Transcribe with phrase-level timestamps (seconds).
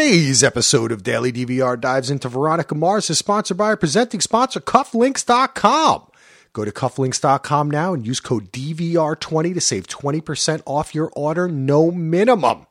[0.00, 4.58] Today's episode of Daily DVR dives into Veronica Mars is sponsored by our presenting sponsor,
[4.58, 6.06] Cufflinks.com.
[6.54, 11.90] Go to Cufflinks.com now and use code DVR20 to save 20% off your order, no
[11.90, 12.66] minimum.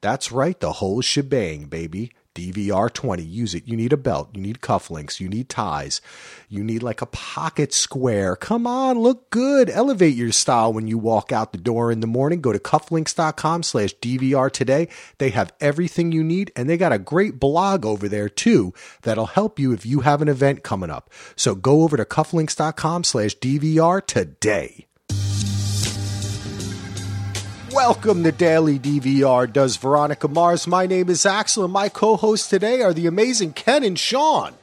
[0.00, 2.10] That's right, the whole shebang, baby.
[2.36, 3.22] DVR 20.
[3.22, 3.66] Use it.
[3.66, 4.28] You need a belt.
[4.34, 5.18] You need cufflinks.
[5.18, 6.02] You need ties.
[6.48, 8.36] You need like a pocket square.
[8.36, 9.70] Come on, look good.
[9.70, 12.42] Elevate your style when you walk out the door in the morning.
[12.42, 14.88] Go to cufflinks.com slash DVR today.
[15.18, 19.26] They have everything you need and they got a great blog over there too that'll
[19.26, 21.10] help you if you have an event coming up.
[21.34, 24.86] So go over to cufflinks.com slash DVR today.
[27.72, 29.52] Welcome to Daily DVR.
[29.52, 30.66] Does Veronica Mars?
[30.66, 34.54] My name is Axel, and my co hosts today are the amazing Ken and Sean.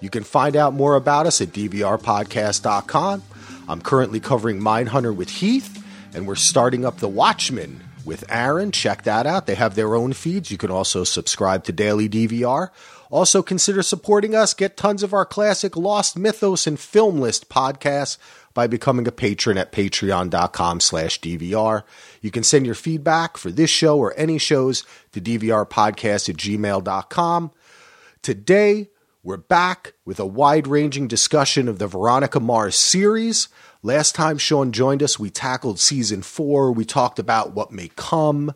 [0.00, 3.22] You can find out more about us at DVRpodcast.com.
[3.68, 5.84] I'm currently covering Mindhunter with Heath,
[6.14, 8.72] and we're starting up The Watchmen with Aaron.
[8.72, 9.46] Check that out.
[9.46, 10.50] They have their own feeds.
[10.50, 12.70] You can also subscribe to Daily DVR.
[13.10, 14.54] Also, consider supporting us.
[14.54, 18.16] Get tons of our classic Lost Mythos and Film List podcasts
[18.56, 21.82] by becoming a patron at patreon.com slash DVR.
[22.22, 24.82] You can send your feedback for this show or any shows
[25.12, 27.50] to dvrpodcast at gmail.com.
[28.22, 28.88] Today,
[29.22, 33.48] we're back with a wide ranging discussion of the Veronica Mars series.
[33.82, 36.72] Last time Sean joined us, we tackled season four.
[36.72, 38.54] We talked about what may come.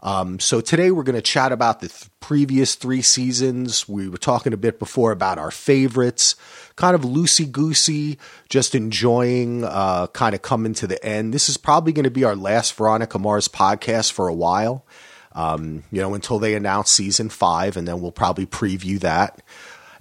[0.00, 3.88] Um, so today we're going to chat about the th- previous three seasons.
[3.88, 6.36] We were talking a bit before about our favorites,
[6.76, 8.18] kind of loosey goosey,
[8.48, 11.34] just enjoying, uh, kind of coming to the end.
[11.34, 14.86] This is probably going to be our last Veronica Mars podcast for a while,
[15.32, 19.42] um, you know, until they announce season five, and then we'll probably preview that.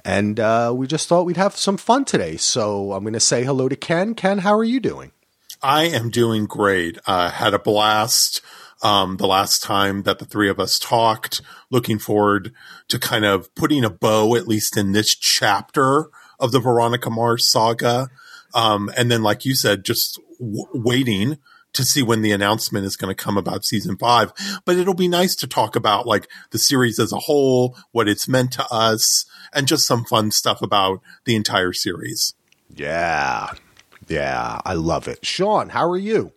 [0.06, 2.38] And uh, we just thought we'd have some fun today.
[2.38, 4.14] So I'm going to say hello to Ken.
[4.14, 5.11] Ken, how are you doing?
[5.61, 7.00] I am doing great.
[7.08, 8.42] Uh, had a blast
[8.81, 11.42] um, the last time that the three of us talked.
[11.70, 12.53] Looking forward
[12.88, 17.50] to kind of putting a bow, at least in this chapter of the Veronica Mars
[17.50, 18.09] saga.
[18.53, 21.38] Um, and then, like you said, just w- waiting
[21.73, 24.32] to see when the announcement is going to come about season five.
[24.65, 28.27] But it'll be nice to talk about like the series as a whole, what it's
[28.27, 32.33] meant to us, and just some fun stuff about the entire series.
[32.73, 33.52] Yeah.
[34.08, 34.61] Yeah.
[34.65, 35.26] I love it.
[35.26, 36.32] Sean, how are you?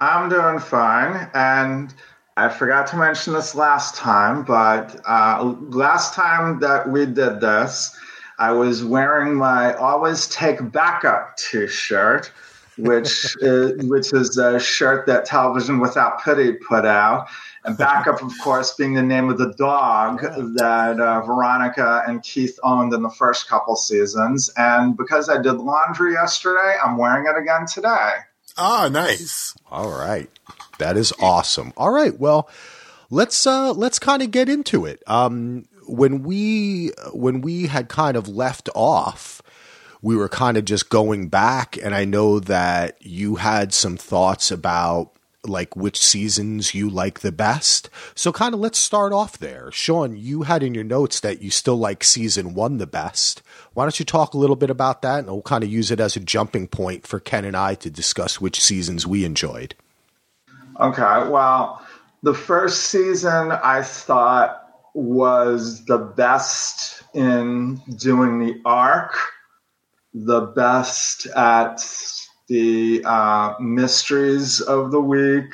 [0.00, 1.28] I'm doing fine.
[1.34, 1.94] And
[2.36, 7.96] I forgot to mention this last time, but uh, last time that we did this,
[8.38, 12.30] I was wearing my Always Take Backup t shirt.
[12.76, 17.26] Which is, which is a shirt that Television Without Pity put out,
[17.64, 22.56] and backup, of course, being the name of the dog that uh, Veronica and Keith
[22.62, 24.48] owned in the first couple seasons.
[24.56, 28.12] And because I did laundry yesterday, I'm wearing it again today.
[28.58, 29.54] Ah, nice.
[29.70, 30.28] All right.
[30.78, 31.72] That is awesome.
[31.76, 32.18] All right.
[32.18, 32.48] Well,
[33.10, 35.02] let's uh let's kind of get into it.
[35.06, 39.40] Um when we when we had kind of left off,
[40.02, 44.50] we were kind of just going back and I know that you had some thoughts
[44.50, 45.12] about
[45.48, 47.90] like which seasons you like the best.
[48.14, 49.70] So kind of let's start off there.
[49.72, 53.42] Sean, you had in your notes that you still like season 1 the best.
[53.74, 56.00] Why don't you talk a little bit about that and we'll kind of use it
[56.00, 59.74] as a jumping point for Ken and I to discuss which seasons we enjoyed.
[60.80, 61.84] Okay, well,
[62.22, 64.64] the first season I thought
[64.94, 69.16] was the best in doing the arc,
[70.14, 71.80] the best at
[72.48, 75.52] the uh, mysteries of the week,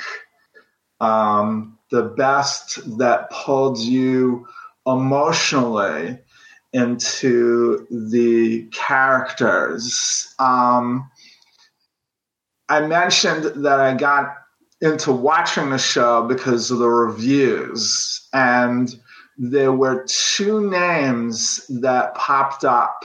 [1.00, 4.46] um, the best that pulled you
[4.86, 6.18] emotionally
[6.72, 10.34] into the characters.
[10.38, 11.10] Um,
[12.68, 14.34] I mentioned that I got
[14.80, 18.94] into watching the show because of the reviews, and
[19.36, 23.04] there were two names that popped up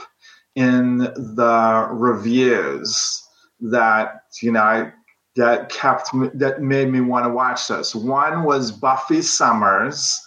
[0.54, 3.26] in the reviews
[3.62, 4.90] that you know
[5.36, 7.94] that kept me, that made me want to watch this.
[7.94, 10.20] One was Buffy Summers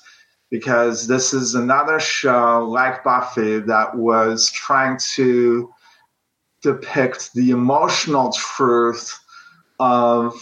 [0.50, 5.70] because this is another show like Buffy that was trying to
[6.62, 9.20] depict the emotional truth
[9.80, 10.34] of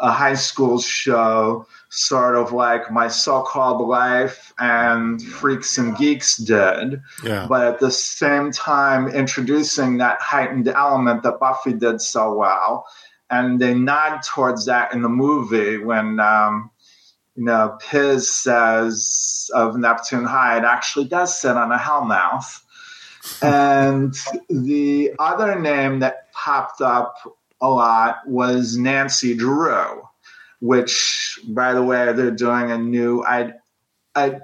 [0.00, 6.36] a high school show, sort of like my so called life and Freaks and Geeks
[6.36, 7.02] did.
[7.24, 7.46] Yeah.
[7.48, 12.86] But at the same time, introducing that heightened element that Buffy did so well.
[13.28, 16.70] And they nod towards that in the movie when, um,
[17.36, 22.62] you know, Piz says of Neptune High, it actually does sit on a hellmouth.
[23.42, 24.14] and
[24.48, 27.16] the other name that popped up
[27.60, 30.02] a lot was Nancy Drew,
[30.60, 33.22] which, by the way, they're doing a new.
[33.22, 33.52] I,
[34.14, 34.40] I,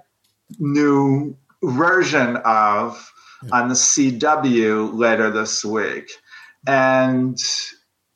[0.59, 3.13] new version of
[3.53, 6.11] on the CW later this week.
[6.67, 7.39] And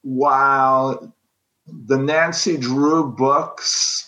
[0.02, 1.14] while
[1.66, 4.06] the Nancy Drew books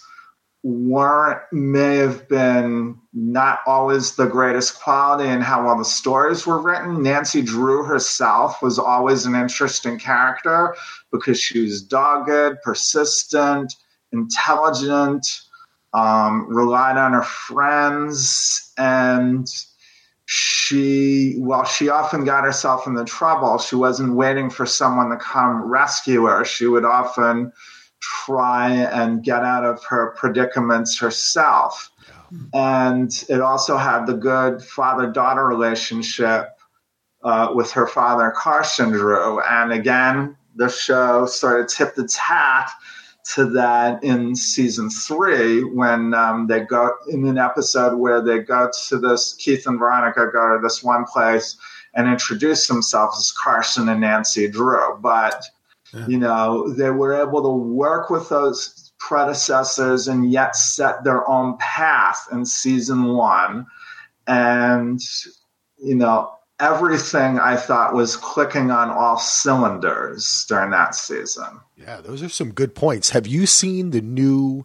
[0.65, 6.61] weren't may have been not always the greatest quality in how well the stories were
[6.61, 7.03] written.
[7.03, 10.77] Nancy Drew herself was always an interesting character
[11.11, 13.75] because she was dogged, persistent,
[14.13, 15.27] intelligent,
[15.95, 19.47] um, relied on her friends, and
[20.27, 25.63] she, while she often got herself into trouble, she wasn't waiting for someone to come
[25.63, 26.45] rescue her.
[26.45, 27.53] She would often
[28.01, 31.91] try and get out of her predicaments herself.
[32.31, 32.39] Yeah.
[32.55, 36.57] And it also had the good father daughter relationship
[37.23, 39.41] uh, with her father, Carson Drew.
[39.41, 42.71] And again, the show sort of tipped its hat
[43.35, 48.71] to that in season three when um, they go in an episode where they go
[48.89, 51.57] to this, Keith and Veronica go to this one place
[51.95, 54.99] and introduce themselves as Carson and Nancy Drew.
[55.01, 55.45] But
[55.93, 56.07] yeah.
[56.07, 61.57] You know, they were able to work with those predecessors and yet set their own
[61.59, 63.67] path in season one.
[64.27, 65.01] And,
[65.77, 71.61] you know, everything I thought was clicking on all cylinders during that season.
[71.77, 73.11] Yeah, those are some good points.
[73.11, 74.65] Have you seen the new?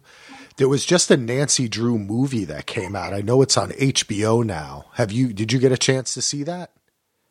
[0.56, 3.12] There was just a Nancy Drew movie that came out.
[3.12, 4.86] I know it's on HBO now.
[4.94, 5.32] Have you?
[5.32, 6.70] Did you get a chance to see that?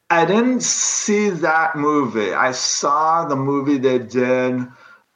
[0.10, 2.34] I didn't see that movie.
[2.34, 4.68] I saw the movie they did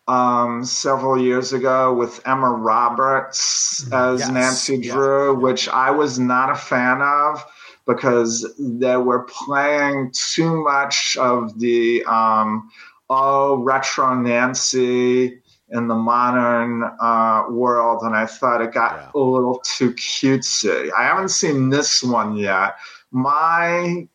[0.07, 4.29] um, several years ago with Emma Roberts as yes.
[4.29, 5.39] Nancy Drew, yeah.
[5.39, 7.45] which I was not a fan of
[7.93, 12.69] because they were playing too much of the um,
[13.09, 19.11] oh retro Nancy in the modern uh, world, and I thought it got yeah.
[19.15, 20.89] a little too cutesy.
[20.97, 22.75] I haven't seen this one yet.
[23.11, 24.07] My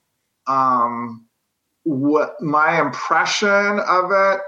[0.47, 1.27] um,
[1.85, 4.41] what my impression of it,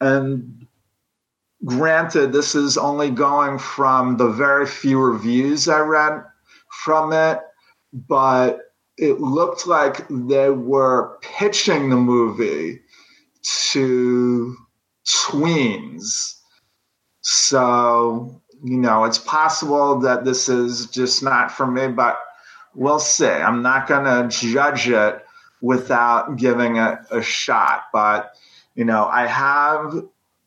[0.00, 0.66] and
[1.64, 6.22] granted, this is only going from the very few reviews I read
[6.84, 7.40] from it,
[7.94, 8.60] but
[8.98, 12.80] it looked like they were pitching the movie
[13.70, 14.56] to
[15.06, 16.40] tweens.
[17.22, 22.18] So, you know, it's possible that this is just not for me, but
[22.74, 23.26] we'll see.
[23.26, 25.24] I'm not going to judge it
[25.60, 27.84] without giving it a shot.
[27.92, 28.34] But,
[28.74, 30.04] you know, I have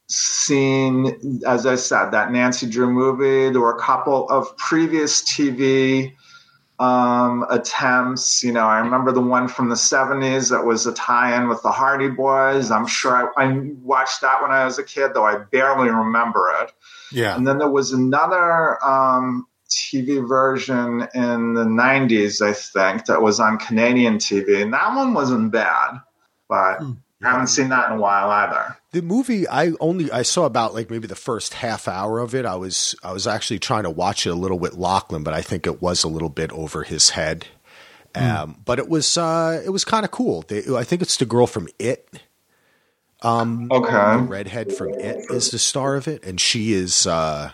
[0.08, 3.52] seen, as I said, that Nancy Drew movie.
[3.52, 6.14] There were a couple of previous TV
[6.80, 8.44] um, attempts.
[8.44, 11.62] You know, I remember the one from the 70s that was a tie in with
[11.64, 12.72] the Hardy Boys.
[12.72, 16.54] I'm sure I, I, watched that when I was a kid, though I barely remember
[16.62, 16.72] it.
[17.12, 17.36] Yeah.
[17.36, 23.40] And then there was another um, TV version in the 90s, I think, that was
[23.40, 24.62] on Canadian TV.
[24.62, 26.00] And that one wasn't bad,
[26.48, 26.98] but mm.
[27.24, 28.78] I haven't seen that in a while either.
[28.98, 32.48] The movie I only I saw about like maybe the first half hour of it.
[32.48, 35.44] I was I was actually trying to watch it a little with Lachlan, but I
[35.44, 37.46] think it was a little bit over his head.
[38.16, 38.36] Mm.
[38.36, 40.44] Um, but it was uh, it was kind of cool.
[40.48, 42.10] They, I think it's the girl from It.
[43.22, 47.52] Um, okay, redhead from It is the star of it, and she is uh,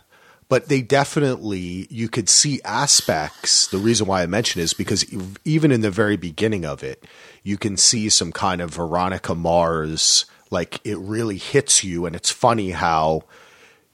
[0.47, 5.03] but they definitely you could see aspects the reason why i mention is because
[5.43, 7.05] even in the very beginning of it
[7.41, 12.31] you can see some kind of veronica mars like it really hits you and it's
[12.31, 13.23] funny how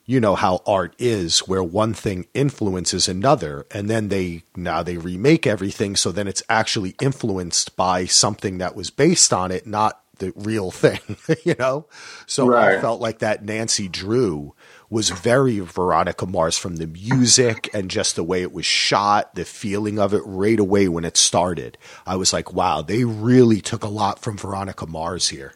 [0.05, 4.97] you know how art is where one thing influences another and then they now they
[4.97, 10.03] remake everything so then it's actually influenced by something that was based on it not
[10.19, 10.99] the real thing
[11.45, 11.87] you know
[12.27, 12.77] so right.
[12.77, 14.53] i felt like that nancy drew
[14.89, 19.45] was very Veronica Mars from the music and just the way it was shot, the
[19.45, 21.77] feeling of it right away when it started.
[22.07, 25.53] I was like, wow, they really took a lot from Veronica Mars here.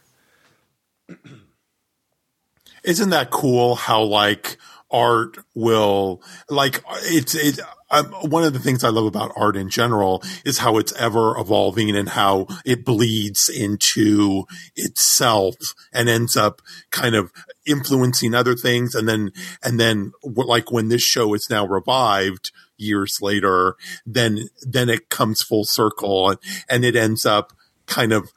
[2.84, 4.58] Isn't that cool how like
[4.90, 7.58] art will like it's it
[7.94, 11.38] um, one of the things I love about art in general is how it's ever
[11.38, 15.54] evolving and how it bleeds into itself
[15.92, 17.30] and ends up kind of
[17.66, 18.96] influencing other things.
[18.96, 19.30] And then,
[19.62, 25.42] and then like when this show is now revived years later, then, then it comes
[25.42, 27.52] full circle and, and it ends up
[27.86, 28.32] kind of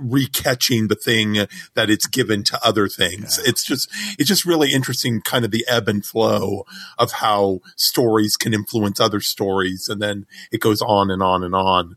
[0.00, 3.38] recatching the thing that it's given to other things.
[3.38, 3.50] Yeah.
[3.50, 6.64] It's just, it's just really interesting kind of the ebb and flow
[6.98, 9.88] of how stories can influence other stories.
[9.88, 11.96] And then it goes on and on and on.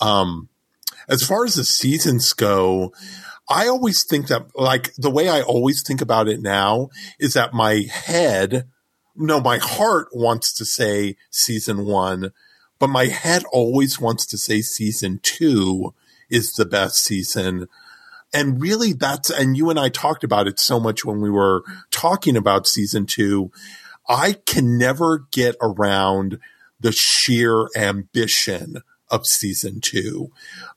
[0.00, 0.48] Um,
[1.08, 2.92] as far as the seasons go,
[3.48, 7.52] I always think that like the way I always think about it now is that
[7.52, 8.68] my head,
[9.14, 12.32] no, my heart wants to say season one,
[12.78, 15.94] but my head always wants to say season two
[16.30, 17.68] is the best season.
[18.32, 21.62] And really that's, and you and I talked about it so much when we were
[21.90, 23.50] talking about season two.
[24.08, 26.38] I can never get around
[26.80, 30.30] the sheer ambition of season two.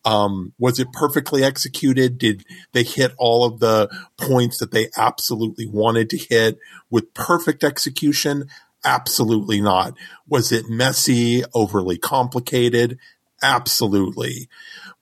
[0.06, 2.18] Um, was it perfectly executed?
[2.18, 7.64] Did they hit all of the points that they absolutely wanted to hit with perfect
[7.64, 8.48] execution?
[8.86, 9.94] Absolutely not.
[10.28, 13.00] Was it messy, overly complicated?
[13.42, 14.50] Absolutely.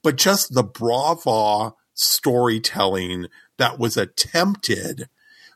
[0.06, 3.26] But just the brava storytelling
[3.58, 5.10] that was attempted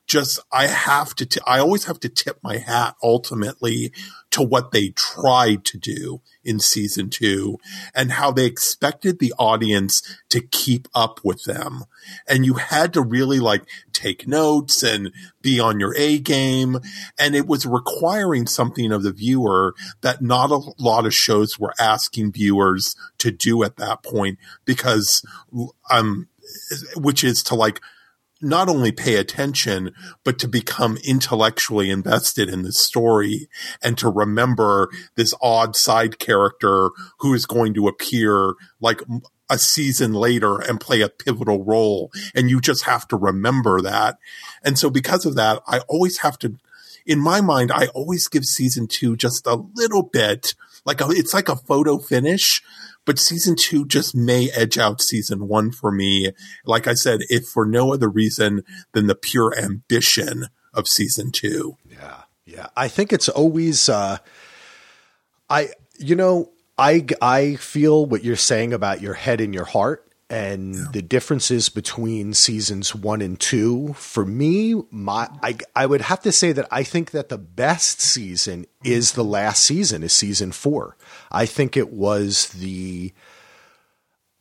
[0.07, 3.93] just I have to t- I always have to tip my hat ultimately
[4.31, 7.58] to what they tried to do in season 2
[7.93, 11.84] and how they expected the audience to keep up with them.
[12.27, 16.79] And you had to really like take notes and be on your A game.
[17.19, 21.74] And it was requiring something of the viewer that not a lot of shows were
[21.79, 25.24] asking viewers to do at that point because
[25.91, 26.27] um
[26.96, 27.79] which is to like
[28.41, 29.91] not only pay attention,
[30.24, 33.50] but to become intellectually invested in the story
[33.81, 39.01] and to remember this odd side character who is going to appear like
[39.50, 42.12] a season later and play a pivotal role.
[42.36, 44.17] And you just have to remember that.
[44.63, 46.55] And so because of that, I always have to,
[47.05, 50.53] in my mind, I always give season two just a little bit
[50.86, 52.62] like a, it's like a photo finish
[53.05, 56.31] but season two just may edge out season one for me.
[56.65, 58.63] Like I said, if for no other reason
[58.93, 61.77] than the pure ambition of season two.
[61.89, 62.23] Yeah.
[62.45, 62.67] Yeah.
[62.75, 64.17] I think it's always, uh,
[65.49, 70.08] I, you know, I, I feel what you're saying about your head and your heart
[70.29, 70.86] and yeah.
[70.93, 73.93] the differences between seasons one and two.
[73.93, 78.00] For me, my I, I would have to say that I think that the best
[78.00, 80.95] season is the last season, is season four.
[81.31, 83.13] I think it was the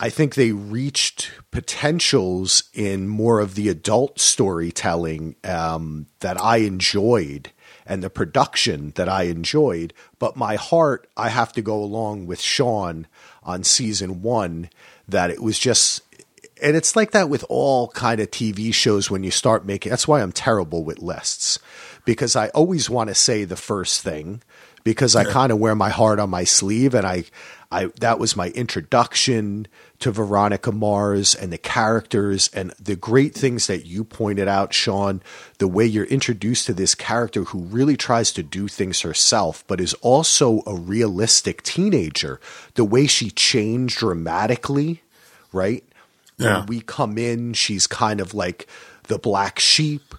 [0.01, 7.51] I think they reached potentials in more of the adult storytelling um, that I enjoyed
[7.85, 9.93] and the production that I enjoyed.
[10.21, 13.09] But my heart, I have to go along with Sean
[13.43, 14.71] on season one
[15.09, 16.03] that it was just
[16.61, 20.09] and it's like that with all kind of TV shows when you start making that's
[20.09, 21.59] why I'm terrible with lists.
[22.05, 24.43] Because I always want to say the first thing
[24.83, 27.25] because I kind of wear my heart on my sleeve and I
[27.71, 29.67] I that was my introduction
[30.01, 35.21] to Veronica Mars and the characters and the great things that you pointed out Sean
[35.59, 39.81] the way you're introduced to this character who really tries to do things herself but
[39.81, 42.41] is also a realistic teenager.
[42.75, 45.03] The way she changed dramatically
[45.53, 45.85] right?
[46.37, 46.59] Yeah.
[46.59, 48.69] when we come in she's kind of like
[49.05, 50.15] the black sheep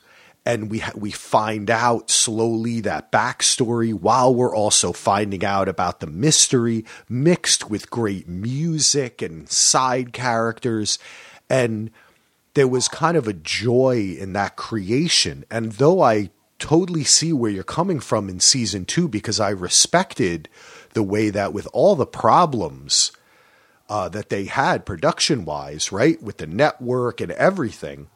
[0.50, 6.00] and we ha- we find out slowly that backstory while we're also finding out about
[6.00, 10.98] the mystery mixed with great music and side characters.
[11.52, 11.92] And
[12.56, 15.46] there was kind of a joy in that creation.
[15.52, 20.50] And though I totally see where you're coming from in season 2 because I respected
[20.94, 23.12] the way that with all the problems
[23.88, 28.08] uh, that they had production wise, right, with the network and everything,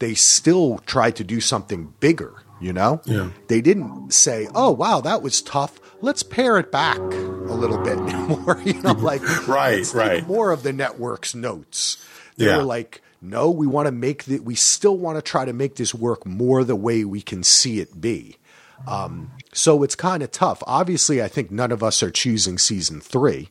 [0.00, 2.34] they still tried to do something bigger.
[2.60, 3.30] You know, yeah.
[3.48, 5.80] they didn't say, "Oh, wow, that was tough.
[6.02, 10.62] Let's pare it back a little bit more." You know, like right, right, more of
[10.62, 12.06] the network's notes.
[12.36, 12.58] They yeah.
[12.58, 14.44] were like, "No, we want to make that.
[14.44, 17.80] We still want to try to make this work more the way we can see
[17.80, 18.36] it be."
[18.86, 20.62] Um, so it's kind of tough.
[20.66, 23.48] Obviously, I think none of us are choosing season three,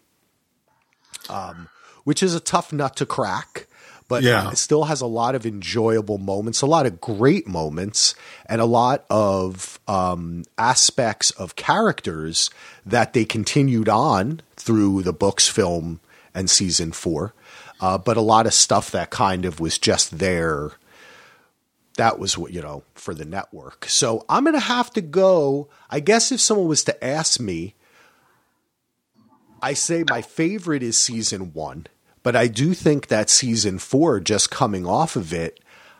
[1.29, 1.68] um,
[2.03, 3.65] which is a tough nut to crack
[4.10, 4.50] but yeah.
[4.51, 8.16] it still has a lot of enjoyable moments, a lot of great moments,
[8.48, 12.50] and a lot of um, aspects of characters
[12.86, 16.01] that they continued on through the books, film,
[16.34, 17.36] and season four.
[17.80, 20.72] Uh, but a lot of stuff that kind of was just there.
[21.98, 23.86] That was what, you know, for the network.
[23.86, 25.70] So I'm going to have to go.
[25.89, 27.75] I guess if someone was to ask me,
[29.62, 31.86] I say my favorite is season one
[32.24, 35.60] but I do think that season four, just coming off of it,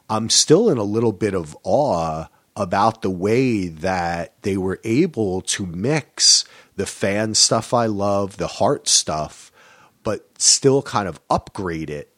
[0.10, 5.42] I'm still in a little bit of awe about the way that they were able
[5.42, 6.46] to mix
[6.76, 9.52] the fan stuff I love, the heart stuff,
[10.04, 12.12] but still kind of upgrade it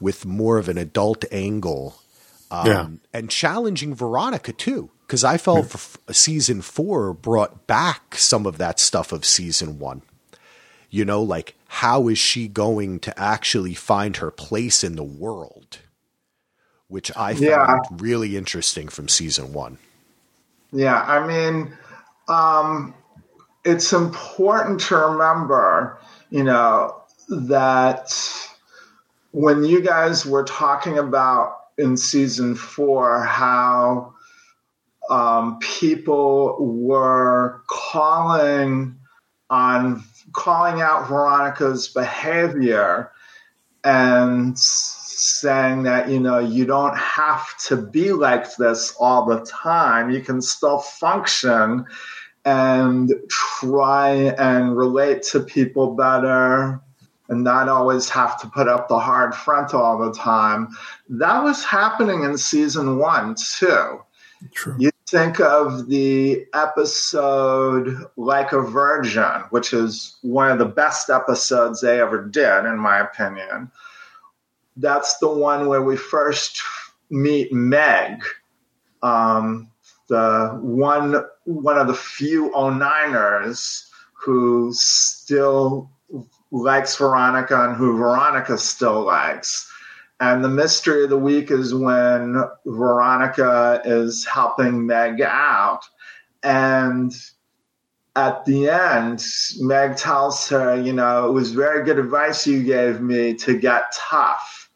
[0.00, 1.96] with more of an adult angle.
[2.50, 2.88] Um, yeah.
[3.12, 5.74] And challenging Veronica too, because I felt
[6.10, 10.02] season four brought back some of that stuff of season one.
[10.96, 15.80] You know, like how is she going to actually find her place in the world?
[16.88, 17.78] Which I found yeah.
[17.98, 19.76] really interesting from season one.
[20.72, 21.76] Yeah, I mean,
[22.28, 22.94] um,
[23.62, 25.98] it's important to remember,
[26.30, 28.18] you know, that
[29.32, 34.14] when you guys were talking about in season four how
[35.10, 38.96] um, people were calling
[39.50, 40.02] on
[40.36, 43.10] calling out Veronica's behavior
[43.82, 50.10] and saying that you know you don't have to be like this all the time.
[50.10, 51.84] You can still function
[52.44, 56.80] and try and relate to people better
[57.28, 60.68] and not always have to put up the hard front all the time.
[61.08, 64.00] That was happening in season one too.
[64.52, 64.76] True.
[64.78, 71.80] you think of the episode like a virgin which is one of the best episodes
[71.80, 73.70] they ever did in my opinion
[74.76, 76.60] that's the one where we first
[77.10, 78.22] meet Meg,
[79.02, 79.70] um,
[80.08, 85.90] the one one of the few 09ers who still
[86.50, 89.70] likes Veronica and who Veronica still likes.
[90.18, 95.82] And the mystery of the week is when Veronica is helping Meg out.
[96.42, 97.14] And
[98.14, 99.22] at the end,
[99.60, 103.92] Meg tells her, you know, it was very good advice you gave me to get
[103.92, 104.66] tough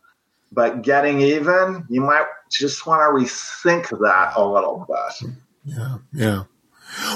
[0.52, 5.30] but getting even, you might just want to rethink that a little bit.
[5.64, 6.42] Yeah, yeah.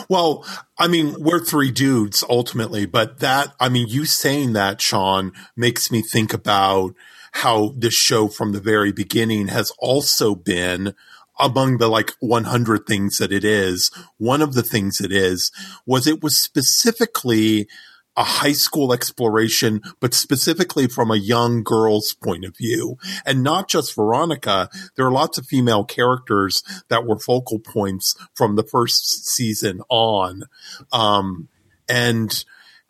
[0.08, 0.46] Well,
[0.78, 5.90] I mean, we're three dudes ultimately, but that, I mean, you saying that, Sean, makes
[5.90, 6.94] me think about
[7.34, 10.94] how this show from the very beginning has also been
[11.38, 13.90] among the like 100 things that it is.
[14.18, 15.50] One of the things it is
[15.84, 17.66] was it was specifically
[18.16, 22.96] a high school exploration, but specifically from a young girl's point of view.
[23.26, 24.68] And not just Veronica.
[24.96, 30.44] There are lots of female characters that were focal points from the first season on.
[30.92, 31.48] Um,
[31.88, 32.44] and,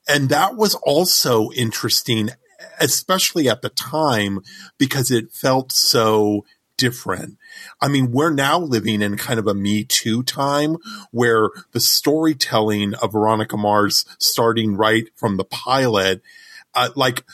[0.06, 2.28] and that was also interesting,
[2.80, 4.40] especially at the time,
[4.78, 6.44] because it felt so
[6.76, 7.38] different.
[7.80, 10.76] I mean, we're now living in kind of a Me Too time
[11.12, 16.22] where the storytelling of Veronica Mars starting right from the pilot
[16.74, 17.24] uh, like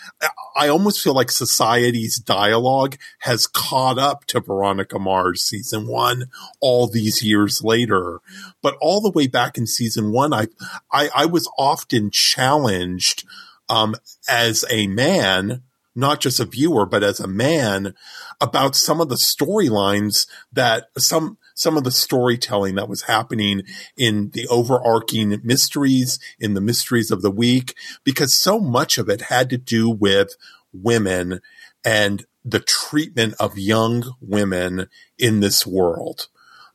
[0.54, 6.26] I almost feel like society's dialogue has caught up to Veronica Mars season one
[6.60, 8.20] all these years later.
[8.62, 10.48] But all the way back in season one, I
[10.92, 13.24] I, I was often challenged
[13.70, 13.94] um,
[14.28, 15.62] as a man
[15.94, 17.94] not just a viewer, but as a man
[18.40, 23.62] about some of the storylines that some, some of the storytelling that was happening
[23.96, 29.22] in the overarching mysteries, in the mysteries of the week, because so much of it
[29.22, 30.36] had to do with
[30.72, 31.40] women
[31.84, 36.28] and the treatment of young women in this world.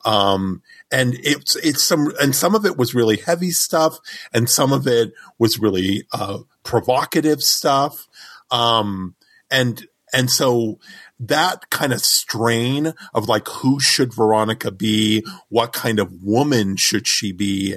[0.03, 0.61] Um,
[0.95, 3.99] and it's, it's some, and some of it was really heavy stuff
[4.33, 8.07] and some of it was really, uh, provocative stuff.
[8.49, 9.15] Um,
[9.51, 10.79] and, and so
[11.19, 15.23] that kind of strain of like, who should Veronica be?
[15.49, 17.75] What kind of woman should she be?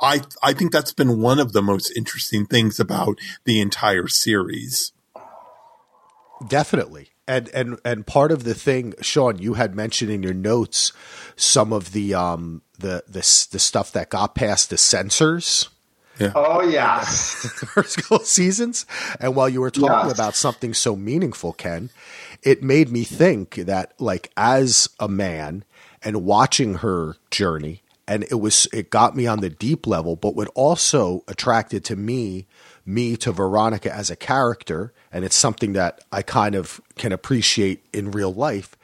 [0.00, 4.92] I, I think that's been one of the most interesting things about the entire series.
[6.46, 7.10] Definitely.
[7.30, 10.92] And, and and part of the thing, Sean, you had mentioned in your notes
[11.36, 13.20] some of the um the the
[13.52, 15.68] the stuff that got past the censors
[16.20, 16.32] yeah.
[16.34, 18.84] Oh yeah, first couple seasons.
[19.18, 20.12] And while you were talking yes.
[20.12, 21.88] about something so meaningful, Ken,
[22.42, 25.64] it made me think that, like, as a man
[26.02, 30.36] and watching her journey, and it was it got me on the deep level, but
[30.36, 32.46] what also attracted to me,
[32.92, 37.84] me to Veronica as a character, and it's something that I kind of can appreciate
[37.92, 38.76] in real life,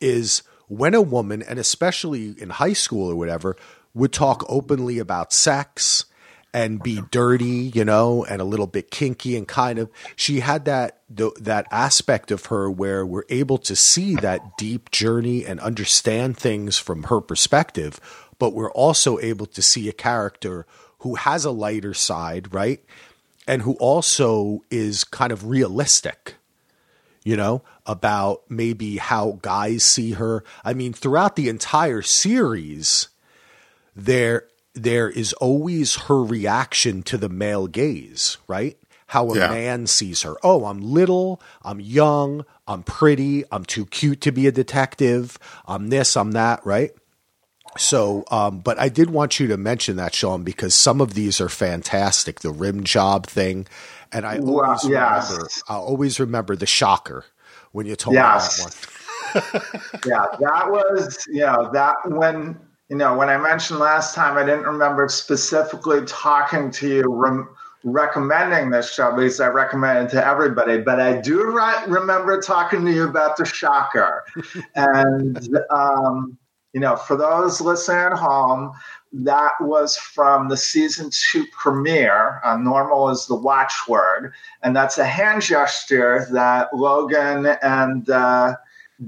[0.00, 3.56] is when a woman, and especially in high school or whatever,
[3.94, 6.04] would talk openly about sex
[6.52, 10.64] and be dirty, you know, and a little bit kinky and kind of she had
[10.64, 16.36] that that aspect of her where we're able to see that deep journey and understand
[16.36, 18.00] things from her perspective,
[18.38, 20.66] but we're also able to see a character
[21.00, 22.84] who has a lighter side, right?
[23.50, 26.36] And who also is kind of realistic,
[27.24, 30.44] you know, about maybe how guys see her.
[30.64, 33.08] I mean, throughout the entire series,
[33.96, 38.78] there there is always her reaction to the male gaze, right?
[39.08, 39.48] How a yeah.
[39.48, 40.36] man sees her.
[40.44, 45.88] Oh, I'm little, I'm young, I'm pretty, I'm too cute to be a detective, I'm
[45.88, 46.92] this, I'm that, right?
[47.78, 51.40] So, um, but I did want you to mention that, Sean, because some of these
[51.40, 52.40] are fantastic.
[52.40, 53.66] The rim job thing,
[54.12, 55.30] and I always well, yes.
[55.30, 57.24] remember, I always remember the shocker
[57.72, 58.58] when you told yes.
[58.58, 60.00] me that one.
[60.06, 62.58] yeah, that was you know that when
[62.90, 67.48] you know, when I mentioned last time, I didn't remember specifically talking to you, rem-
[67.84, 70.78] recommending this show because I recommend it to everybody.
[70.78, 74.24] But I do re- remember talking to you about the Shocker,
[74.74, 76.36] and um,
[76.72, 78.72] you know, for those listening at home,
[79.12, 82.40] that was from the season two premiere.
[82.44, 88.54] Uh, normal is the watchword, and that's a hand gesture that Logan and uh,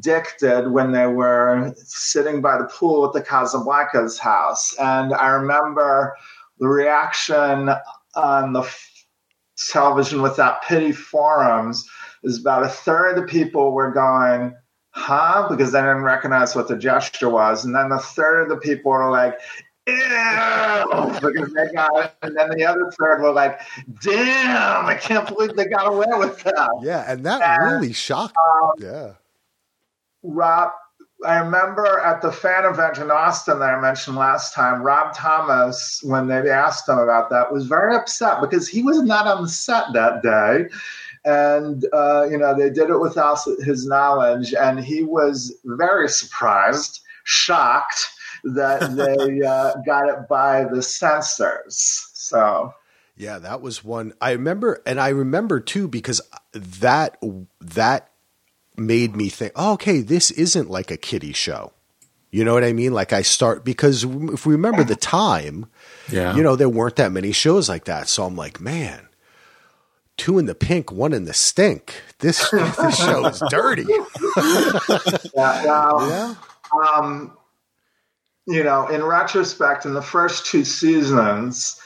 [0.00, 4.74] Dick did when they were sitting by the pool at the Casablancas house.
[4.78, 6.16] And I remember
[6.58, 7.70] the reaction
[8.16, 8.68] on the
[9.70, 11.88] Television Without Pity forums
[12.24, 14.54] is about a third of the people were going,
[14.92, 15.46] huh?
[15.50, 17.64] Because they didn't recognize what the gesture was.
[17.64, 19.38] And then the third of the people were like,
[19.86, 19.94] ew,
[21.20, 22.12] because they got it.
[22.22, 23.60] And then the other third were like,
[24.02, 26.70] damn, I can't believe they got away with that.
[26.82, 28.36] Yeah, and that and, really shocked.
[28.62, 29.12] Um, yeah.
[30.22, 30.70] Rob,
[31.24, 36.00] I remember at the fan event in Austin that I mentioned last time, Rob Thomas,
[36.04, 39.48] when they asked him about that, was very upset because he was not on the
[39.48, 40.66] set that day.
[41.24, 44.54] And, uh, you know, they did it without his knowledge.
[44.54, 48.08] And he was very surprised, shocked
[48.44, 52.08] that they uh, got it by the censors.
[52.14, 52.74] So.
[53.16, 56.20] Yeah, that was one I remember, and I remember too because
[56.52, 57.22] that
[57.60, 58.10] that
[58.76, 61.72] made me think, oh, okay, this isn't like a kiddie show.
[62.30, 62.94] You know what I mean?
[62.94, 65.66] Like I start because if we remember the time,
[66.10, 68.08] yeah, you know, there weren't that many shows like that.
[68.08, 69.06] So I'm like, man,
[70.16, 71.94] two in the pink, one in the stink.
[72.18, 73.84] This this show is dirty.
[75.34, 76.34] yeah, yeah.
[76.96, 77.36] Um,
[78.46, 81.80] you know, in retrospect, in the first two seasons,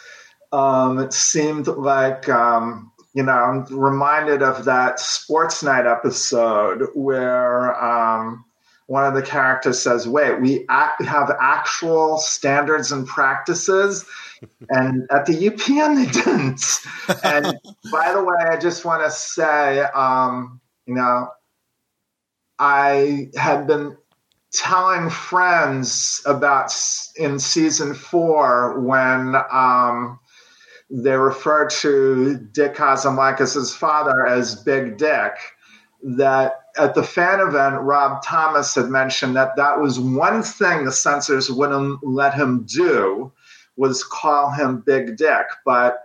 [0.53, 7.75] um, it seemed like um, you know, I'm reminded of that sports night episode where
[7.83, 8.46] um,
[8.87, 14.05] one of the characters says, "Wait, we act- have actual standards and practices."
[14.69, 16.61] and at the UPN they didn't.
[17.25, 17.59] and
[17.91, 21.29] by the way, I just want to say, um, you know,
[22.59, 23.97] I had been
[24.53, 26.73] telling friends about
[27.17, 30.19] in season four when um,
[30.91, 35.33] they refer to Dick Casablancas' father as Big Dick.
[36.03, 40.93] That at the fan event, Rob Thomas had mentioned that that was one thing the
[40.93, 43.33] censors wouldn't let him do
[43.77, 45.47] was call him Big Dick.
[45.65, 46.03] But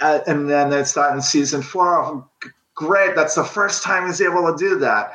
[0.00, 2.04] uh, and then it's that in season four.
[2.04, 2.28] Oh,
[2.74, 5.12] great, that's the first time he's able to do that.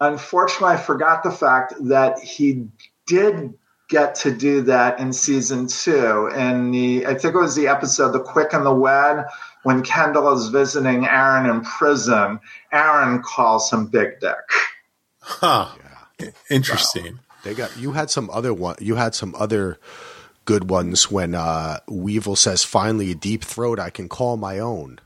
[0.00, 2.68] Unfortunately, I forgot the fact that he
[3.06, 3.52] did
[3.88, 6.30] get to do that in season two.
[6.34, 9.26] And the I think it was the episode "The Quick and the Wed"
[9.62, 12.40] when Kendall is visiting Aaron in prison.
[12.72, 14.34] Aaron calls him Big Dick.
[15.20, 15.68] Huh.
[16.20, 16.30] Yeah.
[16.50, 17.14] Interesting.
[17.14, 17.20] Wow.
[17.44, 18.76] They got you had some other one.
[18.80, 19.78] You had some other
[20.44, 24.98] good ones when uh, Weevil says, "Finally, a deep throat I can call my own."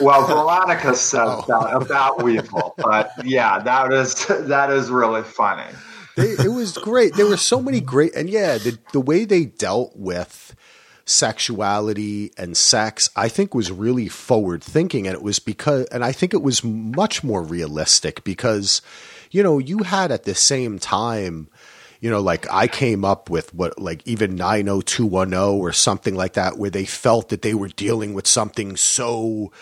[0.00, 1.44] Well, Veronica says oh.
[1.48, 5.68] that about Weevil, but yeah, that is that is really funny.
[6.16, 7.14] They, it was great.
[7.14, 10.54] There were so many great, and yeah, the the way they dealt with
[11.04, 16.12] sexuality and sex, I think was really forward thinking, and it was because, and I
[16.12, 18.82] think it was much more realistic because,
[19.30, 21.48] you know, you had at the same time
[22.02, 26.56] you know, like I came up with what, like even 90210 or something like that,
[26.56, 29.52] where they felt that they were dealing with something so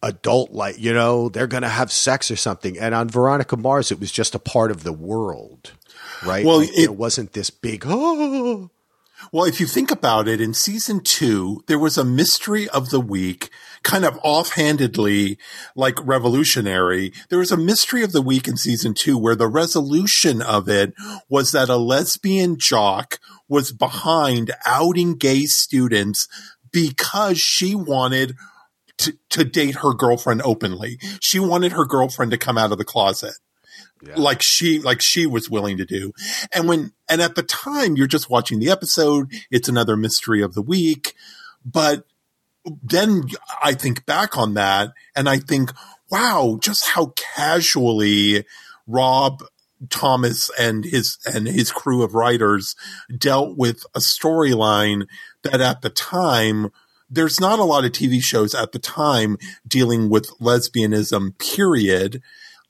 [0.00, 2.78] adult like, you know, they're going to have sex or something.
[2.78, 5.72] And on Veronica Mars, it was just a part of the world
[6.24, 6.44] right?
[6.44, 7.84] Well, like, it, it wasn't this big.
[7.86, 8.70] Oh.
[9.30, 13.00] Well, if you think about it, in season two, there was a mystery of the
[13.00, 13.50] week,
[13.82, 15.38] kind of offhandedly,
[15.76, 17.12] like revolutionary.
[17.28, 20.94] There was a mystery of the week in season two where the resolution of it
[21.28, 26.26] was that a lesbian jock was behind outing gay students
[26.72, 28.34] because she wanted
[28.98, 30.98] to, to date her girlfriend openly.
[31.20, 33.34] She wanted her girlfriend to come out of the closet
[34.02, 34.14] yeah.
[34.16, 36.12] like she like she was willing to do.
[36.52, 40.54] And when and at the time you're just watching the episode, it's another mystery of
[40.54, 41.14] the week,
[41.64, 42.04] but
[42.82, 43.24] then
[43.62, 45.72] I think back on that and I think,
[46.10, 48.44] wow, just how casually
[48.86, 49.42] Rob
[49.90, 52.76] Thomas and his and his crew of writers
[53.16, 55.06] dealt with a storyline
[55.42, 56.70] that at the time
[57.10, 59.36] there's not a lot of TV shows at the time
[59.66, 62.22] dealing with lesbianism period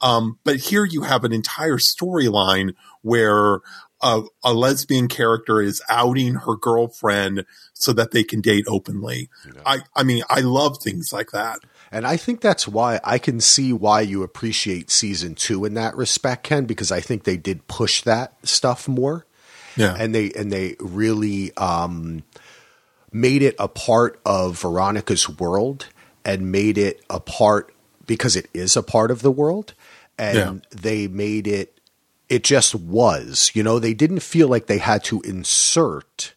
[0.03, 3.61] um, but here you have an entire storyline where
[4.03, 9.31] a, a, lesbian character is outing her girlfriend so that they can date openly.
[9.47, 9.62] Yeah.
[9.65, 11.61] I, I mean, I love things like that.
[11.93, 15.95] And I think that's why I can see why you appreciate season two in that
[15.95, 19.27] respect, Ken, because I think they did push that stuff more.
[19.77, 19.95] Yeah.
[19.99, 22.25] And they and they really um,
[23.12, 25.88] made it a part of Veronica's world
[26.25, 27.75] and made it a part
[28.07, 29.75] because it is a part of the world
[30.18, 30.79] and Yeah.
[30.81, 31.81] they made it
[32.29, 36.35] it just was you know they didn't feel like they had to insert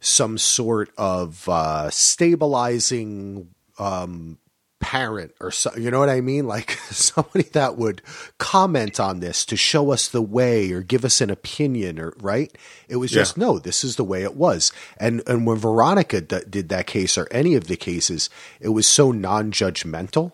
[0.00, 4.38] some sort of uh, stabilizing um,
[4.78, 6.46] parent or so, you know what I mean?
[6.46, 8.02] Like somebody that would
[8.38, 12.56] comment on this to show us the way or give us an opinion or right.
[12.88, 13.46] It was just Yeah.
[13.46, 14.70] no, this is the way it was.
[14.98, 18.86] And and when Veronica d- did that case or any of the cases, it was
[18.86, 20.32] so non-judgmental.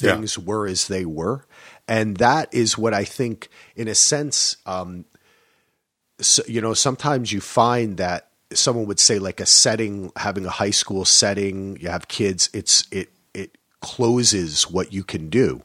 [0.00, 0.14] Yeah.
[0.16, 1.46] Things were as they were,
[1.86, 5.04] and that is what I think, in a sense, um,
[6.20, 10.50] so, you know, sometimes you find that someone would say like a setting, having a
[10.50, 15.62] high school setting, you have kids, it's it it closes what you can do.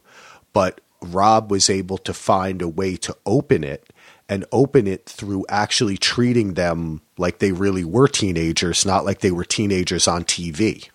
[0.53, 3.93] But Rob was able to find a way to open it
[4.29, 9.31] and open it through actually treating them like they really were teenagers, not like they
[9.31, 10.89] were teenagers on TV.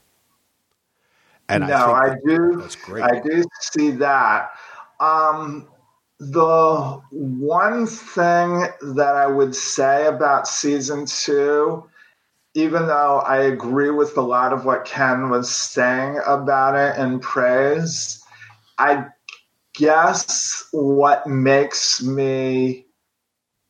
[1.48, 2.57] And no, I I, do.
[2.61, 3.05] that's great.
[3.05, 4.50] I do see that.
[5.00, 5.68] Um,
[6.18, 11.88] the one thing that I would say about season two,
[12.55, 17.20] even though I agree with a lot of what Ken was saying about it and
[17.20, 18.22] praise,
[18.78, 19.07] I
[19.74, 22.87] guess what makes me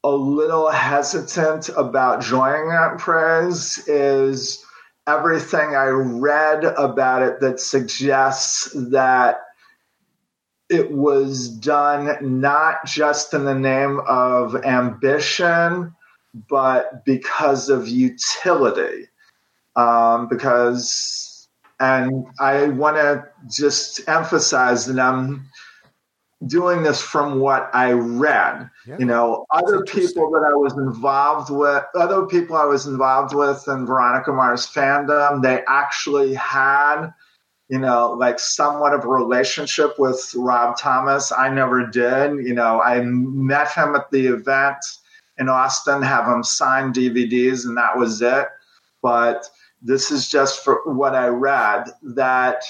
[0.04, 4.64] a little hesitant about joining that praise is
[5.06, 9.40] everything I read about it that suggests that
[10.68, 15.94] it was done not just in the name of ambition,
[16.48, 19.08] but because of utility.
[19.76, 21.48] Um, because,
[21.80, 25.46] and I want to just emphasize that I'm
[26.46, 28.68] doing this from what I read.
[28.86, 28.98] Yeah.
[28.98, 33.66] You know, other people that I was involved with, other people I was involved with
[33.68, 37.10] in Veronica Mars fandom, they actually had,
[37.68, 41.32] you know, like somewhat of a relationship with Rob Thomas.
[41.32, 42.44] I never did.
[42.46, 44.78] You know, I met him at the event
[45.38, 48.46] in Austin, have him sign DVDs, and that was it.
[49.00, 49.46] But
[49.80, 52.62] this is just for what I read that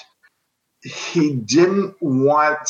[0.82, 2.68] he didn't want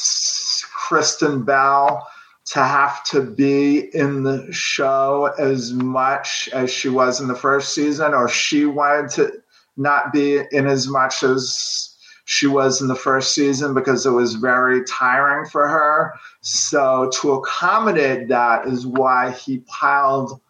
[0.72, 2.06] Kristen Bell
[2.44, 7.74] to have to be in the show as much as she was in the first
[7.74, 9.32] season, or she wanted to
[9.76, 14.34] not be in as much as she was in the first season because it was
[14.34, 16.14] very tiring for her.
[16.40, 20.40] So, to accommodate that is why he piled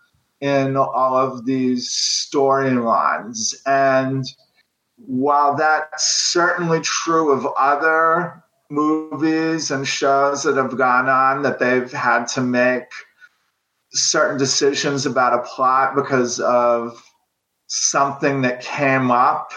[0.41, 3.55] in all of these storylines.
[3.65, 4.25] And
[5.07, 11.93] while that's certainly true of other movies and shows that have gone on that they've
[11.93, 12.85] had to make
[13.93, 17.05] certain decisions about a plot because of
[17.67, 19.53] something that came up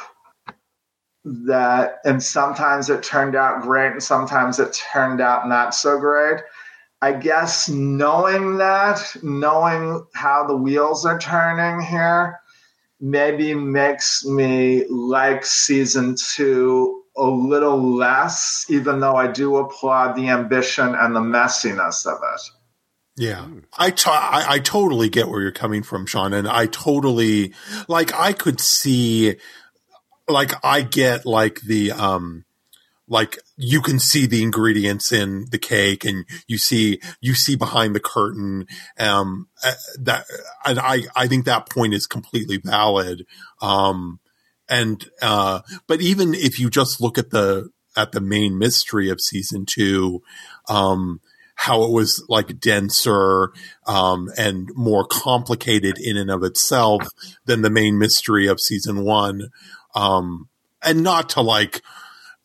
[1.23, 6.41] that and sometimes it turned out great and sometimes it turned out not so great.
[7.01, 12.39] I guess knowing that knowing how the wheels are turning here
[12.99, 20.29] maybe makes me like season two a little less, even though I do applaud the
[20.29, 22.41] ambition and the messiness of it.
[23.17, 27.53] Yeah, I, I I totally get where you're coming from, Sean, and I totally
[27.87, 28.13] like.
[28.13, 29.35] I could see,
[30.27, 32.44] like, I get like the um,
[33.07, 37.95] like you can see the ingredients in the cake, and you see you see behind
[37.95, 38.67] the curtain.
[38.99, 40.25] Um, uh, that
[40.65, 43.25] and I I think that point is completely valid.
[43.61, 44.19] Um,
[44.67, 49.21] and uh, but even if you just look at the at the main mystery of
[49.21, 50.21] season two,
[50.67, 51.21] um,
[51.55, 53.51] how it was like denser
[53.87, 57.07] um, and more complicated in and of itself
[57.45, 59.49] than the main mystery of season one,
[59.93, 60.49] um,
[60.83, 61.81] and not to like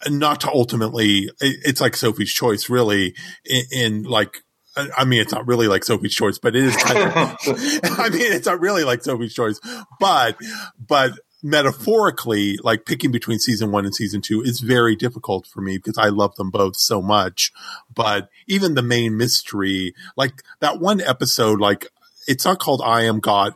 [0.08, 4.38] not to ultimately it- it's like Sophie's Choice really in, in like.
[4.76, 7.12] I I mean, it's not really like Sophie's Choice, but it is kind of.
[7.98, 9.58] I mean, it's not really like Sophie's Choice,
[9.98, 10.36] but
[10.78, 15.78] but metaphorically, like picking between season one and season two is very difficult for me
[15.78, 17.50] because I love them both so much.
[17.94, 21.88] But even the main mystery, like that one episode, like
[22.26, 23.54] it's not called I Am God.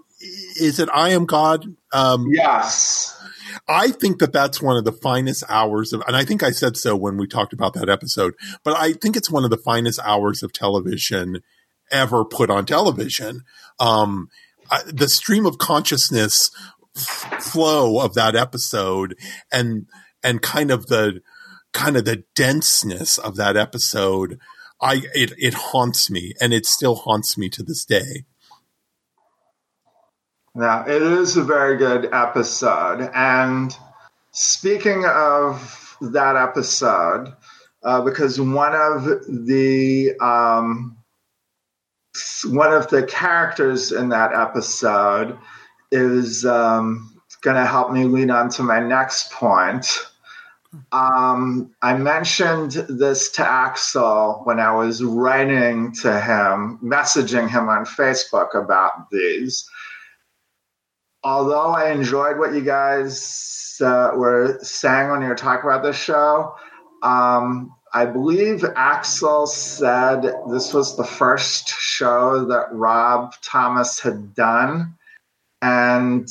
[0.61, 1.67] Is it I Am God?
[1.93, 3.21] Um, yes.
[3.69, 6.77] I think that that's one of the finest hours of, and I think I said
[6.77, 10.01] so when we talked about that episode, but I think it's one of the finest
[10.05, 11.41] hours of television
[11.91, 13.43] ever put on television.
[13.79, 14.29] Um,
[14.71, 16.51] I, the stream of consciousness
[16.97, 19.17] f- flow of that episode
[19.53, 19.87] and,
[20.23, 21.21] and kind of the,
[21.73, 24.39] kind of the denseness of that episode.
[24.81, 28.25] I, it, it haunts me and it still haunts me to this day.
[30.55, 33.11] Now, it is a very good episode.
[33.13, 33.77] And
[34.31, 37.35] speaking of that episode,
[37.83, 40.97] uh, because one of the um,
[42.47, 45.37] one of the characters in that episode
[45.91, 49.87] is um, going to help me lead on to my next point.
[50.93, 57.85] Um, I mentioned this to Axel when I was writing to him, messaging him on
[57.85, 59.69] Facebook about these.
[61.25, 65.97] Although I enjoyed what you guys uh, were saying when you were talking about this
[65.97, 66.55] show,
[67.03, 74.97] um, I believe Axel said this was the first show that Rob Thomas had done.
[75.63, 76.29] And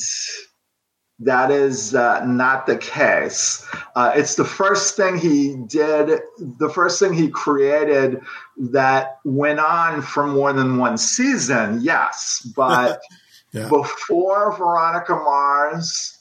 [1.20, 3.66] that is uh, not the case.
[3.96, 8.20] Uh, it's the first thing he did, the first thing he created
[8.58, 12.46] that went on for more than one season, yes.
[12.54, 13.00] But
[13.54, 13.68] yeah.
[13.68, 16.18] before Veronica Mars,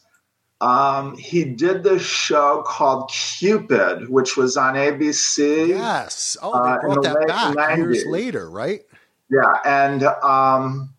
[0.62, 5.68] um, he did this show called Cupid, which was on ABC.
[5.70, 6.38] Yes.
[6.42, 7.78] Oh, they uh, brought uh, that back 90s.
[7.78, 8.82] years later, right?
[9.30, 9.58] Yeah.
[9.66, 10.94] And um,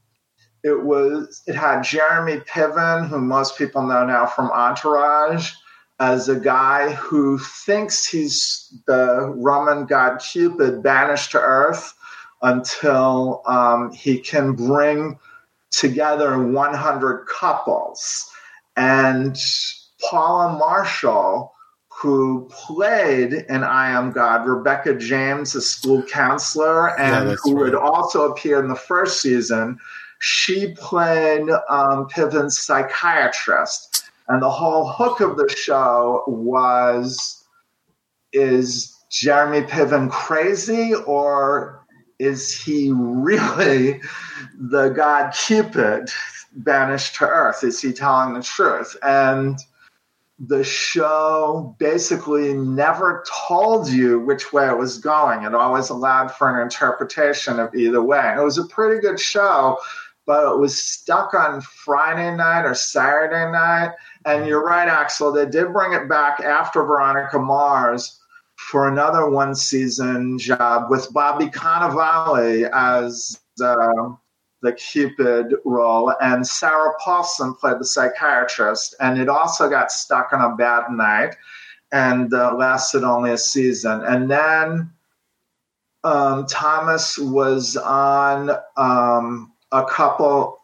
[0.65, 5.53] it was it had Jeremy Piven, who most people know now from Entourage,
[6.01, 11.95] as a guy who thinks he's the Roman god Cupid banished to Earth
[12.43, 15.19] until um, he can bring
[15.77, 18.31] together 100 couples.
[18.77, 19.37] And
[20.09, 21.53] Paula Marshall,
[21.89, 27.65] who played in I Am God, Rebecca James, a school counselor, and yeah, who right.
[27.65, 29.79] would also appear in the first season,
[30.21, 34.11] she played um, Piven's psychiatrist.
[34.29, 37.45] And the whole hook of the show was
[38.33, 41.84] is Jeremy Piven crazy or
[42.25, 44.01] is he really
[44.59, 46.11] the god Cupid
[46.57, 47.63] banished to Earth?
[47.65, 48.97] Is he telling the truth?
[49.03, 49.59] And
[50.39, 55.45] the show basically never told you which way it was going.
[55.45, 58.35] It always allowed for an interpretation of either way.
[58.37, 59.79] It was a pretty good show,
[60.27, 63.93] but it was stuck on Friday night or Saturday night.
[64.25, 68.21] And you're right, Axel, they did bring it back after Veronica Mars
[68.57, 74.11] for another one season job with Bobby Cannavale as uh,
[74.63, 78.95] the Cupid role, and Sarah Paulson played the psychiatrist.
[79.01, 81.37] And it also got stuck on a bad night
[81.93, 84.03] and uh, lasted only a season.
[84.05, 84.91] And then
[86.03, 88.51] um, Thomas was on.
[88.77, 90.61] Um, a couple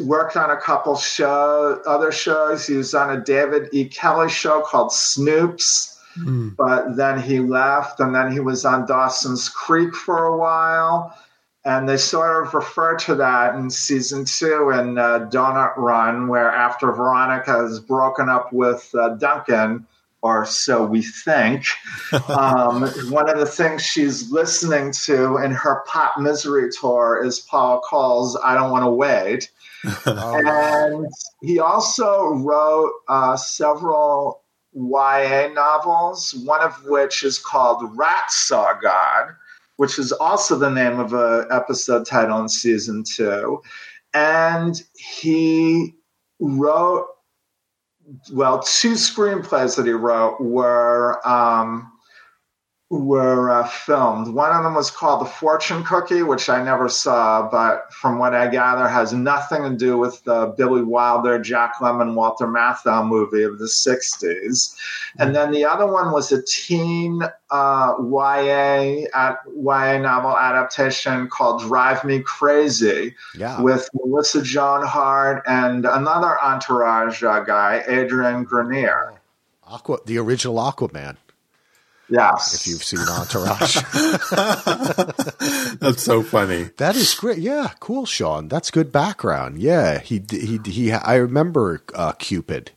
[0.00, 2.66] worked on a couple show other shows.
[2.66, 3.88] He was on a David E.
[3.88, 6.54] Kelley show called Snoops, mm.
[6.56, 11.16] but then he left, and then he was on Dawson's Creek for a while.
[11.66, 16.50] And they sort of refer to that in season two in uh, Donut Run, where
[16.50, 19.86] after Veronica has broken up with uh, Duncan,
[20.24, 21.66] or so we think.
[22.28, 27.80] Um, one of the things she's listening to in her pop misery tour is Paula
[27.80, 29.50] Cole's I Don't Want to Wait.
[30.06, 30.96] oh.
[30.96, 31.06] And
[31.42, 34.43] he also wrote uh, several
[34.74, 39.28] YA novels, one of which is called Rat Saw God,
[39.76, 43.62] which is also the name of an episode title in season two.
[44.12, 45.94] And he
[46.40, 47.08] wrote
[48.32, 51.90] well, two screenplays that he wrote were um,
[53.00, 54.34] were uh, filmed.
[54.34, 58.34] One of them was called The Fortune Cookie, which I never saw, but from what
[58.34, 63.42] I gather, has nothing to do with the Billy Wilder, Jack Lemmon, Walter Matthau movie
[63.42, 64.76] of the 60s.
[65.18, 71.60] And then the other one was a teen uh, YA, at, YA novel adaptation called
[71.62, 73.60] Drive Me Crazy yeah.
[73.60, 79.14] with Melissa Joan Hart and another entourage uh, guy, Adrian Grenier.
[79.66, 81.16] Aqua, the original Aquaman.
[82.08, 82.54] Yes.
[82.54, 83.76] If you've seen Entourage.
[85.80, 86.64] That's so funny.
[86.76, 87.38] That is great.
[87.38, 88.48] Yeah, cool, Sean.
[88.48, 89.58] That's good background.
[89.58, 90.92] Yeah, he he he.
[90.92, 92.72] I remember uh, Cupid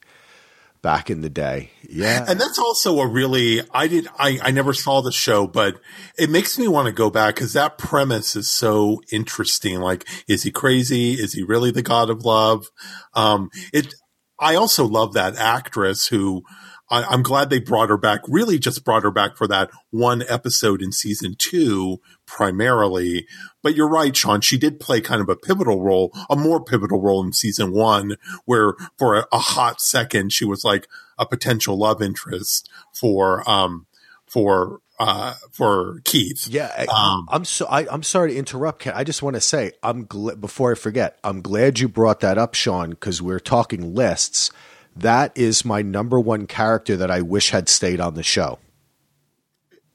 [0.82, 1.72] back in the day.
[1.90, 5.76] Yeah, and that's also a really I did I I never saw the show, but
[6.18, 9.82] it makes me want to go back because that premise is so interesting.
[9.82, 11.14] Like, is he crazy?
[11.14, 12.66] Is he really the god of love?
[13.14, 13.94] Um, it.
[14.40, 16.44] I also love that actress who
[16.90, 18.22] I, am glad they brought her back.
[18.28, 23.28] Really, just brought her back for that one episode in season two, primarily.
[23.62, 24.42] But you're right, Sean.
[24.42, 28.16] She did play kind of a pivotal role, a more pivotal role in season one,
[28.46, 33.88] where for a, a hot second she was like a potential love interest for um
[34.26, 36.48] for uh, for Keith.
[36.48, 38.80] Yeah, um, I'm so I, am sorry to interrupt.
[38.80, 38.94] Ken.
[38.96, 41.20] I just want to say I'm gl- before I forget.
[41.24, 44.52] I'm glad you brought that up, Sean, because we're talking lists.
[45.00, 48.60] That is my number one character that I wish had stayed on the show.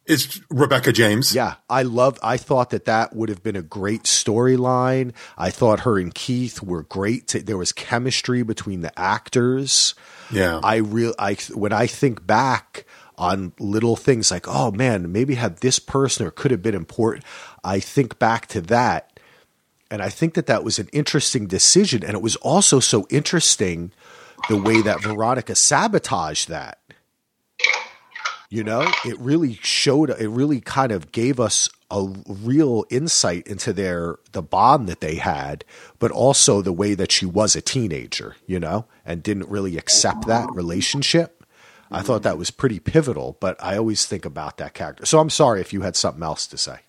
[0.04, 1.32] Is Rebecca James?
[1.32, 2.18] Yeah, I love.
[2.24, 5.12] I thought that that would have been a great storyline.
[5.38, 7.28] I thought her and Keith were great.
[7.28, 9.94] To, there was chemistry between the actors.
[10.32, 11.14] Yeah, I real.
[11.20, 12.84] I when I think back
[13.16, 17.24] on little things like, oh man, maybe had this person or could have been important.
[17.62, 19.20] I think back to that,
[19.88, 23.92] and I think that that was an interesting decision, and it was also so interesting
[24.48, 26.78] the way that Veronica sabotaged that
[28.52, 33.72] you know, it really showed, it really kind of gave us a real insight into
[33.72, 35.64] their, the bond that they had,
[35.98, 40.26] but also the way that she was a teenager, you know, and didn't really accept
[40.26, 41.46] that relationship.
[41.90, 45.06] I thought that was pretty pivotal, but I always think about that character.
[45.06, 46.80] So I'm sorry if you had something else to say.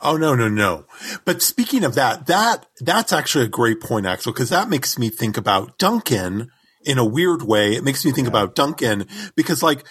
[0.00, 0.84] Oh no, no, no.
[1.24, 5.08] But speaking of that, that that's actually a great point, Axel, because that makes me
[5.08, 6.52] think about Duncan
[6.88, 7.74] in a weird way.
[7.74, 8.30] It makes me think yeah.
[8.30, 9.84] about Duncan because like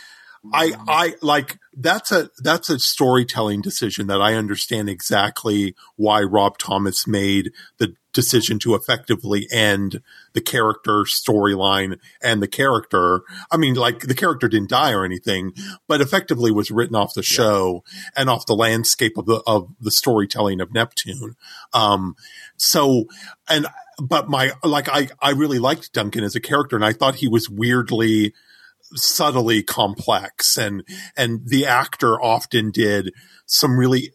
[0.53, 6.57] I, I like that's a, that's a storytelling decision that I understand exactly why Rob
[6.57, 10.01] Thomas made the decision to effectively end
[10.33, 13.21] the character storyline and the character.
[13.51, 15.53] I mean, like the character didn't die or anything,
[15.87, 18.01] but effectively was written off the show yeah.
[18.17, 21.35] and off the landscape of the, of the storytelling of Neptune.
[21.73, 22.15] Um,
[22.55, 23.05] so,
[23.47, 23.67] and,
[24.01, 27.27] but my, like, I, I really liked Duncan as a character and I thought he
[27.27, 28.33] was weirdly,
[28.95, 30.83] subtly complex and
[31.17, 33.11] and the actor often did
[33.45, 34.13] some really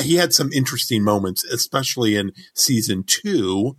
[0.00, 3.76] he had some interesting moments especially in season 2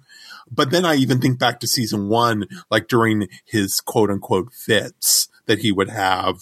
[0.49, 5.29] but then I even think back to season 1 like during his quote unquote fits
[5.45, 6.39] that he would have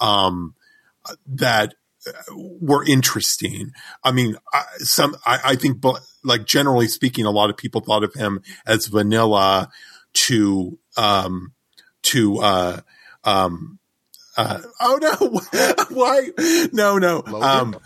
[0.00, 0.54] um
[1.26, 1.74] that
[2.34, 3.72] were interesting.
[4.04, 5.82] I mean, I, some I, I think,
[6.24, 9.70] like generally speaking, a lot of people thought of him as vanilla
[10.14, 11.52] to um,
[12.02, 12.80] to uh,
[13.24, 13.78] um,
[14.36, 16.28] uh, oh no, why?
[16.72, 17.22] No, no.
[17.24, 17.76] Um,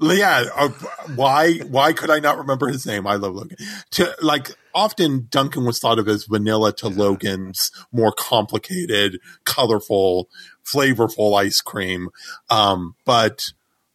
[0.00, 0.68] yeah, uh,
[1.14, 1.58] why?
[1.58, 3.06] Why could I not remember his name?
[3.06, 3.56] I love Logan.
[3.92, 10.28] To like, often Duncan was thought of as vanilla to Logan's more complicated, colorful,
[10.64, 12.08] flavorful ice cream.
[12.50, 13.52] Um, but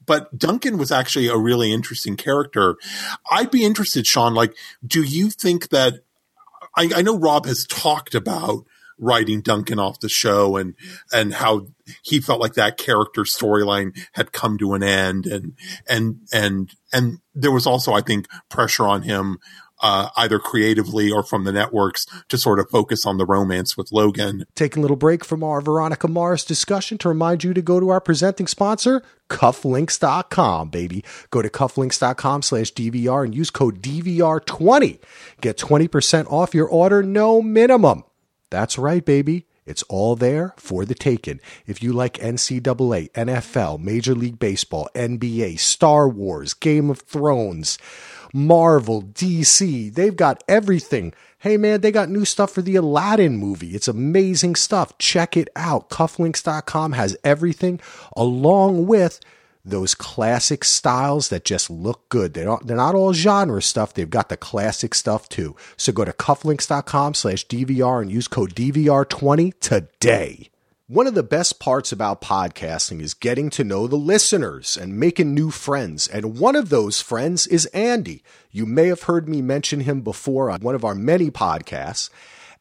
[0.08, 2.78] but Duncan was actually a really interesting character.
[3.30, 4.34] I'd be interested, Sean.
[4.34, 4.56] Like,
[4.86, 6.02] do you think that?
[6.76, 8.66] I, I know Rob has talked about
[9.00, 10.74] writing Duncan off the show and,
[11.14, 11.68] and how
[12.02, 15.26] he felt like that character storyline had come to an end.
[15.26, 15.54] And,
[15.88, 19.38] and, and, and there was also, I think, pressure on him
[19.82, 23.92] uh, either creatively or from the networks to sort of focus on the romance with
[23.92, 24.46] Logan.
[24.56, 27.90] Taking a little break from our Veronica Mars discussion to remind you to go to
[27.90, 31.04] our presenting sponsor, cufflinks.com, baby.
[31.30, 35.00] Go to cufflinks.com slash DVR and use code DVR20.
[35.42, 38.04] Get 20% off your order, no minimum.
[38.50, 39.46] That's right, baby.
[39.68, 41.42] It's all there for the taking.
[41.66, 47.78] If you like NCAA, NFL, Major League Baseball, NBA, Star Wars, Game of Thrones,
[48.38, 51.12] Marvel, DC, they've got everything.
[51.40, 53.74] Hey man, they got new stuff for the Aladdin movie.
[53.76, 54.96] It's amazing stuff.
[55.00, 55.90] Check it out.
[55.90, 57.80] Cufflinks.com has everything
[58.16, 59.20] along with
[59.66, 62.36] those classic styles that just look good.
[62.36, 63.96] They don't, they're not all genre stuff.
[63.96, 65.56] They've got the classic stuff too.
[65.76, 70.52] So go to cufflinks.com slash DVR and use code DVR20 today.
[70.90, 75.34] One of the best parts about podcasting is getting to know the listeners and making
[75.34, 76.08] new friends.
[76.08, 78.24] And one of those friends is Andy.
[78.52, 82.10] You may have heard me mention him before on one of our many podcasts.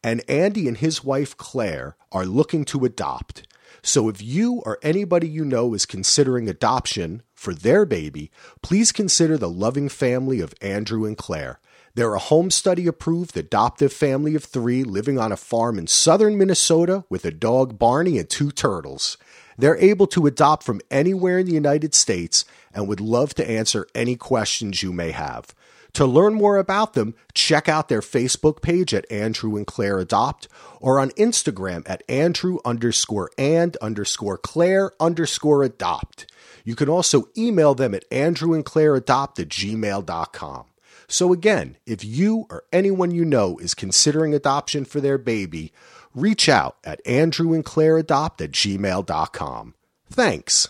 [0.03, 3.47] And Andy and his wife Claire are looking to adopt.
[3.85, 9.39] So if you or anybody you know is considering adoption for their baby, please consider
[9.39, 11.61] the loving family of Andrew and Claire.
[11.97, 16.37] They're a home study approved adoptive family of three living on a farm in southern
[16.37, 19.17] Minnesota with a dog Barney and two turtles.
[19.57, 22.45] They're able to adopt from anywhere in the United States
[22.75, 25.55] and would love to answer any questions you may have.
[25.95, 30.49] To learn more about them, check out their Facebook page at Andrew and Claire Adopt
[30.83, 36.31] or on Instagram at Andrew underscore and underscore Claire underscore adopt.
[36.63, 40.67] You can also email them at Andrew and Claire Adopt at gmail.com.
[41.09, 45.73] So again, if you or anyone you know is considering adoption for their baby,
[46.15, 49.75] reach out at Andrew and Claire Adopt at gmail.com.
[50.11, 50.69] Thanks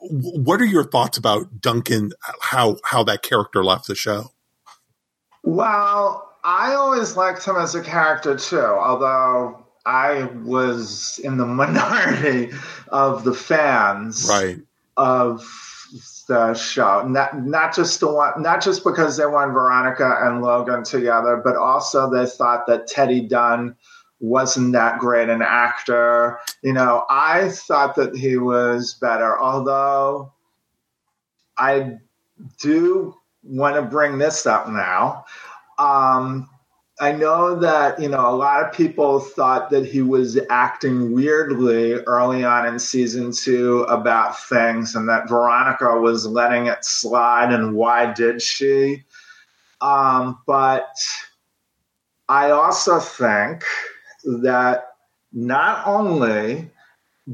[0.00, 2.12] what are your thoughts about Duncan?
[2.40, 4.32] How how that character left the show?
[5.42, 12.52] Well, I always liked him as a character too, although I was in the minority
[12.88, 14.58] of the fans right.
[14.96, 15.46] of
[16.30, 17.04] the show.
[17.06, 21.56] Not not just the one, not just because they wanted Veronica and Logan together, but
[21.56, 23.76] also they thought that Teddy Dunn
[24.20, 26.38] wasn't that great an actor.
[26.62, 30.32] You know, I thought that he was better, although
[31.58, 31.98] I
[32.60, 35.24] do want to bring this up now.
[35.78, 36.48] Um,
[37.00, 41.94] I know that you know a lot of people thought that he was acting weirdly
[41.94, 47.54] early on in season two about things, and that Veronica was letting it slide.
[47.54, 49.04] And why did she?
[49.80, 50.94] Um, but
[52.28, 53.64] I also think
[54.24, 54.88] that
[55.32, 56.70] not only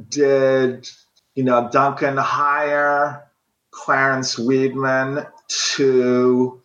[0.09, 0.89] did
[1.35, 3.29] you know Duncan hire
[3.73, 6.63] Clarence Wiedman to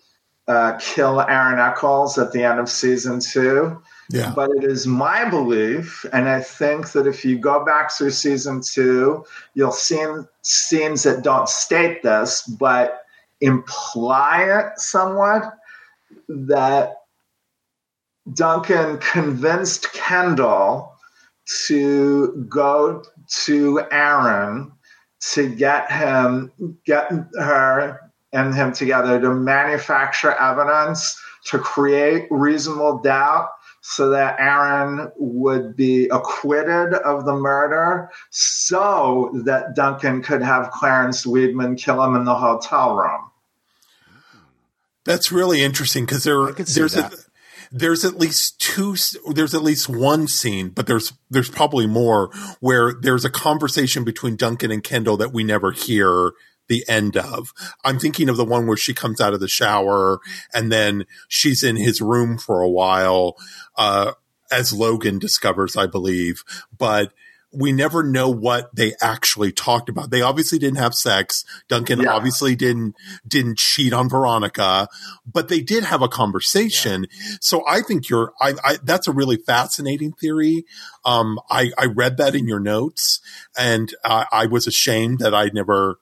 [0.51, 3.81] uh, kill Aaron Echolls at the end of season two.
[4.09, 4.33] Yeah.
[4.35, 8.61] But it is my belief, and I think that if you go back through season
[8.61, 9.23] two,
[9.53, 10.03] you'll see
[10.41, 13.05] scenes that don't state this, but
[13.39, 15.53] imply it somewhat
[16.27, 16.95] that
[18.33, 20.93] Duncan convinced Kendall
[21.67, 23.03] to go
[23.45, 24.73] to Aaron
[25.33, 26.51] to get him,
[26.85, 33.49] get her and him together to manufacture evidence to create reasonable doubt
[33.81, 41.25] so that Aaron would be acquitted of the murder so that Duncan could have Clarence
[41.25, 43.31] Wiedman kill him in the hotel room.
[45.03, 47.11] That's really interesting because there, there's a,
[47.71, 48.95] there's at least two
[49.33, 52.29] there's at least one scene but there's there's probably more
[52.59, 56.33] where there's a conversation between Duncan and Kendall that we never hear
[56.71, 57.53] the end of.
[57.83, 60.21] I'm thinking of the one where she comes out of the shower
[60.53, 63.35] and then she's in his room for a while
[63.77, 64.13] uh,
[64.49, 66.43] as Logan discovers, I believe,
[66.77, 67.11] but
[67.53, 70.09] we never know what they actually talked about.
[70.09, 71.43] They obviously didn't have sex.
[71.67, 72.13] Duncan yeah.
[72.13, 72.95] obviously didn't
[73.27, 74.87] didn't cheat on Veronica,
[75.25, 77.07] but they did have a conversation.
[77.11, 77.35] Yeah.
[77.41, 80.63] So I think you're I, I, that's a really fascinating theory.
[81.03, 83.19] Um, I I read that in your notes,
[83.57, 85.97] and I, I was ashamed that I never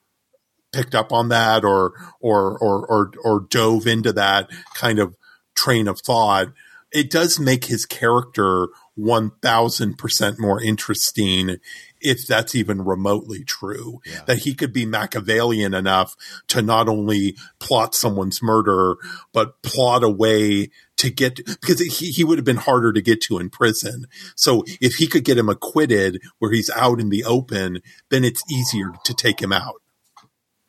[0.71, 5.15] picked up on that or or or or or dove into that kind of
[5.55, 6.47] train of thought.
[6.91, 11.57] It does make his character 1000% more interesting
[12.01, 14.01] if that's even remotely true.
[14.05, 14.21] Yeah.
[14.25, 16.15] That he could be Machiavellian enough
[16.47, 18.95] to not only plot someone's murder,
[19.33, 23.21] but plot a way to get, because he, he would have been harder to get
[23.21, 24.07] to in prison.
[24.35, 28.43] So if he could get him acquitted where he's out in the open, then it's
[28.51, 29.81] easier to take him out.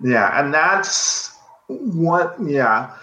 [0.03, 0.41] Yeah.
[0.41, 1.37] And that's
[1.69, 2.95] what, yeah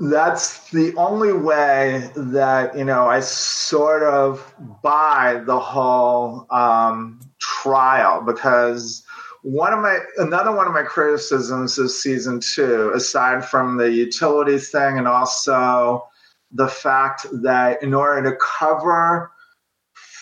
[0.00, 8.22] that's the only way that you know I sort of buy the whole um, trial
[8.22, 9.04] because
[9.42, 14.58] one of my another one of my criticisms of season two, aside from the utility
[14.58, 16.08] thing and also
[16.50, 19.30] the fact that in order to cover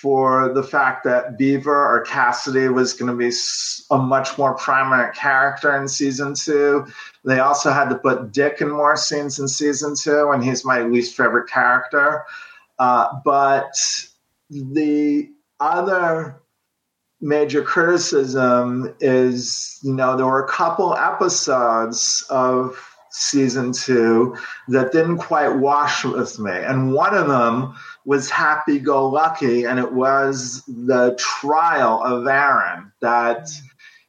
[0.02, 3.32] for the fact that Beaver or Cassidy was going to be
[3.92, 6.84] a much more prominent character in season two.
[7.24, 10.82] They also had to put Dick in more scenes in season two, and he's my
[10.82, 12.24] least favorite character.
[12.80, 13.74] Uh, but
[14.50, 15.30] the
[15.60, 16.42] other
[17.20, 22.76] major criticism is, you know, there were a couple episodes of
[23.12, 24.36] season two
[24.66, 26.50] that didn't quite wash with me.
[26.50, 32.92] And one of them was happy go lucky, and it was the trial of Aaron
[33.00, 33.48] that,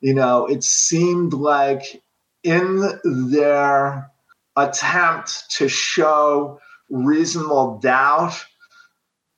[0.02, 2.02] you know, it seemed like
[2.44, 4.10] in their
[4.56, 8.46] attempt to show reasonable doubt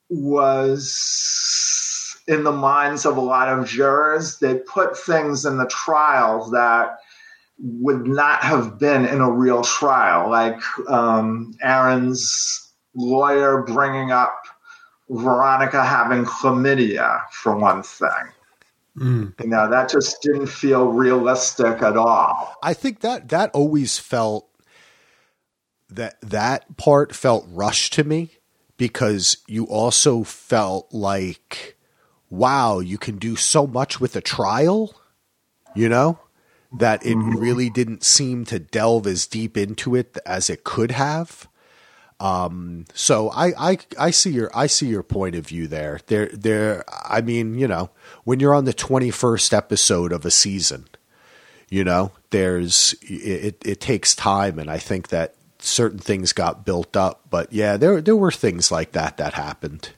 [0.10, 4.40] was in the minds of a lot of jurors.
[4.40, 6.98] They put things in the trial that
[7.58, 14.45] would not have been in a real trial, like um, Aaron's lawyer bringing up
[15.10, 18.10] Veronica having chlamydia, for one thing.
[18.98, 19.42] Mm.
[19.42, 22.56] You know, that just didn't feel realistic at all.
[22.64, 24.48] I think that that always felt
[25.90, 28.32] that that part felt rushed to me
[28.78, 31.76] because you also felt like
[32.30, 34.96] wow, you can do so much with a trial,
[35.76, 36.20] you know?
[36.78, 37.38] That it mm-hmm.
[37.38, 41.48] really didn't seem to delve as deep into it as it could have.
[42.26, 46.00] Um, so I, I, I see your, I see your point of view there.
[46.08, 47.92] There, there, I mean, you know,
[48.24, 50.88] when you're on the 21st episode of a season,
[51.70, 54.58] you know, there's, it, it takes time.
[54.58, 58.72] And I think that certain things got built up, but yeah, there, there were things
[58.72, 59.92] like that that happened.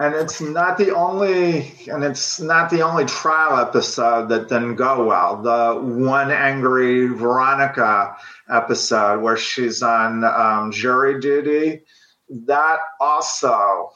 [0.00, 5.04] And it's not the only and it's not the only trial episode that didn't go
[5.04, 5.42] well.
[5.42, 8.16] The one angry veronica
[8.48, 11.82] episode where she's on um, jury duty
[12.46, 13.90] that also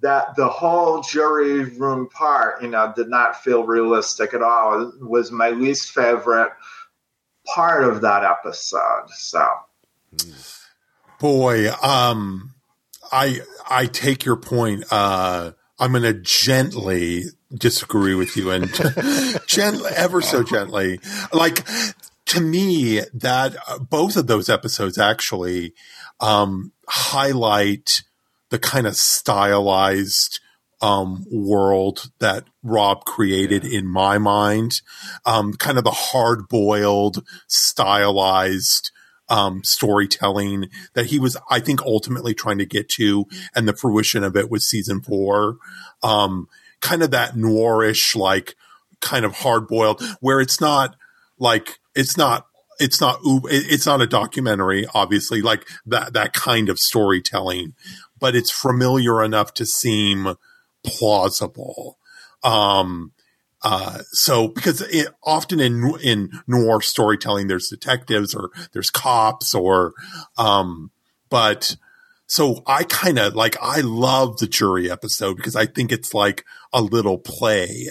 [0.00, 4.90] that the whole jury room part you know did not feel realistic at all.
[4.90, 6.52] It was my least favorite
[7.52, 9.48] part of that episode so.
[11.18, 12.54] Boy um
[13.12, 14.84] I I take your point.
[14.90, 18.72] Uh, I'm going to gently disagree with you, and
[19.46, 21.00] gently, ever so gently.
[21.32, 21.66] Like
[22.26, 25.74] to me, that uh, both of those episodes actually
[26.20, 28.02] um, highlight
[28.50, 30.40] the kind of stylized
[30.80, 34.80] um, world that Rob created in my mind.
[35.24, 38.90] Um, kind of the hard boiled, stylized
[39.28, 44.24] um, storytelling that he was, I think, ultimately trying to get to, and the fruition
[44.24, 45.56] of it was season four.
[46.02, 46.48] Um,
[46.80, 48.54] kind of that noirish, like
[49.00, 50.96] kind of hard boiled, where it's not
[51.38, 52.46] like it's not
[52.78, 57.74] it's not it's not a documentary, obviously, like that that kind of storytelling,
[58.18, 60.34] but it's familiar enough to seem
[60.84, 61.98] plausible.
[62.42, 63.12] Um,
[63.68, 69.92] uh, so because it, often in in noir storytelling, there's detectives or there's cops or,
[70.38, 70.92] um,
[71.30, 71.76] but
[72.28, 76.44] so I kind of like I love the jury episode because I think it's like
[76.72, 77.88] a little play,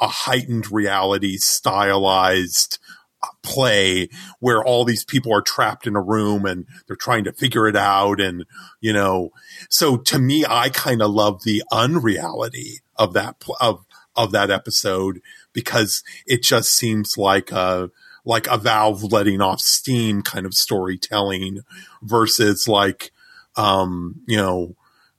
[0.00, 2.78] a heightened reality stylized
[3.22, 4.08] uh, play
[4.40, 7.76] where all these people are trapped in a room and they're trying to figure it
[7.76, 8.46] out and
[8.80, 9.28] you know
[9.68, 13.84] so to me I kind of love the unreality of that of
[14.18, 15.20] of that episode
[15.52, 17.90] because it just seems like a
[18.24, 21.60] like a valve letting off steam kind of storytelling
[22.02, 23.12] versus like
[23.56, 24.74] um you know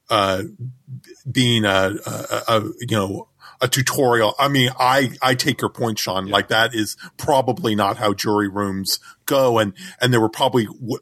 [0.10, 0.44] uh
[1.32, 3.29] being a, a, a you know
[3.62, 4.36] a tutorial.
[4.40, 6.28] I mean, I, I take your point, Sean.
[6.28, 6.34] Yeah.
[6.34, 9.60] Like that is probably not how jury rooms go.
[9.60, 11.02] And, and there were probably w-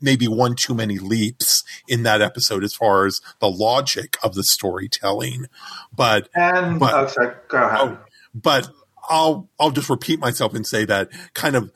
[0.00, 4.42] maybe one too many leaps in that episode as far as the logic of the
[4.42, 5.46] storytelling.
[5.94, 7.78] But, and, oh, but, oh, sorry, go ahead.
[7.80, 7.98] Oh,
[8.34, 8.68] but
[9.08, 11.70] I'll, I'll just repeat myself and say that kind of,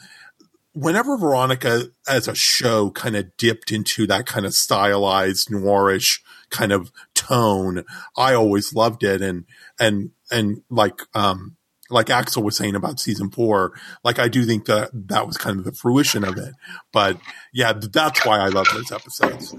[0.73, 6.21] whenever Veronica as a show kind of dipped into that kind of stylized noirish
[6.51, 7.85] kind of tone,
[8.17, 9.23] I always loved it.
[9.23, 9.45] And,
[9.79, 11.57] and, and like, um,
[11.91, 13.73] like Axel was saying about season four,
[14.03, 16.53] like I do think that that was kind of the fruition of it.
[16.93, 17.19] But
[17.53, 19.55] yeah, that's why I love those episodes.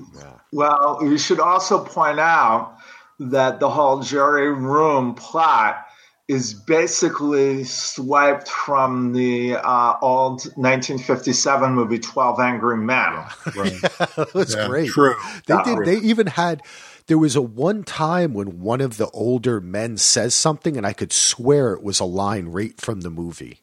[0.52, 2.78] Well, you should also point out
[3.20, 5.86] that the whole jury room plot
[6.28, 13.14] is basically swiped from the uh, old 1957 movie 12 Angry Men.
[13.56, 13.72] Right.
[13.72, 14.90] yeah, that was yeah, great.
[14.90, 15.16] True.
[15.46, 15.86] They did.
[15.86, 16.62] They even had
[17.08, 20.94] there was a one time when one of the older men says something, and I
[20.94, 23.62] could swear it was a line right from the movie.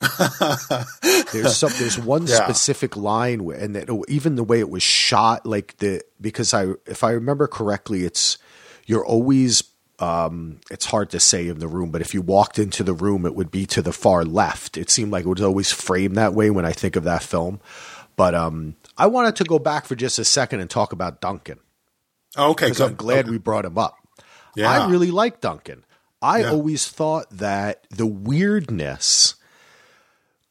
[1.32, 2.36] there's some there's one yeah.
[2.36, 6.72] specific line where, and that, even the way it was shot, like the because I
[6.86, 8.38] if I remember correctly, it's
[8.86, 9.64] you're always
[9.98, 13.26] um, it's hard to say in the room, but if you walked into the room,
[13.26, 14.78] it would be to the far left.
[14.78, 17.60] It seemed like it was always framed that way when I think of that film.
[18.16, 21.58] But um, I wanted to go back for just a second and talk about Duncan.
[22.36, 23.30] Oh, okay, because I'm glad okay.
[23.30, 23.96] we brought him up.
[24.54, 24.70] Yeah.
[24.70, 25.84] I really like Duncan.
[26.20, 26.50] I yeah.
[26.50, 29.36] always thought that the weirdness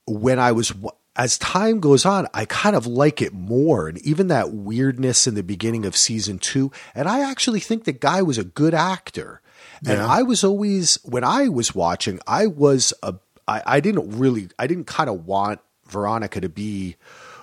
[0.08, 0.74] when I was
[1.16, 3.88] as time goes on, I kind of like it more.
[3.88, 6.72] And even that weirdness in the beginning of season two.
[6.96, 9.42] And I actually think the guy was a good actor.
[9.82, 9.94] Yeah.
[9.94, 13.16] And I was always, when I was watching, I was a,
[13.48, 16.96] I, I didn't really, I didn't kind of want Veronica to be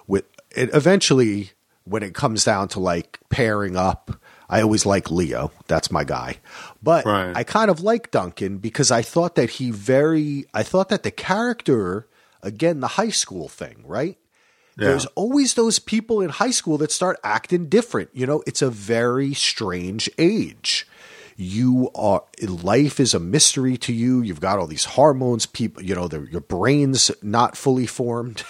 [0.07, 0.24] with,
[0.55, 1.51] it eventually,
[1.82, 4.20] when it comes down to like pairing up,
[4.55, 5.51] I always like Leo.
[5.67, 6.39] That's my guy.
[6.81, 7.37] But right.
[7.37, 11.11] I kind of like Duncan because I thought that he very, I thought that the
[11.11, 12.07] character,
[12.41, 14.17] again, the high school thing, right?
[14.79, 14.89] Yeah.
[14.89, 18.11] There's always those people in high school that start acting different.
[18.13, 20.87] You know, it's a very strange age.
[21.37, 24.20] You are life is a mystery to you.
[24.20, 25.82] You've got all these hormones, people.
[25.82, 28.45] You know, your brain's not fully formed.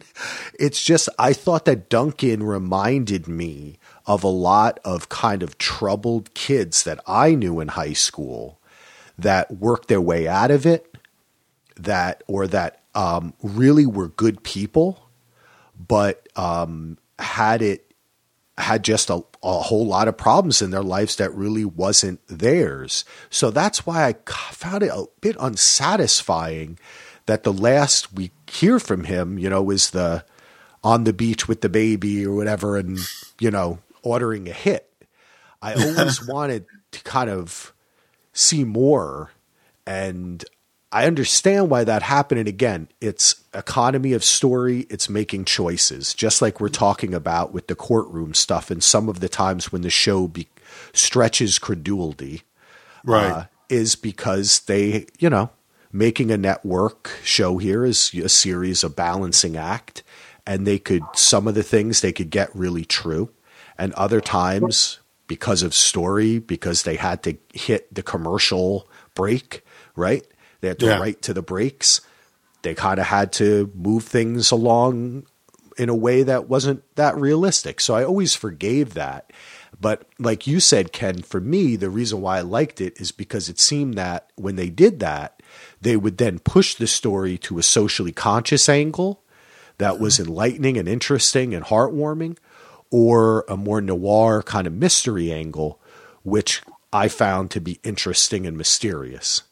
[0.58, 6.34] it's just I thought that Duncan reminded me of a lot of kind of troubled
[6.34, 8.58] kids that I knew in high school
[9.16, 10.98] that worked their way out of it,
[11.76, 15.08] that or that um, really were good people,
[15.78, 17.93] but um, had it
[18.58, 23.04] had just a, a whole lot of problems in their lives that really wasn't theirs.
[23.28, 24.14] So that's why I
[24.52, 26.78] found it a bit unsatisfying
[27.26, 30.24] that the last we hear from him, you know, is the
[30.82, 32.98] on the beach with the baby or whatever, and
[33.40, 34.90] you know, ordering a hit.
[35.60, 37.72] I always wanted to kind of
[38.32, 39.32] see more.
[39.86, 40.44] And
[40.94, 42.38] I understand why that happened.
[42.38, 47.66] And again, it's economy of story, it's making choices, just like we're talking about with
[47.66, 48.70] the courtroom stuff.
[48.70, 50.46] And some of the times when the show be-
[50.92, 52.42] stretches credulity,
[53.02, 53.30] Right.
[53.30, 55.50] uh, is because they, you know,
[55.92, 60.04] making a network show here is a series, a balancing act.
[60.46, 63.30] And they could, some of the things they could get really true.
[63.76, 69.64] And other times, because of story, because they had to hit the commercial break,
[69.96, 70.24] right?
[70.64, 70.98] They had to Yeah.
[70.98, 72.00] write to the breaks.
[72.62, 75.24] They kind of had to move things along
[75.76, 77.82] in a way that wasn't that realistic.
[77.82, 79.30] So I always forgave that.
[79.78, 83.50] But like you said, Ken, for me, the reason why I liked it is because
[83.50, 85.42] it seemed that when they did that,
[85.82, 89.22] they would then push the story to a socially conscious angle
[89.76, 90.30] that was mm-hmm.
[90.30, 92.38] enlightening and interesting and heartwarming,
[92.90, 95.78] or a more noir kind of mystery angle,
[96.22, 99.42] which I found to be interesting and mysterious.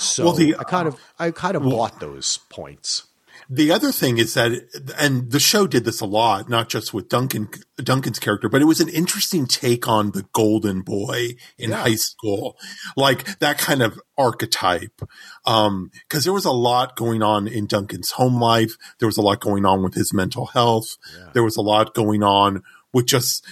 [0.00, 3.04] So Well, the- I kind of I kind of bought those points.
[3.52, 4.52] The other thing is that,
[4.96, 7.48] and the show did this a lot, not just with Duncan,
[7.82, 11.82] Duncan's character, but it was an interesting take on the golden boy in Yeah.
[11.82, 12.56] high school,
[12.96, 15.02] like that kind of archetype.
[15.46, 18.76] Um, cause there was a lot going on in Duncan's home life.
[19.00, 20.96] There was a lot going on with his mental health.
[21.32, 23.44] There was a lot going on with just,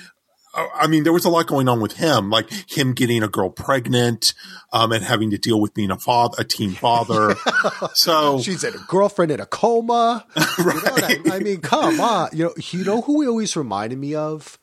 [0.74, 3.50] I mean, there was a lot going on with him, like him getting a girl
[3.50, 4.34] pregnant,
[4.72, 7.34] um, and having to deal with being a father, a teen father.
[7.94, 10.26] so She's a girlfriend in a coma.
[10.59, 12.30] You know I, I mean, come on.
[12.32, 14.59] You know, you know who he always reminded me of,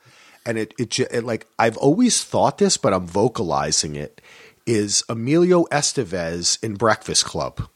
[0.46, 4.22] and it, it, it like I've always thought this, but I'm vocalizing it.
[4.66, 7.70] Is Emilio Estevez in Breakfast Club?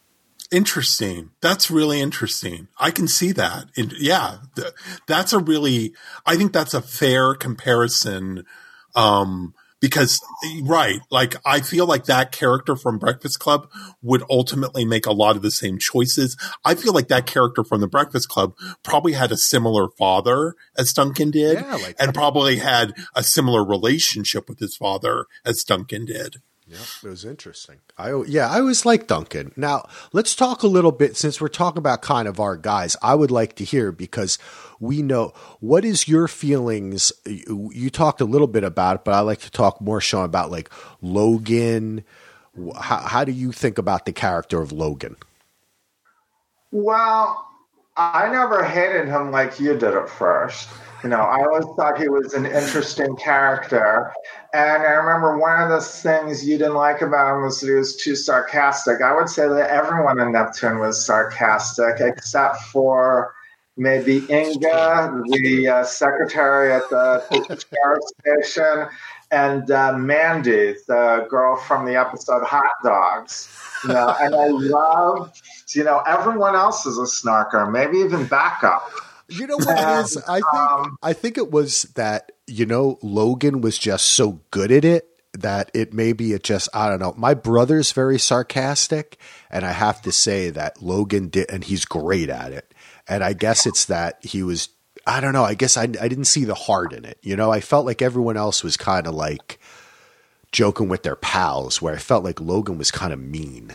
[0.52, 1.30] Interesting.
[1.41, 2.68] That's really interesting.
[2.80, 3.66] I can see that.
[3.78, 4.74] And yeah, th-
[5.08, 5.93] that's a really,
[6.26, 8.45] I think that's a fair comparison.
[8.95, 10.20] Um, because
[10.64, 13.70] right, like I feel like that character from Breakfast Club
[14.02, 16.36] would ultimately make a lot of the same choices.
[16.66, 20.91] I feel like that character from the Breakfast Club probably had a similar father as
[20.91, 26.06] Duncan did Yeah, like- and probably had a similar relationship with his father as Duncan
[26.06, 26.41] did.
[26.70, 27.78] Yeah, it was interesting.
[27.97, 29.51] I yeah, I always like Duncan.
[29.55, 32.95] Now let's talk a little bit since we're talking about kind of our guys.
[33.01, 34.38] I would like to hear because
[34.80, 37.11] we know what is your feelings.
[37.26, 40.26] You, you talked a little bit about it, but I like to talk more, Sean,
[40.26, 40.70] about like
[41.01, 42.03] Logan.
[42.80, 45.15] How, how do you think about the character of Logan?
[46.72, 47.47] Well,
[47.97, 50.70] I never hated him like you did at first.
[51.04, 54.12] You know, I always thought he was an interesting character.
[54.54, 57.74] And I remember one of the things you didn't like about him was that he
[57.74, 59.02] was too sarcastic.
[59.02, 63.34] I would say that everyone in Neptune was sarcastic, except for
[63.78, 68.14] maybe Inga, the uh, secretary at the sheriff's
[68.50, 68.88] station,
[69.32, 73.47] and uh, Mandy, the girl from the episode Hot Dogs.
[73.84, 75.32] You know, and I love,
[75.74, 78.91] you know, everyone else is a snarker, maybe even backup.
[79.30, 80.17] You know what it is?
[80.27, 84.71] I think Um, I think it was that you know Logan was just so good
[84.71, 87.13] at it that it maybe it just I don't know.
[87.17, 89.17] My brother's very sarcastic,
[89.49, 92.73] and I have to say that Logan did, and he's great at it.
[93.07, 94.69] And I guess it's that he was.
[95.07, 95.43] I don't know.
[95.43, 97.17] I guess I I didn't see the heart in it.
[97.21, 99.59] You know, I felt like everyone else was kind of like
[100.51, 103.71] joking with their pals, where I felt like Logan was kind of mean.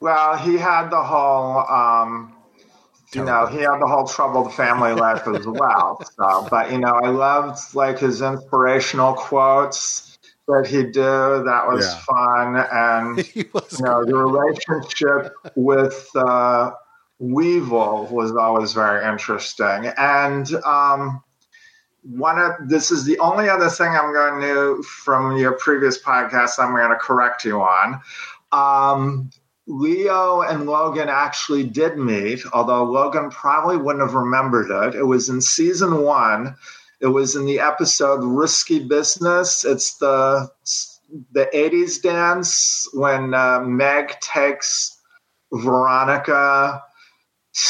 [0.00, 2.32] Well, he had the whole, um,
[3.14, 6.02] you know, he had the whole troubled family life as well.
[6.16, 11.00] So, but you know, I loved like his inspirational quotes that he'd do.
[11.44, 12.00] That was Yeah.
[12.00, 13.16] fun, and
[13.52, 16.72] was you know, the relationship with uh,
[17.18, 19.92] Weevil was always very interesting.
[19.96, 21.22] And um,
[22.02, 26.00] one of this is the only other thing I'm going to do from your previous
[26.00, 28.00] podcast I'm going to correct you on.
[28.52, 29.30] Um,
[29.68, 34.94] Leo and Logan actually did meet, although Logan probably wouldn't have remembered it.
[34.94, 36.56] It was in season one.
[37.00, 40.50] It was in the episode "Risky Business." It's the
[41.32, 44.98] the '80s dance when uh, Meg takes
[45.52, 46.82] Veronica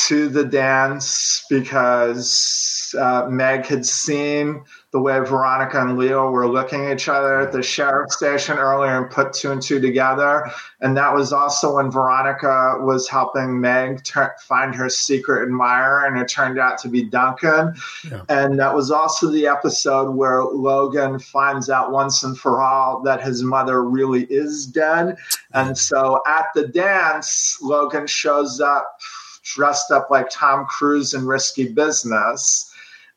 [0.07, 4.63] to the dance because uh, Meg had seen
[4.99, 9.01] the way Veronica and Leo were looking at each other at the sheriff station earlier
[9.01, 10.51] and put two and two together.
[10.81, 16.19] And that was also when Veronica was helping Meg ter- find her secret admirer, and
[16.19, 17.75] it turned out to be Duncan.
[18.11, 18.23] Yeah.
[18.29, 23.23] And that was also the episode where Logan finds out once and for all that
[23.23, 25.17] his mother really is dead.
[25.55, 28.99] And so at the dance, Logan shows up
[29.55, 32.68] dressed up like Tom Cruise in Risky Business.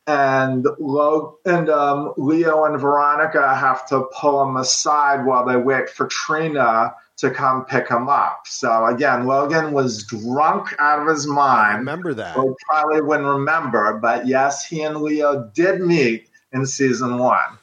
[0.08, 5.89] And Lo- and um, Leo and Veronica have to pull him aside while they wait
[5.89, 8.47] for Trina to come pick him up.
[8.47, 11.80] So again, Logan was drunk out of his mind.
[11.80, 12.36] remember that.
[12.36, 17.60] Well, probably wouldn't remember, but yes, he and Leo did meet in season one.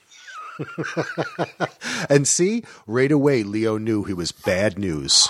[2.11, 5.29] and see, right away, Leo knew he was bad news.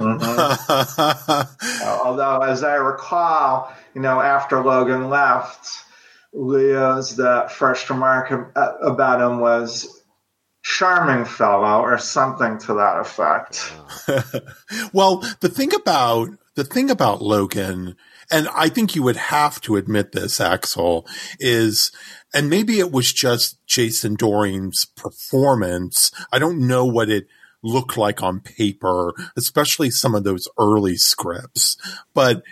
[0.00, 1.44] Uh,
[2.04, 5.84] although, as I recall, you know, after Logan left,
[6.32, 10.02] Leo's the first remark about him was
[10.62, 13.72] charming fellow or something to that effect.
[14.92, 17.94] well, the thing about the thing about Logan,
[18.32, 21.06] and I think you would have to admit this, Axel,
[21.38, 21.92] is,
[22.34, 26.10] and maybe it was just Jason Dohring's performance.
[26.32, 27.28] I don't know what it
[27.62, 31.76] looked like on paper, especially some of those early scripts,
[32.12, 32.42] but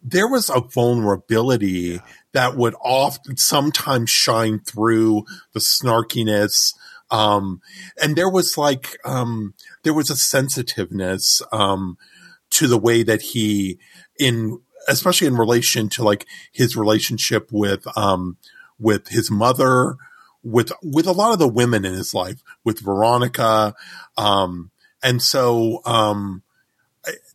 [0.00, 2.00] there was a vulnerability
[2.36, 5.24] that would often sometimes shine through
[5.54, 6.74] the snarkiness.
[7.10, 7.62] Um,
[8.02, 11.96] and there was like, um, there was a sensitiveness, um,
[12.50, 13.78] to the way that he
[14.18, 18.36] in especially in relation to like his relationship with um
[18.78, 19.96] with his mother
[20.44, 23.74] with with a lot of the women in his life with Veronica
[24.16, 24.70] um
[25.02, 26.42] and so um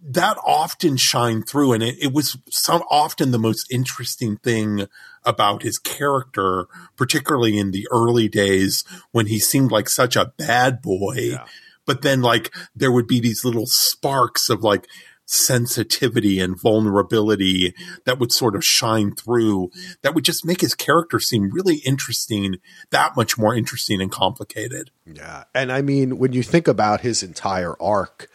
[0.01, 4.87] that often shined through and it, it was some often the most interesting thing
[5.23, 6.67] about his character
[6.97, 11.45] particularly in the early days when he seemed like such a bad boy Yeah.
[11.85, 14.87] but then like there would be these little sparks of like
[15.25, 17.73] sensitivity and vulnerability
[18.05, 19.69] that would sort of shine through
[20.01, 22.55] that would just make his character seem really interesting
[22.89, 25.43] that much more interesting and complicated Yeah.
[25.53, 28.27] And I mean, when you think about his entire arc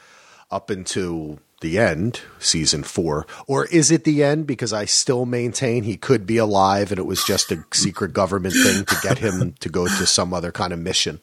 [0.50, 4.46] up until the end, season four, or is it the end?
[4.46, 8.54] Because I still maintain he could be alive and it was just a secret government
[8.54, 11.20] thing to get him to go to some other kind of mission.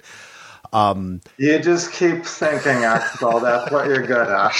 [0.74, 3.39] You just keep thinking, Axel.
[3.39, 4.51] That's what you're good at.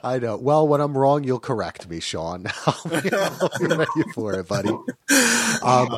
[0.04, 0.36] I know.
[0.36, 2.46] Well, when I'm wrong, you'll correct me, Sean.
[2.64, 4.68] I'll be, I'll be ready for it, buddy.
[4.68, 4.88] Um,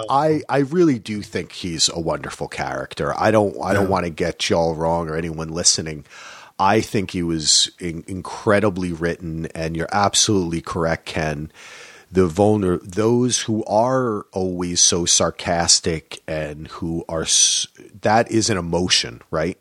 [0.08, 3.14] I I really do think he's a wonderful character.
[3.18, 6.06] I don't I don't want to get y'all wrong or anyone listening.
[6.60, 11.50] I think he was in, incredibly written, and you're absolutely correct, Ken.
[12.12, 17.66] The vulner, those who are always so sarcastic and who are s-
[18.02, 19.58] that is an emotion, right?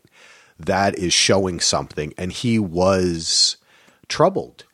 [0.58, 3.56] That is showing something, and he was
[4.08, 4.64] troubled.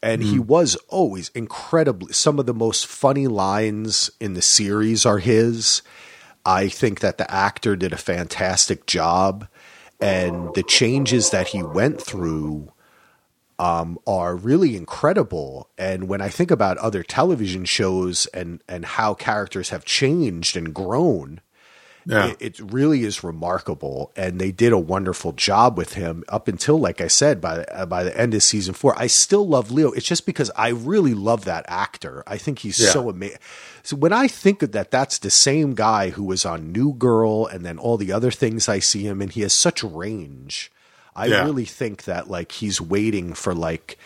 [0.00, 0.46] And he mm.
[0.46, 5.82] was always incredibly, some of the most funny lines in the series are his.
[6.46, 9.48] I think that the actor did a fantastic job.
[10.00, 12.72] And the changes that he went through
[13.58, 15.70] um, are really incredible.
[15.78, 20.74] And when I think about other television shows and, and how characters have changed and
[20.74, 21.40] grown,
[22.06, 26.48] yeah it, it really is remarkable, and they did a wonderful job with him up
[26.48, 28.94] until, like I said, by uh, by the end of season four.
[28.98, 29.90] I still love Leo.
[29.92, 32.22] It's just because I really love that actor.
[32.26, 32.90] I think he's Yeah.
[32.90, 33.38] so amazing.
[33.82, 37.46] So when I think of that, that's the same guy who was on New Girl,
[37.46, 40.70] and then all the other things I see him, and he has such range.
[41.16, 41.44] I Yeah.
[41.44, 43.98] really think that like he's waiting for like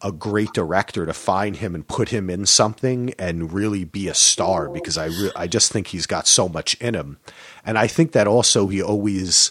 [0.00, 4.14] a great director to find him and put him in something and really be a
[4.14, 7.18] star because I re- I just think he's got so much in him,
[7.64, 9.50] and I think that also he always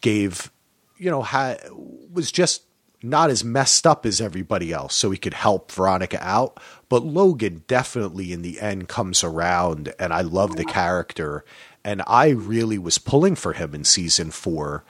[0.00, 0.50] gave,
[0.98, 2.62] you know, ha- was just
[3.02, 6.58] not as messed up as everybody else, so he could help Veronica out.
[6.88, 11.44] But Logan definitely in the end comes around, and I love the character,
[11.84, 14.84] and I really was pulling for him in season four,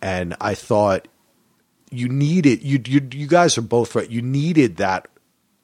[0.00, 1.08] and I thought
[1.90, 4.10] you needed you you you guys are both right.
[4.10, 5.08] You needed that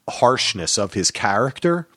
[0.09, 1.87] harshness of his character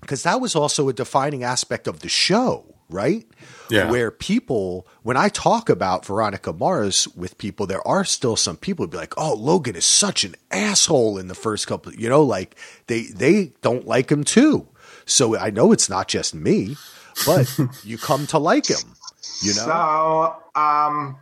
[0.00, 3.24] because that was also a defining aspect of the show, right?
[3.70, 3.90] Yeah.
[3.90, 8.84] Where people, when I talk about Veronica Mars with people, there are still some people
[8.84, 12.22] who be like, "Oh, Logan is such an asshole in the first couple," you know,
[12.22, 12.56] like
[12.88, 14.68] they they don't like him too.
[15.04, 16.76] So I know it's not just me,
[17.24, 18.94] but you come to like him,
[19.40, 19.64] you know.
[19.64, 21.16] So, um,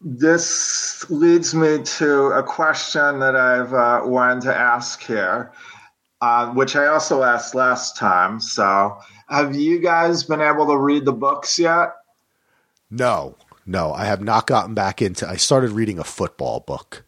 [0.00, 5.52] this leads me to a question that I've uh, wanted to ask here,
[6.20, 8.40] uh, which I also asked last time.
[8.40, 11.94] So, have you guys been able to read the books yet?
[12.90, 13.36] No,
[13.66, 15.28] no, I have not gotten back into.
[15.28, 17.04] I started reading a football book,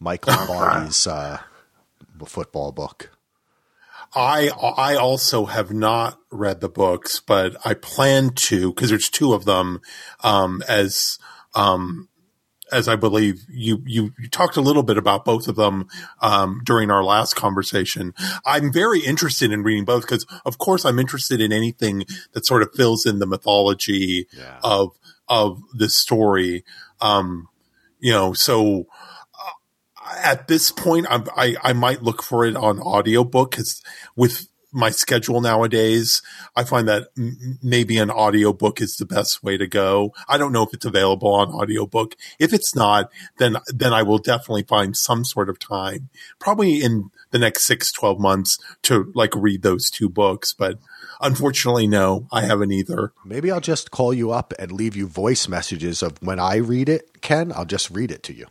[0.00, 1.38] Michael Lombardi's uh,
[2.24, 3.10] football book.
[4.14, 9.32] I I also have not read the books, but I plan to because there's two
[9.32, 9.80] of them
[10.22, 11.18] um, as
[11.54, 12.08] um,
[12.72, 15.86] as I believe you, you, you talked a little bit about both of them,
[16.20, 18.14] um, during our last conversation.
[18.46, 22.62] I'm very interested in reading both because of course I'm interested in anything that sort
[22.62, 24.58] of fills in the mythology Yeah.
[24.64, 24.98] of,
[25.28, 26.64] of this story.
[27.00, 27.48] Um,
[28.00, 28.86] you know, so
[29.38, 33.82] uh, at this point, I'm, I, I might look for it on audiobook because
[34.16, 36.22] with my schedule nowadays,
[36.56, 40.14] I find that m- maybe an audiobook is the best way to go.
[40.28, 42.16] I don't know if it's available on audiobook.
[42.38, 46.08] If it's not, then, then I will definitely find some sort of time,
[46.38, 50.54] probably in the next six, 12 months to like read those two books.
[50.54, 50.78] But
[51.20, 53.12] unfortunately, no, I haven't either.
[53.24, 56.88] Maybe I'll just call you up and leave you voice messages of when I read
[56.88, 57.52] it, Ken.
[57.54, 58.46] I'll just read it to you.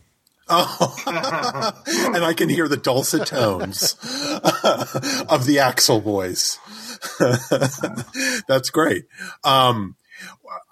[1.08, 3.94] and I can hear the dulcet tones
[5.30, 6.60] of the Axel voice.
[8.48, 9.06] That's great.
[9.46, 9.96] Um,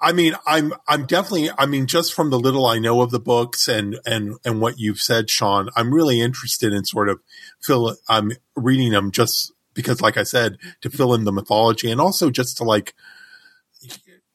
[0.02, 3.22] I mean, I'm, I'm definitely, I mean, just from the little I know of the
[3.22, 7.22] books and, and, and what you've said, Sean, I'm really interested in sort of
[7.62, 12.02] fill, I'm reading them just because, like I said, to fill in the mythology and
[12.02, 12.94] also just to like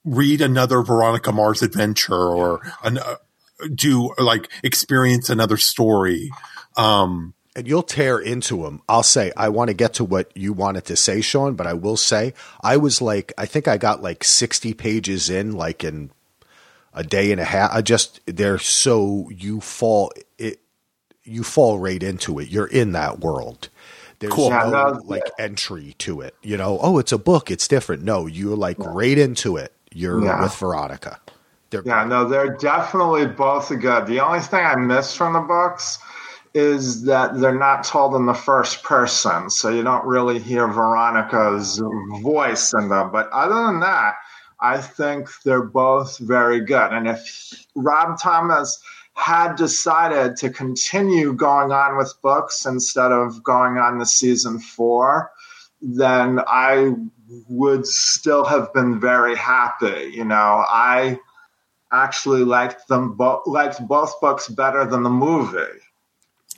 [0.04, 2.98] read another Veronica Mars adventure or an,
[3.74, 6.30] do like experience another story.
[6.76, 8.82] Um, and you'll tear into them.
[8.88, 11.72] I'll say, I want to get to what you wanted to say, Sean, but I
[11.74, 16.10] will say, I was like, I think I got like 60 pages in, like in
[16.92, 17.70] a day and a half.
[17.72, 20.60] I just, they're so, you fall, it,
[21.22, 22.48] you fall right into it.
[22.48, 23.68] You're in that world.
[24.18, 24.50] There's Cool.
[24.50, 26.34] no Yeah, no, like entry to it.
[26.42, 27.52] You know, oh, it's a book.
[27.52, 28.02] It's different.
[28.02, 29.72] No, you're like right into it.
[29.92, 30.42] You're Yeah.
[30.42, 31.20] with Veronica.
[31.74, 34.06] They're, Yeah, no, they're definitely both good.
[34.06, 35.98] The only thing I miss from the books
[36.54, 41.82] is that they're not told in the first person, so you don't really hear Veronica's
[42.22, 43.10] voice in them.
[43.10, 44.14] But other than that,
[44.60, 46.92] I think they're both very good.
[46.92, 48.80] And if Rob Thomas
[49.14, 55.32] had decided to continue going on with books instead of going on to season four,
[55.82, 56.94] then I
[57.48, 60.12] would still have been very happy.
[60.14, 61.18] You know, I
[62.04, 65.80] actually liked them both liked both books better than the movie.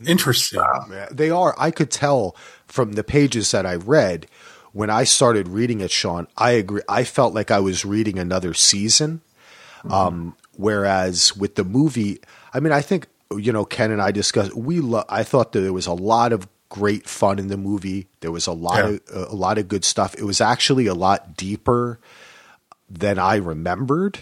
[0.07, 0.61] interesting.
[0.91, 1.55] Yeah, They are.
[1.59, 4.26] I could tell from the pages that I read
[4.72, 6.26] when I started reading it, Sean.
[6.37, 6.82] I agree.
[6.89, 9.20] I felt like I was reading another season.
[9.89, 12.18] Um, whereas with the movie,
[12.53, 13.07] I mean, I think
[13.37, 14.55] you know, Ken and I discussed.
[14.55, 18.07] We, lo- I thought that there was a lot of great fun in the movie.
[18.20, 18.99] There was a lot Yeah.
[19.14, 20.14] of a lot of good stuff.
[20.16, 21.99] It was actually a lot deeper
[22.91, 24.20] than I remembered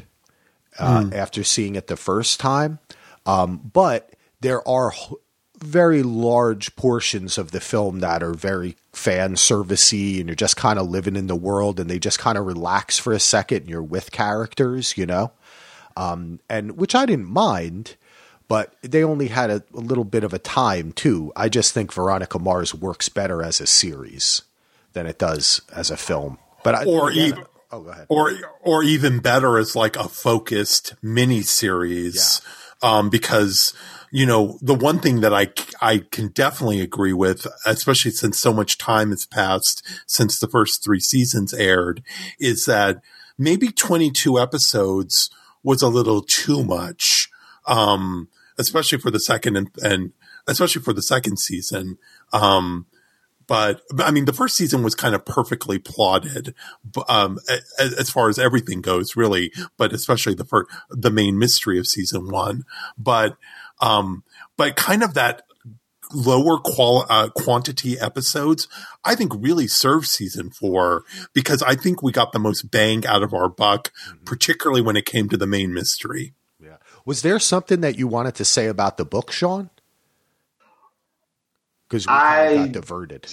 [0.78, 2.78] uh, after seeing it the first time.
[3.26, 4.10] Um, but
[4.40, 5.12] there are h-
[5.58, 10.78] very large portions of the film that are very fan servicey, and you're just kind
[10.78, 13.70] of living in the world, and they just kind of relax for a second, and
[13.70, 15.32] you're with characters, you know,
[15.96, 17.96] um, and which I didn't mind.
[18.46, 21.32] But they only had a, a little bit of a time too.
[21.34, 24.42] I just think Veronica Mars works better as a series
[24.92, 26.36] than it does as a film.
[26.62, 27.24] But I, Or yeah.
[27.28, 27.44] even-
[27.74, 28.06] oh, go ahead.
[28.08, 32.40] or or even better as like a focused mini series
[32.82, 33.74] um because
[34.10, 35.48] you know the one thing that i
[35.80, 40.84] i can definitely agree with especially since so much time has passed since the first
[40.84, 42.02] 3 seasons aired
[42.38, 43.00] is that
[43.36, 45.30] maybe 22 episodes
[45.62, 47.28] was a little too much
[47.66, 50.12] um especially for the second and, and
[50.46, 51.98] especially for the second season
[52.32, 52.86] um
[53.46, 56.54] but, but I mean, the first season was kind of perfectly plotted,
[57.08, 57.38] um,
[57.78, 61.86] as, as far as everything goes, really, but especially the first, the main mystery of
[61.86, 62.64] season one.
[62.96, 63.36] But,
[63.80, 64.24] um,
[64.56, 65.42] but kind of that
[66.12, 68.68] lower qual uh, quantity episodes,
[69.04, 73.22] I think really served season four because I think we got the most bang out
[73.22, 73.92] of our buck,
[74.24, 76.34] particularly when it came to the main mystery.
[76.60, 76.76] Yeah.
[77.04, 79.70] Was there something that you wanted to say about the book, Sean?
[81.88, 83.26] Because we I- got diverted.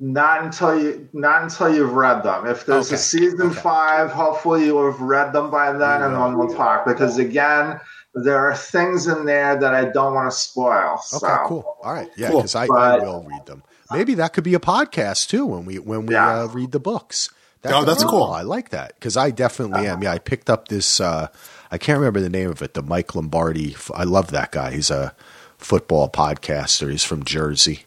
[0.00, 2.44] Not until you not until you've read them.
[2.46, 3.60] If there's Okay, a season okay.
[3.60, 6.84] five, hopefully you have read them by then, We and then we'll talk.
[6.84, 7.78] Because again,
[8.14, 11.00] there are things in there that I don't want to spoil.
[11.14, 11.76] Okay, cool.
[11.84, 12.38] All right, yeah, Cool.
[12.40, 13.62] because I, I will read them.
[13.92, 16.40] Maybe that could be a podcast too when we when we Yeah.
[16.42, 17.30] uh, read the books.
[17.64, 18.24] Oh, that's cool.
[18.24, 20.02] I like that because I definitely am.
[20.02, 21.00] Yeah, I picked up this.
[21.00, 21.28] Uh,
[21.70, 22.74] I can't remember the name of it.
[22.74, 23.76] The Mike Lombardi.
[23.94, 24.72] I love that guy.
[24.72, 25.14] He's a
[25.62, 26.90] football podcaster.
[26.90, 27.84] He's from Jersey,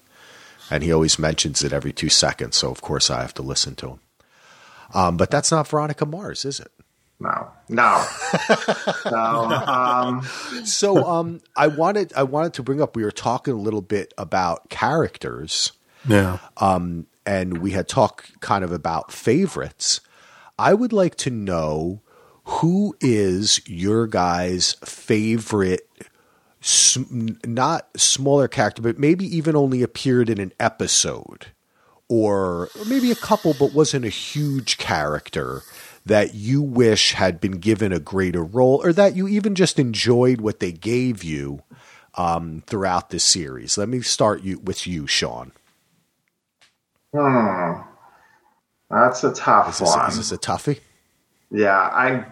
[0.70, 2.58] and he always mentions it every two seconds.
[2.58, 4.00] So of course I have to listen to him.
[4.94, 6.72] Um, but that's not Veronica Mars, is it?
[7.20, 8.06] No, no.
[9.04, 10.22] so, um,
[10.66, 12.96] So um, I wanted I wanted to bring up.
[12.96, 15.72] We were talking a little bit about characters.
[16.08, 16.38] Yeah.
[17.26, 20.02] and we had talked kind of about favorites.
[20.60, 22.02] I would like to know
[22.44, 25.90] who is your guy's favorite
[27.46, 31.48] not smaller character but maybe even only appeared in an episode
[32.08, 35.62] or maybe a couple but wasn't a huge character
[36.06, 40.40] that you wish had been given a greater role or that you even just enjoyed
[40.40, 41.62] what they gave you
[42.16, 43.78] um, throughout this series.
[43.78, 45.52] Let me start you with you sean.
[47.14, 47.82] Hmm.
[48.90, 50.80] That's a tough is this, one is this a toughie?
[51.52, 52.26] Yeah i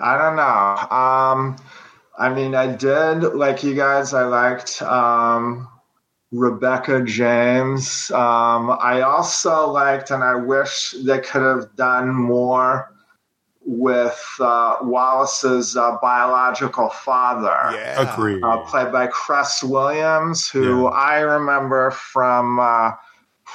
[0.00, 0.96] I don't know.
[0.96, 1.56] Um,
[2.18, 4.12] I mean, I did like you guys.
[4.12, 5.68] I liked um,
[6.32, 8.10] Rebecca James.
[8.10, 12.92] Um, I also liked, and I wish they could have done more
[13.64, 17.70] with uh, Wallace's uh, biological father.
[17.72, 18.42] Yeah, agreed.
[18.42, 20.88] Uh, played by Cress Williams, who yeah.
[20.88, 22.58] I remember from.
[22.58, 22.92] Uh,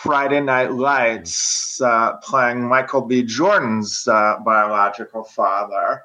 [0.02, 3.24] Friday Night Lights, uh, playing Michael B.
[3.24, 6.02] Jordan's uh, biological father.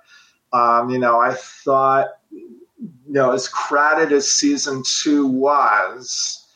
[0.53, 2.63] Um, you know, I thought, you
[3.07, 6.47] know, as crowded as season two was,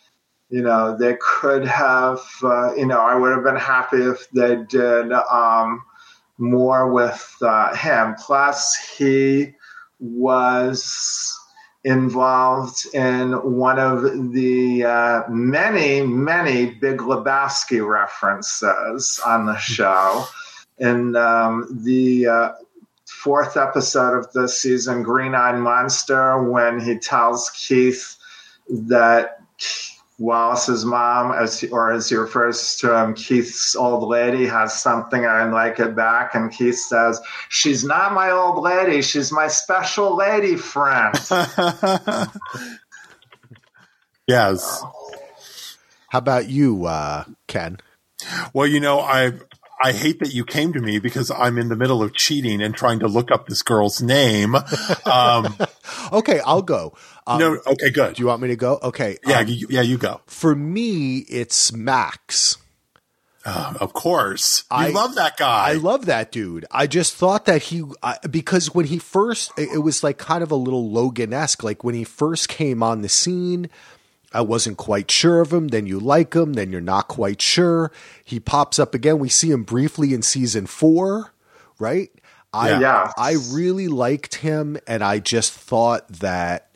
[0.50, 4.56] you know, they could have, uh, you know, I would have been happy if they
[4.56, 5.82] did um,
[6.38, 8.14] more with uh, him.
[8.16, 9.54] Plus, he
[9.98, 11.38] was
[11.84, 20.24] involved in one of the uh, many, many Big Lebowski references on the show.
[20.78, 22.52] And um, the uh,
[23.22, 28.16] fourth episode of the season, Green Eyed Monster, when he tells Keith
[28.68, 29.38] that
[30.18, 35.24] Wallace's mom, as he, or as he refers to him, Keith's old lady has something
[35.24, 39.02] I'd like it back, and Keith says, "She's not my old lady.
[39.02, 41.14] She's my special lady friend."
[44.26, 44.84] yes.
[46.08, 47.78] How about you, uh, Ken?
[48.52, 49.32] Well, you know, I
[49.84, 52.74] I hate that you came to me because I'm in the middle of cheating and
[52.74, 54.54] trying to look up this girl's name.
[55.04, 55.56] Um,
[56.12, 56.94] okay, I'll go.
[57.26, 58.14] Um, no, okay, good.
[58.14, 58.78] Do you want me to go?
[58.82, 60.20] Okay, yeah, um, you, yeah, you go.
[60.26, 62.58] For me, it's Max.
[63.44, 65.70] Uh, of course, you I love that guy.
[65.70, 66.64] I love that dude.
[66.70, 70.52] I just thought that he uh, because when he first, it was like kind of
[70.52, 71.64] a little Logan esque.
[71.64, 73.68] Like when he first came on the scene,
[74.34, 75.68] I wasn't quite sure of him.
[75.68, 76.54] Then you like him.
[76.54, 77.92] Then you're not quite sure.
[78.24, 79.18] He pops up again.
[79.18, 81.32] We see him briefly in season four,
[81.78, 82.10] right?
[82.52, 83.12] I yeah.
[83.16, 86.68] I really liked him, and I just thought that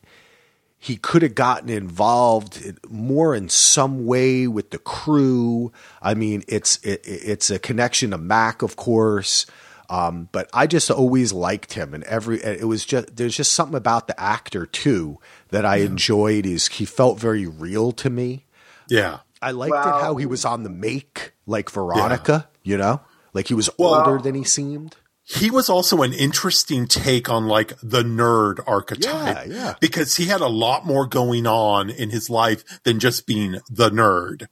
[0.79, 5.73] he could have gotten involved more in some way with the crew.
[6.01, 9.47] I mean, it's it, it's a connection to Mac, of course.
[9.89, 13.77] Um, but I just always liked him, and every it was just there's just something
[13.77, 15.19] about the actor too
[15.51, 15.87] that I yeah.
[15.87, 16.47] enjoyed.
[16.47, 18.47] Is he felt very real to me?
[18.89, 22.49] Yeah, I liked it how he was on the make, like Veronica.
[22.63, 22.71] Yeah.
[22.73, 23.01] You know,
[23.33, 24.97] like he was older than he seemed.
[25.29, 29.75] He was also an interesting take on like the nerd archetype, yeah, yeah.
[29.81, 33.91] because he had a lot more going on in his life than just being the
[33.91, 34.47] nerd.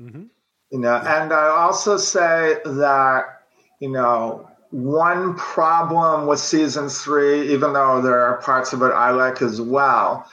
[0.00, 0.24] Mm-hmm.
[0.70, 3.37] You know, and I also say that
[3.80, 9.10] you know, one problem with season three, even though there are parts of it I
[9.10, 10.28] like as well,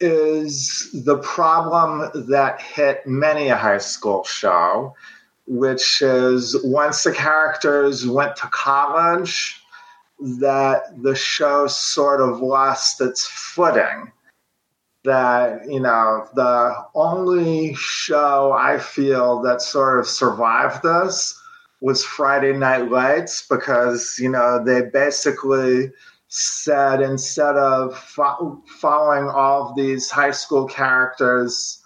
[0.00, 4.94] is the problem that hit many a high school show,
[5.46, 9.60] which is once the characters went to college,
[10.20, 14.12] that the show sort of lost its footing.
[15.04, 21.38] That, you know, the only show I feel that sort of survived this
[21.84, 25.92] was Friday Night Lights because you know they basically
[26.28, 31.82] said instead of fo- following all of these high school characters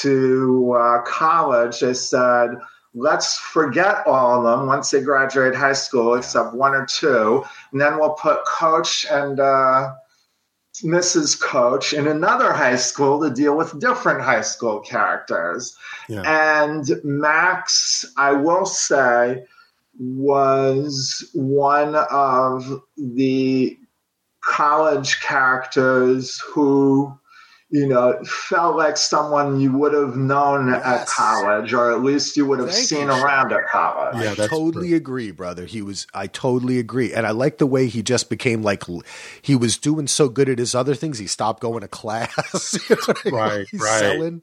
[0.00, 2.52] to uh, college, they said
[2.94, 7.80] let's forget all of them once they graduate high school, except one or two, and
[7.80, 9.92] then we'll put Coach and uh,
[10.82, 11.40] Mrs.
[11.40, 15.76] Coach in another high school to deal with different high school characters.
[16.08, 16.22] Yeah.
[16.26, 19.44] And Max, I will say,
[19.98, 23.76] was one of the
[24.40, 27.18] college characters who
[27.70, 30.82] you know, felt like someone you would have known yes.
[30.84, 33.10] at college, or at least you would have Thank seen you.
[33.10, 34.16] around at college.
[34.22, 34.96] Yeah, I totally true.
[34.96, 35.66] agree, brother.
[35.66, 38.84] He was, I totally agree, and I like the way he just became like
[39.42, 41.18] he was doing so good at his other things.
[41.18, 43.66] He stopped going to class, you know right?
[43.70, 43.98] He's right.
[43.98, 44.42] Selling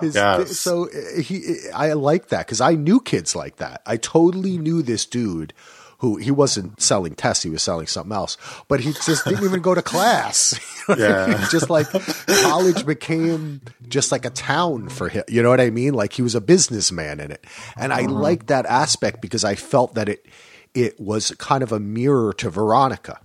[0.00, 0.58] his, yes.
[0.58, 3.80] So eh, he, eh, I like that because I knew kids like that.
[3.86, 5.54] I totally knew this dude
[5.98, 8.36] who he wasn't selling tests, he was selling something else,
[8.68, 10.58] but he just didn't even go to class.
[10.96, 11.46] yeah.
[11.50, 11.86] just like
[12.42, 15.24] college became just like a town for him.
[15.28, 15.94] You know what I mean?
[15.94, 17.44] Like he was a businessman in it.
[17.76, 18.12] And I uh-huh.
[18.12, 20.26] liked that aspect because I felt that it,
[20.74, 23.20] it was kind of a mirror to Veronica.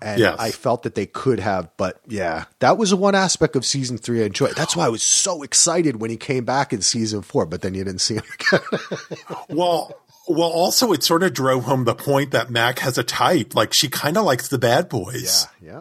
[0.00, 0.36] And Yes.
[0.38, 3.98] I felt that they could have, but yeah, that was the one aspect of season
[3.98, 4.56] three I enjoyed.
[4.56, 7.74] That's why I was so excited when he came back in season four, but then
[7.74, 8.60] you didn't see him again.
[9.48, 9.94] Well,
[10.28, 13.54] well, also it sort of drove home the point that Mac has a type.
[13.54, 15.46] Like she kind of likes the bad boys.
[15.60, 15.68] yeah.
[15.70, 15.80] Yeah.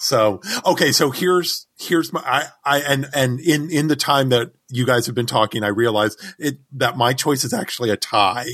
[0.00, 4.52] So okay, so here's here's my I, I and and in in the time that
[4.70, 8.48] you guys have been talking, I realized it that my choice is actually a tie,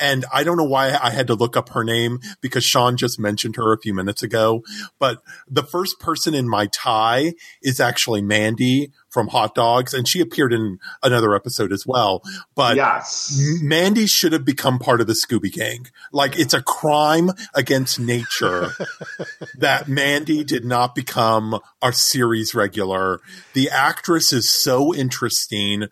[0.00, 3.18] and I don't know why I had to look up her name because Sean just
[3.18, 4.62] mentioned her a few minutes ago.
[4.98, 10.20] But the first person in my tie is actually Mandy from Hot Dogs, and she
[10.20, 12.22] appeared in another episode as well.
[12.54, 13.38] But yes.
[13.60, 15.88] Mandy should have become part of the Scooby Gang.
[16.12, 18.70] Like it's a crime against nature
[19.58, 23.20] that Mandy did not become our series regular.
[23.54, 25.86] The actress is so interesting.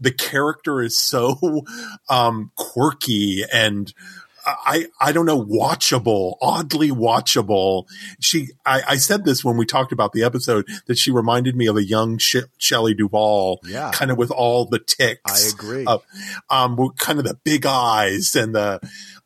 [0.00, 1.36] The character is so
[2.08, 3.92] um, quirky and
[4.44, 7.84] I, I don't know, watchable, oddly watchable.
[8.18, 11.68] She, I, I said this when we talked about the episode that she reminded me
[11.68, 13.92] of a young Sh- Shelley Duvall, Yeah.
[13.94, 15.20] kind of with all the ticks.
[15.24, 15.84] I agree.
[15.86, 16.02] Of,
[16.50, 18.80] um, kind of the big eyes and the,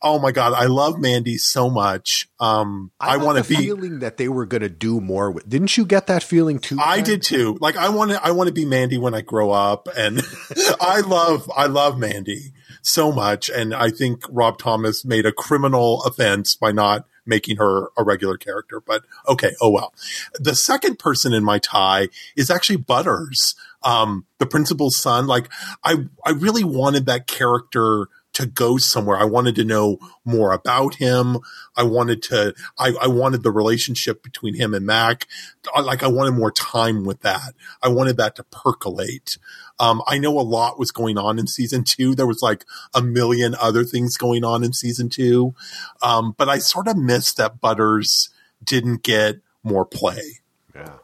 [0.06, 2.28] oh my God, I love Mandy so much.
[2.40, 5.48] Um, I, got want to be, feeling that they were going to do more with.
[5.48, 6.78] Didn't you get that feeling too?
[6.80, 7.58] I did too.
[7.60, 10.22] Like I want to, I want to be Mandy when I grow up, and
[10.80, 12.52] I love, I love Mandy
[12.82, 17.88] so much, and I think Rob Thomas made a criminal offense by not making her
[17.98, 18.80] a regular character.
[18.80, 19.92] But okay, oh well.
[20.38, 25.26] The second person in my tie is actually Butters, um, the principal's son.
[25.26, 25.48] Like
[25.84, 29.16] I, I really wanted that character to go somewhere.
[29.16, 31.38] I wanted to know more about him.
[31.74, 35.26] I wanted to, I, I wanted the relationship between him and Mac.
[35.74, 37.54] I- Like I wanted more time with that.
[37.82, 39.38] I wanted that to percolate.
[39.80, 42.14] Um, I know a lot was going on in season two.
[42.14, 45.54] There was like a million other things going on in season two.
[46.02, 48.28] Um, but I sort of missed that Butters
[48.62, 50.40] didn't get more play.
[50.74, 50.96] Yeah,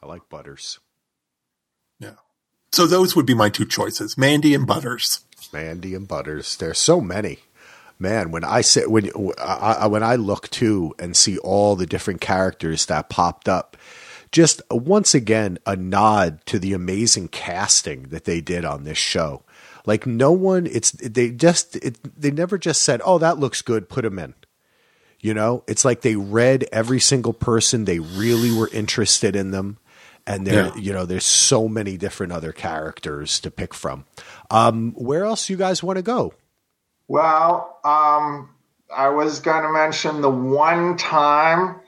[0.00, 0.78] I like Butters,
[1.98, 2.14] Yeah.
[2.72, 5.20] So those would be my two choices, Mandy and Butters.
[5.52, 6.56] Mandy and Butters.
[6.56, 7.40] There's so many.
[7.98, 11.86] Man, when I say when I, I when I look too and see all the
[11.86, 13.76] different characters that popped up,
[14.32, 19.44] just once again a nod to the amazing casting that they did on this show.
[19.86, 23.88] Like no one, it's they just it, they never just said, "Oh, that looks good,
[23.88, 24.34] put them in."
[25.20, 27.84] You know, it's like they read every single person.
[27.84, 29.78] They really were interested in them.
[30.26, 30.74] And there, Yeah.
[30.76, 34.04] you know, there's so many different other characters to pick from.
[34.50, 36.34] Um, where else you guys want to go?
[37.08, 38.50] Well, um,
[38.94, 41.80] I was going to mention the one time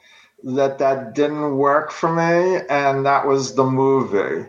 [0.44, 4.48] that that didn't work for me, and that was the movie.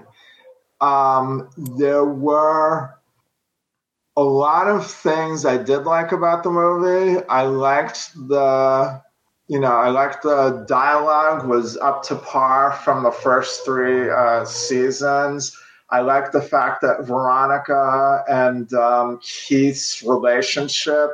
[0.80, 2.96] Um, there were
[4.16, 7.24] a lot of things I did like about the movie.
[7.28, 9.02] I liked the,
[9.50, 14.46] you know, I like the dialogue was up to par from the first three uh,
[14.46, 15.58] seasons.
[15.90, 21.10] I like the fact that Veronica and um, Keith's relationship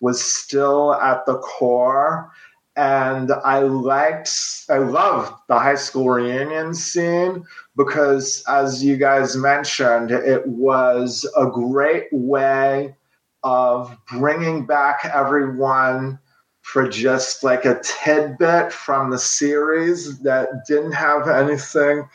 [0.00, 2.30] was still at the core.
[2.74, 4.30] And I liked,
[4.70, 7.44] I loved the high school reunion scene
[7.76, 12.96] because, as you guys mentioned, it was a great way
[13.42, 16.18] of bringing back everyone
[16.72, 22.06] for just like a tidbit from the series that didn't have anything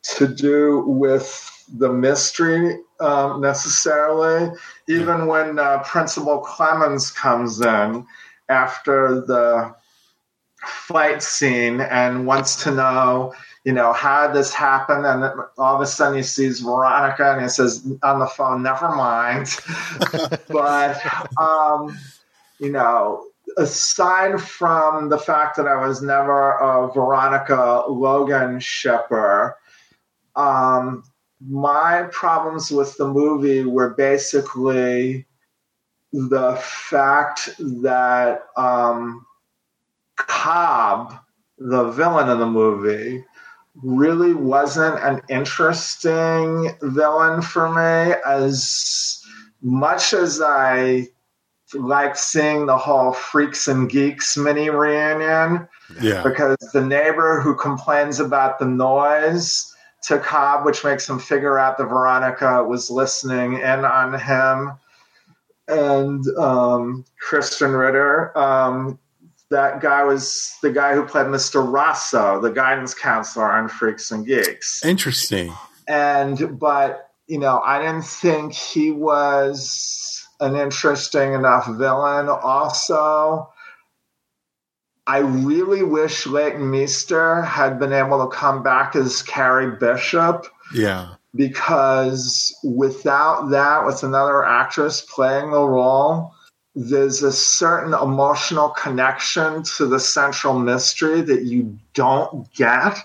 [0.00, 4.56] to do with the mystery um, necessarily.
[4.86, 8.06] Even when uh, Principal Clemens comes in
[8.48, 9.74] after the
[10.64, 13.34] fight scene and wants to know,
[13.64, 15.04] you know, how this happen?
[15.04, 15.24] And
[15.58, 19.48] all of a sudden he sees Veronica and he says on the phone, never mind.
[20.48, 21.02] but,
[21.36, 21.98] um,
[22.60, 23.24] you know,
[23.56, 29.56] aside from the fact that I was never a Veronica Logan shipper,
[30.34, 31.02] um,
[31.40, 35.26] my problems with the movie were basically
[36.12, 39.26] the fact that um,
[40.16, 41.14] Cobb,
[41.58, 43.24] the villain in the movie,
[43.82, 48.14] really wasn't an interesting villain for me.
[48.26, 49.22] As
[49.60, 51.08] much as I
[51.74, 55.66] like seeing the whole Freaks and Geeks mini reunion
[56.00, 56.22] Yeah.
[56.22, 59.72] because the neighbor who complains about the noise
[60.04, 64.72] to Cobb, which makes him figure out that Veronica was listening in on him,
[65.68, 68.36] and um, Christian Ritter.
[68.38, 68.98] Um,
[69.50, 71.64] that guy was the guy who played Mr.
[71.66, 75.52] Rosso, the guidance counselor on Freaks and Geeks Interesting.
[75.88, 82.28] and but you know i didn't think he was an interesting enough villain.
[82.28, 83.50] Also,
[85.06, 90.46] I really wish Leighton Meester had been able to come back as Carrie Bishop.
[90.74, 91.14] Yeah.
[91.34, 96.32] Because without that, with another actress playing the role,
[96.74, 102.98] there's a certain emotional connection to the central mystery that you don't get.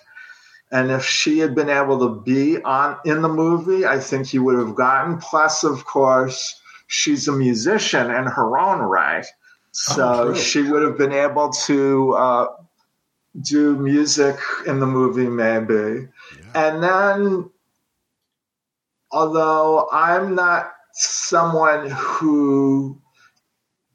[0.72, 4.44] And if she had been able to be on in the movie, I think you
[4.44, 5.18] would have gotten.
[5.18, 6.61] Plus, of course,
[6.92, 9.26] she's a musician in her own right.
[9.72, 12.48] So oh, she would have been able to uh,
[13.42, 14.38] do music
[14.68, 16.10] in the movie, maybe.
[16.38, 16.68] Yeah.
[16.68, 17.50] And then,
[19.10, 23.02] although I'm not someone who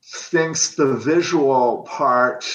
[0.03, 2.47] thinks the visual part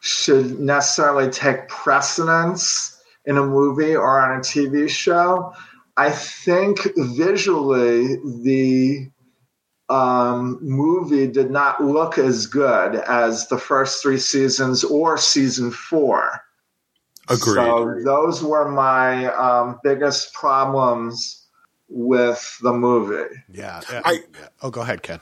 [0.00, 5.54] should necessarily take precedence in a movie or on a TV show,
[5.96, 9.10] I think visually the
[9.88, 16.42] um, movie did not look as good as the first three seasons or season four.
[17.28, 17.54] Agreed.
[17.54, 21.46] So those were my um, biggest problems
[21.88, 23.34] with the movie.
[23.50, 23.80] Yeah.
[23.90, 24.20] I,
[24.62, 25.20] oh, go ahead, Ken.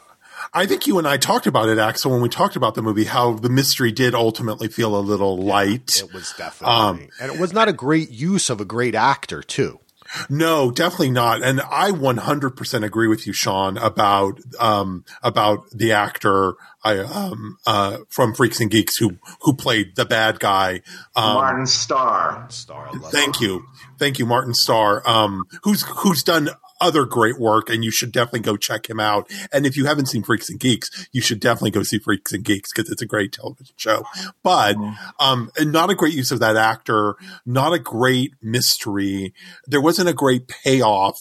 [0.52, 3.04] I think you and I talked about it, Axel, when we talked about the movie,
[3.04, 5.96] how the mystery did ultimately feel a little light.
[5.96, 9.42] It was definitely, um, and it was not a great use of a great actor,
[9.42, 9.80] too.
[10.28, 11.42] No, definitely not.
[11.42, 16.54] And I 100% agree with you, Sean, about, um, about the actor,
[16.84, 20.82] I, um, uh, from Freaks and Geeks who, who played the bad guy.
[21.14, 22.46] Um, Martin Starr.
[22.50, 22.90] Starr.
[23.10, 23.64] Thank you.
[23.98, 25.02] Thank you, Martin Starr.
[25.08, 26.50] Um, who's, who's done
[26.80, 29.30] other great work and you should definitely go check him out.
[29.52, 32.44] And if you haven't seen Freaks and Geeks, you should definitely go see Freaks and
[32.44, 34.04] Geeks because it's a great television show.
[34.42, 34.76] But,
[35.18, 39.32] um, not a great use of that actor, not a great mystery.
[39.66, 41.18] There wasn't a great payoff.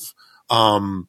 [0.50, 1.08] Um,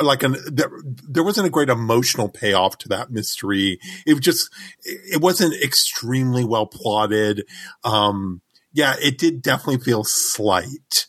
[0.00, 0.70] like an there,
[1.08, 3.78] there wasn't a great emotional payoff to that mystery.
[4.04, 4.50] It just
[4.82, 7.46] it wasn't extremely well plotted.
[7.84, 8.40] Um,
[8.72, 11.06] yeah, it did definitely feel slight.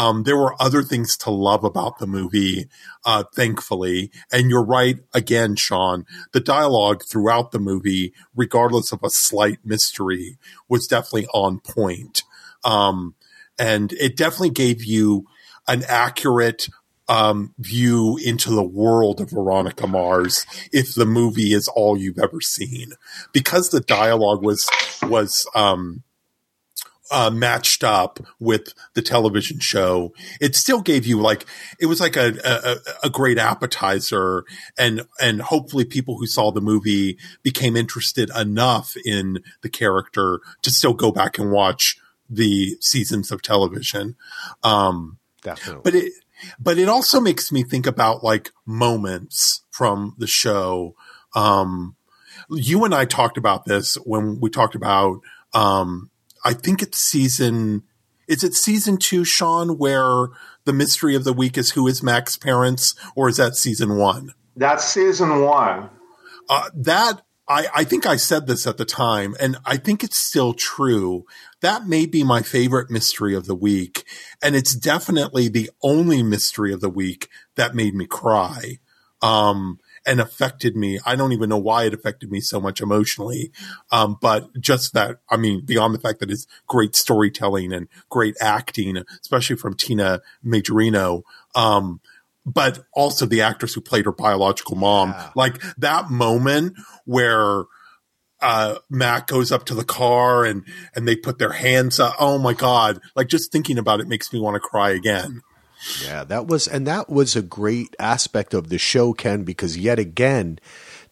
[0.00, 2.70] Um, there were other things to love about the movie,
[3.04, 4.10] uh, thankfully.
[4.32, 6.06] And you're right again, Sean.
[6.32, 10.38] The dialogue throughout the movie, regardless of a slight mystery,
[10.70, 12.22] was definitely on point.
[12.64, 13.14] Um,
[13.58, 15.26] and it definitely gave you
[15.68, 16.70] an accurate
[17.06, 22.40] um, view into the world of Veronica Mars if the movie is all you've ever
[22.40, 22.92] seen,
[23.34, 24.66] because the dialogue was
[25.02, 26.04] was um,
[27.10, 31.46] uh, matched up with the television show, it still gave you like
[31.78, 34.44] it was like a, a, a great appetizer,
[34.78, 40.70] and and hopefully people who saw the movie became interested enough in the character to
[40.70, 44.16] still go back and watch the seasons of television.
[44.62, 46.12] Um, Definitely, but it
[46.58, 50.94] but it also makes me think about like moments from the show.
[51.34, 51.96] Um,
[52.50, 55.20] you and I talked about this when we talked about
[55.52, 56.09] um,
[56.44, 57.82] I think it's season.
[58.28, 60.28] Is it season two, Sean, where
[60.64, 64.34] the mystery of the week is who is Mac's parents, or is that season one?
[64.56, 65.90] That's season one.
[66.48, 70.16] Uh, that I, I think I said this at the time, and I think it's
[70.16, 71.24] still true.
[71.60, 74.04] That may be my favorite mystery of the week,
[74.40, 78.78] and it's definitely the only mystery of the week that made me cry.
[79.20, 80.98] Um, and affected me.
[81.04, 83.52] I don't even know why it affected me so much emotionally.
[83.92, 88.34] Um, but just that, I mean, beyond the fact that it's great storytelling and great
[88.40, 91.22] acting, especially from Tina Majorino.
[91.54, 92.00] Um,
[92.46, 95.30] but also the actress who played her biological mom, yeah.
[95.36, 96.74] like that moment
[97.04, 97.64] where,
[98.42, 100.64] uh, Mac goes up to the car and,
[100.96, 102.16] and they put their hands up.
[102.18, 102.98] Oh my God.
[103.14, 105.42] Like just thinking about it makes me want to cry again.
[106.04, 109.98] Yeah, that was, and that was a great aspect of the show, Ken, because yet
[109.98, 110.58] again,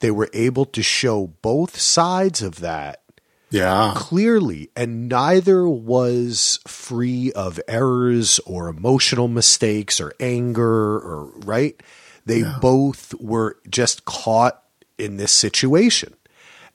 [0.00, 3.02] they were able to show both sides of that.
[3.50, 3.94] Yeah.
[3.96, 11.80] Clearly, and neither was free of errors or emotional mistakes or anger or, right?
[12.26, 12.58] They yeah.
[12.60, 14.62] both were just caught
[14.98, 16.14] in this situation.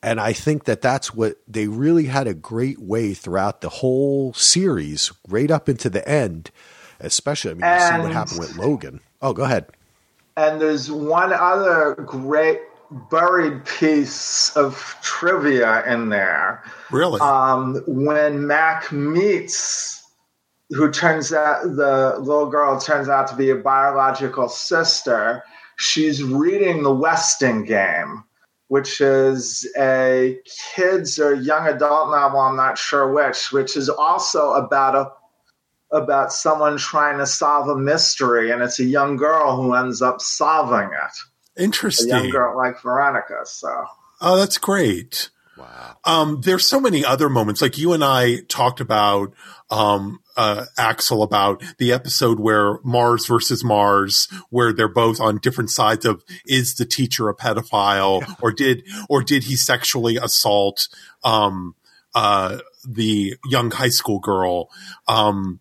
[0.01, 4.33] And I think that that's what they really had a great way throughout the whole
[4.33, 6.49] series, right up into the end,
[7.03, 8.99] especially I mean, and, you see what happened with Logan.
[9.21, 9.67] Oh, go ahead.
[10.35, 12.59] And there's one other great
[13.09, 16.63] buried piece of trivia in there.
[16.91, 17.19] Really?
[17.21, 20.03] Um, when Mac meets
[20.69, 25.43] who turns out the little girl turns out to be a biological sister,
[25.75, 28.23] she's reading the Westing game,
[28.69, 30.39] which is a
[30.73, 35.11] kids or young adult novel, I'm not sure which, which is also about a
[35.93, 40.19] about someone trying to solve a mystery, and it's a young girl who ends up
[40.19, 41.61] solving it.
[41.61, 42.11] Interesting.
[42.11, 43.41] a young girl like Veronica.
[43.45, 43.85] So,
[44.19, 45.29] oh, that's great.
[45.55, 45.97] Wow.
[46.03, 47.61] Um, there's so many other moments.
[47.61, 49.33] Like you and I talked about,
[49.69, 55.69] um, uh, Axel about the episode where Mars versus Mars, where they're both on different
[55.69, 60.87] sides of is the teacher a pedophile or did, or did he sexually assault,
[61.23, 61.75] um,
[62.15, 62.57] uh,
[62.87, 64.69] the young high school girl?
[65.07, 65.59] Um,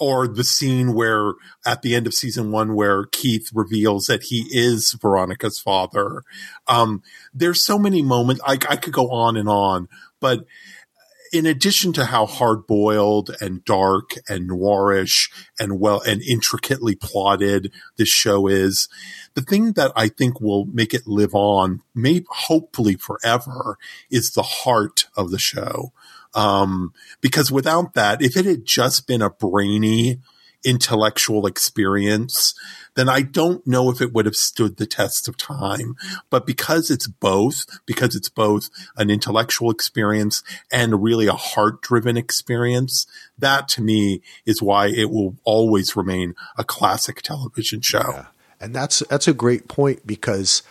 [0.00, 1.32] or the scene where
[1.66, 6.22] at the end of season one where Keith reveals that he is Veronica's father.
[6.66, 7.02] Um,
[7.34, 8.42] there's so many moments.
[8.46, 9.88] I, I could go on and on,
[10.20, 10.44] but
[11.30, 15.30] in addition to how hard boiled and dark and noirish
[15.60, 18.88] and well and intricately plotted this show is,
[19.34, 23.78] the thing that I think will make it live on, maybe hopefully forever,
[24.10, 25.92] is the heart of the show.
[26.34, 30.18] Um, because without that, if it had just been a brainy
[30.64, 32.54] intellectual experience,
[32.94, 35.94] then I don't know if it would have stood the test of time.
[36.30, 40.42] But because it's both, because it's both an intellectual experience
[40.72, 43.06] and really a heart driven experience,
[43.38, 48.10] that to me is why it will always remain a classic television show.
[48.12, 48.26] Yeah.
[48.60, 50.64] And that's, that's a great point because,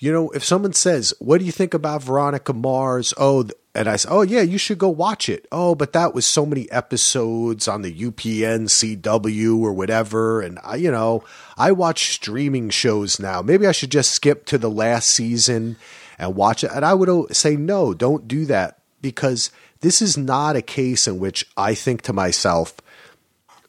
[0.00, 3.14] you know, if someone says, what do you think about Veronica Mars?
[3.16, 6.24] Oh, and I said, "Oh yeah, you should go watch it." Oh, but that was
[6.26, 11.24] so many episodes on the UPN CW or whatever, and I, you know,
[11.56, 13.42] I watch streaming shows now.
[13.42, 15.76] Maybe I should just skip to the last season
[16.18, 16.70] and watch it.
[16.72, 21.18] And I would say, "No, don't do that," because this is not a case in
[21.18, 22.74] which I think to myself,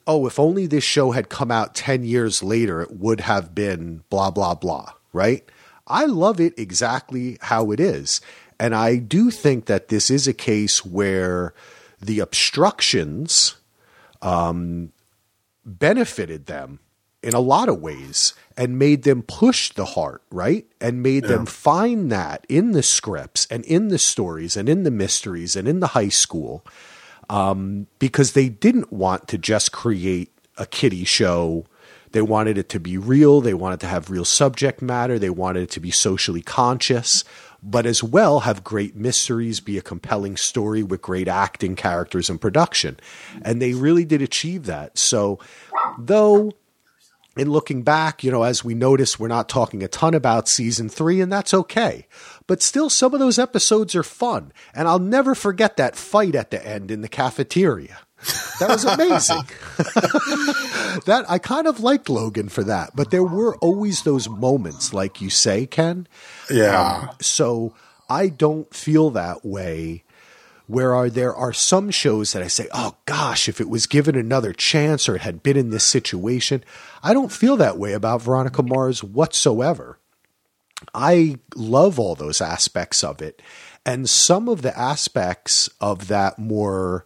[0.05, 4.03] "Oh, if only this show had come out ten years later, it would have been
[4.11, 5.49] blah blah blah." Right?
[5.87, 8.19] I love it exactly how it is.
[8.59, 11.53] And I do think that this is a case where
[12.01, 13.55] the obstructions
[14.21, 14.91] um,
[15.65, 16.79] benefited them
[17.21, 20.65] in a lot of ways and made them push the heart, right?
[20.79, 21.29] And made yeah.
[21.29, 25.67] them find that in the scripts and in the stories and in the mysteries and
[25.67, 26.63] in the high school
[27.29, 31.65] um, because they didn't want to just create a kiddie show.
[32.11, 33.41] They wanted it to be real.
[33.41, 35.19] They wanted to have real subject matter.
[35.19, 37.23] They wanted it to be socially conscious
[37.65, 42.39] but as well have great mysteries, be a compelling story with great acting, characters, and
[42.39, 42.97] production.
[43.41, 44.97] And they really did achieve that.
[44.97, 45.39] So,
[45.97, 46.51] though
[47.35, 50.87] in looking back, you know, as we notice, we're not talking a ton about season
[50.87, 52.07] three, and that's okay.
[52.47, 54.53] But still, some of those episodes are fun.
[54.73, 58.04] And I'll never forget that fight at the end in the cafeteria.
[58.59, 59.43] That was amazing.
[61.05, 65.21] that I kind of liked Logan for that, but there were always those moments, like
[65.21, 66.07] you say, Ken.
[66.49, 67.09] Yeah.
[67.09, 67.73] Um, so
[68.09, 70.03] I don't feel that way.
[70.67, 74.15] Where are there are some shows that I say, oh gosh, if it was given
[74.15, 76.63] another chance or it had been in this situation,
[77.03, 79.99] I don't feel that way about Veronica Mars whatsoever.
[80.93, 83.41] I love all those aspects of it.
[83.85, 87.05] And some of the aspects of that more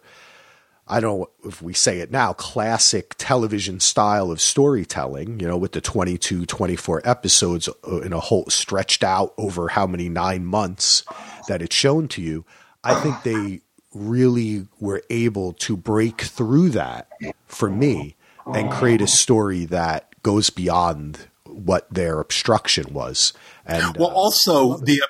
[0.90, 5.56] I don't know if we say it now, classic television style of storytelling, you know,
[5.56, 10.44] with the 22, 24 episodes uh, in a whole stretched out over how many nine
[10.44, 11.04] months
[11.48, 12.44] that it's shown to you.
[12.82, 13.60] I think they
[13.94, 17.08] really were able to break through that
[17.46, 23.32] for me and create a story that goes beyond what their obstruction was.
[23.64, 25.02] And well, uh, also the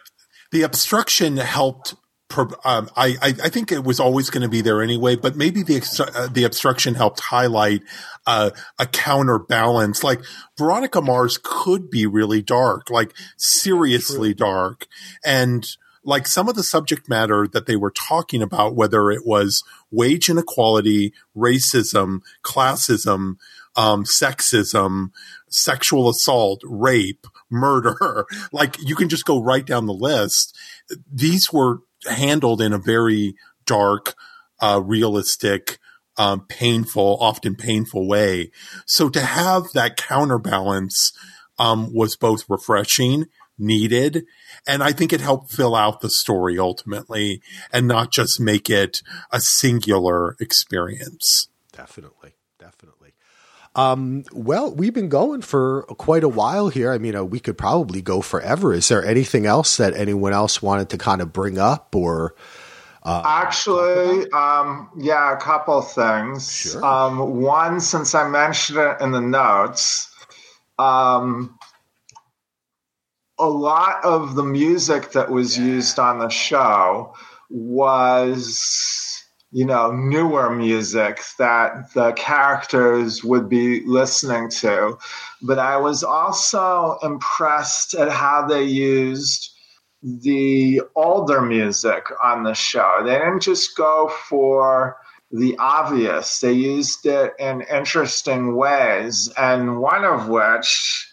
[0.51, 1.95] the obstruction helped
[2.39, 5.83] um, I, I, think it was always going to be there anyway, but maybe the
[6.15, 7.83] uh, the obstruction helped highlight
[8.27, 10.05] uh, a counterbalance.
[10.05, 10.21] Like
[10.57, 14.87] Veronica Mars could be really dark, like seriously dark,
[15.25, 15.67] and
[16.05, 20.29] like some of the subject matter that they were talking about, whether it was wage
[20.31, 23.37] inequality, racism, classism,
[23.77, 25.11] um, sexism,
[25.49, 28.27] sexual assault, rape, murder.
[28.53, 30.57] Like you can just go right down the list.
[31.13, 33.35] These were handled in a very
[33.67, 34.15] dark,
[34.61, 35.79] uh, realistic,
[36.17, 38.51] um, painful, often painful way.
[38.87, 41.13] So to have that counterbalance
[41.59, 43.27] um, was both refreshing,
[43.59, 44.25] needed,
[44.67, 49.03] and I think it helped fill out the story ultimately, and not just make it
[49.31, 51.49] a singular experience.
[51.73, 52.35] Definitely.
[53.77, 56.93] Um, well, we've been going for quite a while here.
[56.93, 58.73] I mean, uh, we could probably go forever.
[58.73, 62.35] Is there anything else that anyone else wanted to kind of bring up or?
[63.03, 66.53] Uh, Actually, um, yeah, a couple things.
[66.53, 66.85] Sure.
[66.85, 70.13] Um, one, since I mentioned it in the notes,
[70.79, 71.59] um,
[73.39, 77.15] a lot of the music that was used on the show
[77.49, 79.10] was
[79.53, 84.97] you know, newer music that the characters would be listening to.
[85.43, 89.51] But I was also impressed at how they used
[90.03, 93.01] the older music on the show.
[93.05, 94.97] They didn't just go for
[95.33, 99.33] the obvious, they used it in interesting ways.
[99.37, 101.09] And one of which,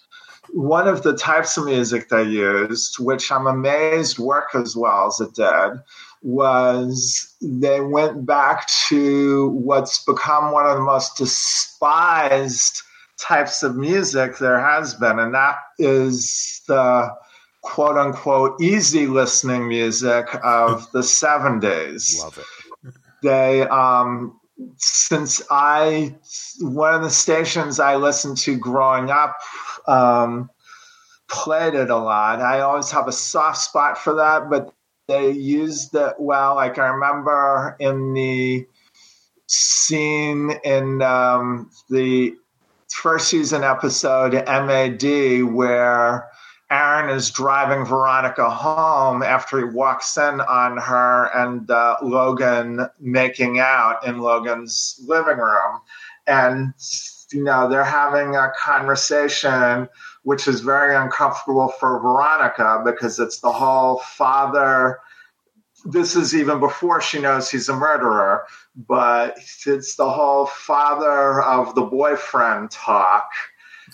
[0.50, 5.20] one of the types of music they used, which I'm amazed worked as well as
[5.20, 5.82] it did,
[6.24, 12.82] was they went back to what's become one of the most despised
[13.18, 17.14] types of music there has been, and that is the
[17.62, 22.20] quote unquote easy listening music of the 70s.
[22.20, 22.94] Love it.
[23.24, 24.40] They, um,
[24.78, 26.16] since I,
[26.60, 29.36] one of the stations I listened to growing up,
[29.88, 30.50] um,
[31.28, 32.42] played it a lot.
[32.42, 34.74] I always have a soft spot for that, but
[35.08, 36.56] they used it well.
[36.56, 38.68] Like I remember in the
[39.48, 42.36] scene in um, the
[42.90, 45.04] first season episode MAD
[45.54, 46.30] where
[46.70, 53.60] Aaron is driving Veronica home after he walks in on her and uh, Logan making
[53.60, 55.80] out in Logan's living room.
[56.28, 56.74] And,
[57.32, 59.88] you know, they're having a conversation
[60.28, 65.00] which is very uncomfortable for Veronica because it's the whole father.
[65.86, 68.46] This is even before she knows he's a murderer,
[68.76, 73.30] but it's the whole father of the boyfriend talk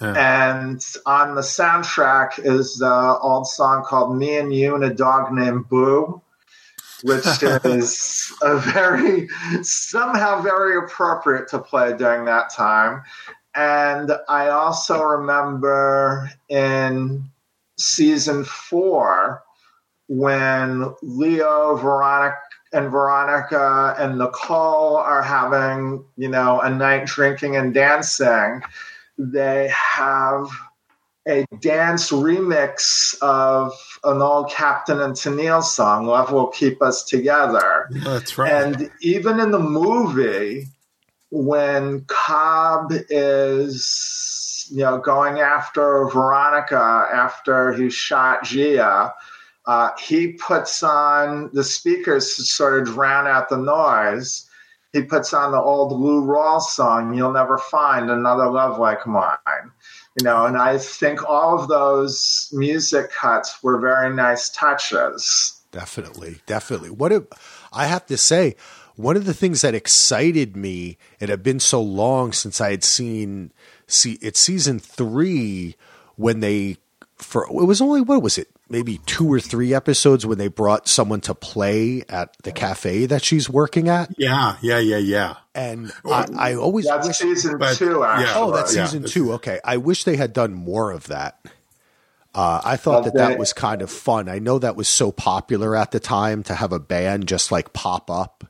[0.02, 0.56] yeah.
[0.56, 5.32] And on the soundtrack is the old song called Me and You and a Dog
[5.32, 6.20] Named Boo,
[7.04, 9.28] which is a very,
[9.62, 13.04] somehow very appropriate to play during that time.
[13.56, 17.24] And I also remember in
[17.78, 19.44] season four
[20.08, 22.38] when Leo, Veronica,
[22.72, 28.64] and Veronica and Nicole are having, you know, a night drinking and dancing
[29.18, 30.50] they have
[31.28, 33.72] a dance remix of
[34.04, 37.88] an old Captain and Tennille song, Love Will Keep Us Together.
[38.04, 38.52] That's right.
[38.52, 40.68] And even in the movie,
[41.36, 49.12] when Cobb is, you know, going after Veronica after he shot Gia,
[49.66, 54.48] uh, he puts on the speakers to sort of drown out the noise
[54.94, 59.72] he puts on the old Lou Rawls song, You'll Never Find Another Love Like Mine.
[60.20, 65.60] You know, and I think all of those music cuts were very nice touches.
[65.72, 66.92] Definitely, definitely.
[66.92, 67.24] What if,
[67.74, 68.56] I have to say,
[68.96, 72.84] one of the things that excited me, it had been so long since I had
[72.84, 73.52] seen,
[73.88, 75.76] see, it's season three
[76.16, 76.78] when they,
[77.16, 80.88] for it was only what was it maybe two or three episodes when they brought
[80.88, 84.10] someone to play at the cafe that she's working at.
[84.18, 85.36] Yeah, yeah, yeah, yeah.
[85.54, 88.04] And I, I, always that's wish, season but, two.
[88.04, 88.26] Actually.
[88.26, 89.34] Yeah, oh, that's yeah, season two.
[89.34, 91.40] Okay, I wish they had done more of that.
[92.34, 94.28] Uh, I thought that that was kind of fun.
[94.28, 97.74] I know that was so popular at the time to have a band just like
[97.74, 98.44] pop up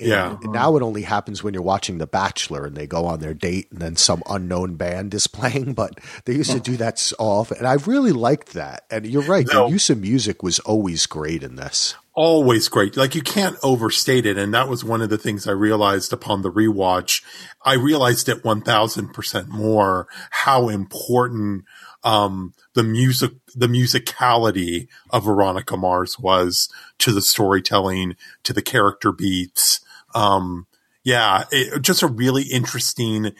[0.00, 0.36] and yeah.
[0.44, 3.68] Now it only happens when you're watching The Bachelor and they go on their date
[3.72, 7.58] and then some unknown band is playing, but they used to do that often.
[7.58, 8.84] And I really liked that.
[8.90, 9.46] And you're right.
[9.52, 9.66] No.
[9.66, 11.96] The use of music was always great in this.
[12.14, 12.96] Always great.
[12.96, 14.38] Like you can't overstate it.
[14.38, 17.22] And that was one of the things I realized upon the rewatch.
[17.64, 21.64] I realized it 1000% more how important
[22.04, 26.68] um, the music, the musicality of Veronica Mars was
[26.98, 29.80] to the storytelling, to the character beats,
[30.18, 30.66] um,
[31.04, 33.32] yeah, it, just a really interesting,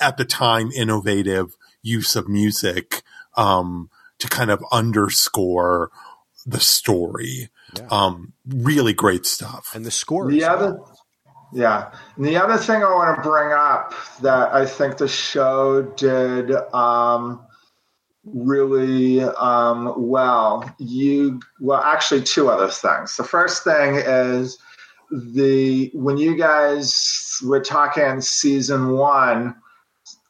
[0.00, 3.02] at the time, innovative use of music
[3.36, 5.90] um, to kind of underscore
[6.46, 7.48] the story.
[7.76, 7.86] Yeah.
[7.90, 9.70] Um, really great stuff.
[9.74, 10.30] And the score.
[10.30, 10.78] The other,
[11.52, 11.92] yeah.
[12.16, 16.52] And the other thing I want to bring up that I think the show did
[16.72, 17.44] um,
[18.24, 20.74] really um, well.
[20.78, 23.16] You well, actually, two other things.
[23.16, 24.58] The first thing is
[25.10, 29.56] the when you guys were talking season one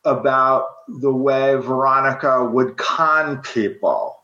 [0.05, 4.17] about the way Veronica would con people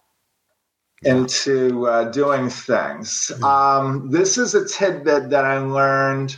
[1.03, 3.31] into uh, doing things.
[3.35, 3.45] Mm-hmm.
[3.45, 6.37] Um, this is a tidbit that I learned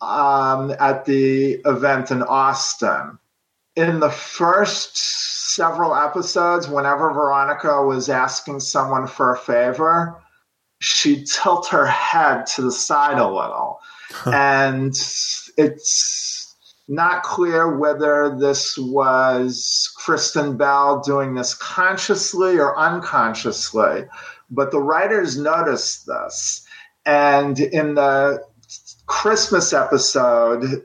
[0.00, 3.18] um, at the event in Austin.
[3.74, 10.20] In the first several episodes, whenever Veronica was asking someone for a favor,
[10.80, 13.80] she'd tilt her head to the side a little.
[14.26, 14.94] and
[15.56, 16.56] it's
[16.88, 24.04] not clear whether this was Kristen Bell doing this consciously or unconsciously,
[24.50, 26.66] but the writers noticed this.
[27.04, 28.42] And in the
[29.06, 30.82] Christmas episode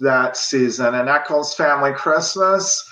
[0.00, 2.88] that season, an Echolls Family Christmas,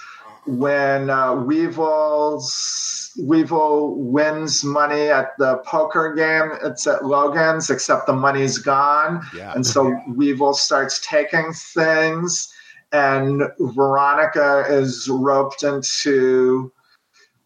[0.47, 6.57] when uh, Weevil's Weevil wins money at the poker game.
[6.63, 9.53] It's at Logan's, except the money's gone, Yeah.
[9.53, 12.53] and so Weevil starts taking things,
[12.93, 16.73] and Veronica is roped into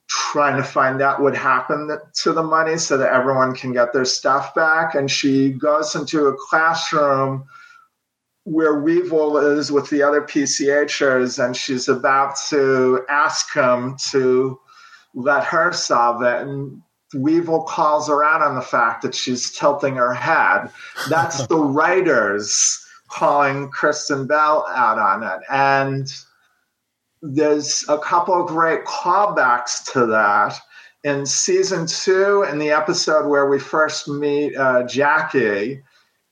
[0.06, 4.04] trying to find out what happened to the money so that everyone can get their
[4.04, 4.94] stuff back.
[4.94, 7.44] And she goes into a classroom
[8.44, 14.60] where Weevil is with the other PCHers, and she's about to ask him to
[15.14, 16.42] let her solve it.
[16.42, 16.82] And
[17.14, 20.70] Weevil calls her out on the fact that she's tilting her head.
[21.08, 25.40] That's the writers calling Kristen Bell out on it.
[25.48, 26.06] And
[27.22, 30.58] there's a couple of great callbacks to that.
[31.02, 35.82] In season two, in the episode where we first meet uh, Jackie,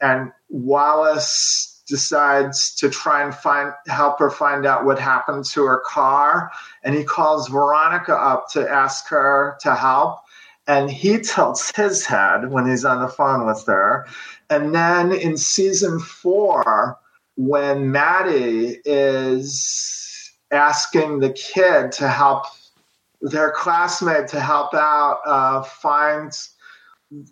[0.00, 5.82] and Wallace decides to try and find help her find out what happened to her
[5.86, 6.50] car,
[6.82, 10.20] and he calls Veronica up to ask her to help,
[10.66, 14.06] and he tilts his head when he's on the phone with her.
[14.50, 16.98] And then in season four,
[17.36, 22.44] when Maddie is asking the kid to help
[23.22, 26.32] their classmate to help out uh, find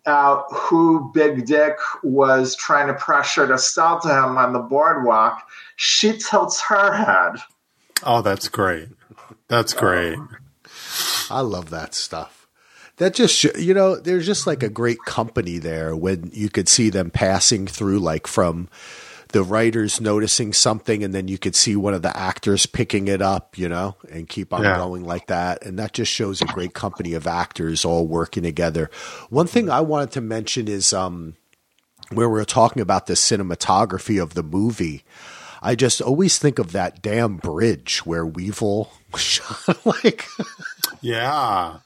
[0.06, 5.42] out who Big Dick was trying to pressure to sell to him on the boardwalk,
[5.76, 7.40] she tilts her head.
[8.02, 8.88] Oh, that's great.
[9.48, 10.18] That's great.
[11.30, 12.46] I love that stuff.
[12.96, 16.90] That just, you know, there's just like a great company there when you could see
[16.90, 18.68] them passing through, like from
[19.32, 23.22] the writers noticing something, and then you could see one of the actors picking it
[23.22, 24.76] up, you know, and keep on Yeah.
[24.76, 25.64] going like that.
[25.64, 28.90] And that just shows a great company of actors all working together.
[29.28, 31.34] One thing I wanted to mention is um,
[32.12, 35.04] where we are talking about the cinematography of the movie.
[35.62, 40.26] I just always think of that damn bridge where Weevil shot like
[41.02, 41.78] Yeah.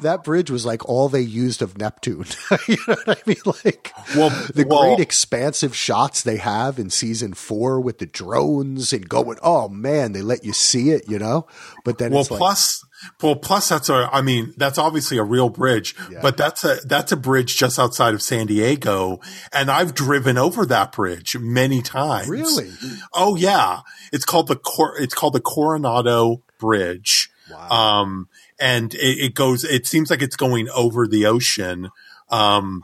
[0.00, 2.26] that bridge was like all they used of Neptune.
[2.68, 3.36] you know what I mean?
[3.64, 8.92] Like Well, the well- great expansive shots they have in season four with the drones
[8.92, 11.46] and going, oh man, they let you see it, you know?
[11.84, 12.84] But then Well, it's like, plus,
[13.22, 16.18] well, plus that's a, I mean, that's obviously a real bridge, Yeah.
[16.22, 19.20] but that's a, that's a bridge just outside of San Diego.
[19.52, 22.28] And I've driven over that bridge many times.
[22.28, 22.70] Really?
[23.12, 23.80] Oh yeah.
[24.12, 27.30] It's called the Cor, it's called the Coronado Bridge.
[27.50, 27.68] Wow.
[28.02, 31.90] Um, and it, it goes, it seems like it's going over the ocean.
[32.28, 32.82] Um,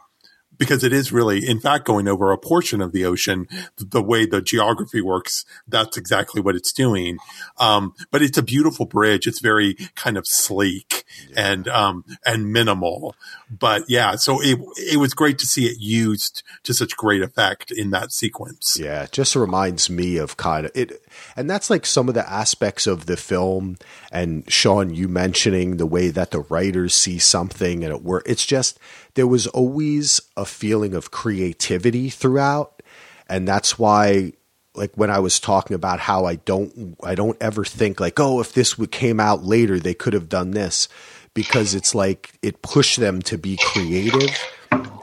[0.59, 3.49] because it is really, in fact, going over a portion of the ocean.
[3.77, 7.19] The way the geography works, that's exactly what it's doing.
[7.59, 9.27] Um, but it's a beautiful bridge.
[9.27, 11.02] It's very kind of sleek
[11.37, 13.15] and um, and minimal.
[13.51, 17.71] But yeah, so it it was great to see it used to such great effect
[17.71, 18.79] in that sequence.
[18.81, 21.03] Yeah, it just reminds me of kind of it.
[21.37, 23.77] And that's like some of the aspects of the film.
[24.11, 28.25] And Sean, you mentioning the way that the writers see something and it work.
[28.27, 28.79] It's just,
[29.15, 32.83] there was always a feeling of creativity throughout.
[33.29, 34.33] And that's why,
[34.75, 38.41] like when I was talking about how I don't, I don't ever think like, oh,
[38.41, 40.89] if this came out later, they could have done this
[41.35, 44.31] because it's like it pushed them to be creative.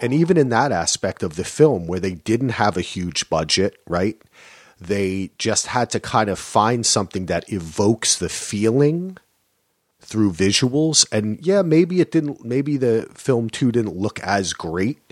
[0.01, 3.77] And even in that aspect of the film where they didn't have a huge budget,
[3.87, 4.19] right?
[4.79, 9.17] They just had to kind of find something that evokes the feeling
[9.99, 11.05] through visuals.
[11.11, 15.08] And yeah, maybe it didn't, maybe the film too didn't look as great.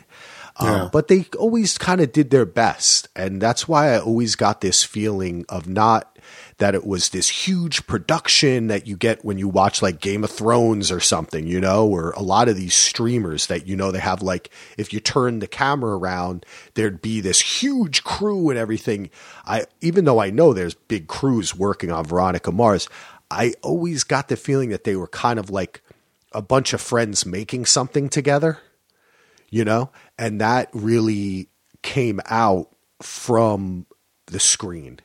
[0.62, 0.84] Yeah.
[0.84, 3.10] Um, but they always kind of did their best.
[3.16, 6.18] And that's why I always got this feeling of not
[6.58, 10.32] that it was this huge production that you get when you watch like Game of
[10.32, 14.00] Thrones or something, you know, or a lot of these streamers that, you know, they
[14.00, 19.12] have like, if you turn the camera around, there'd be this huge crew and everything.
[19.46, 22.90] I, even though I know there's big crews working on Veronica Mars,
[23.30, 25.82] I always got the feeling that they were kind of like
[26.32, 28.60] a bunch of friends making something together
[29.50, 29.92] you know?
[30.18, 31.50] And that really
[31.82, 33.86] came out from
[34.28, 35.00] the screen.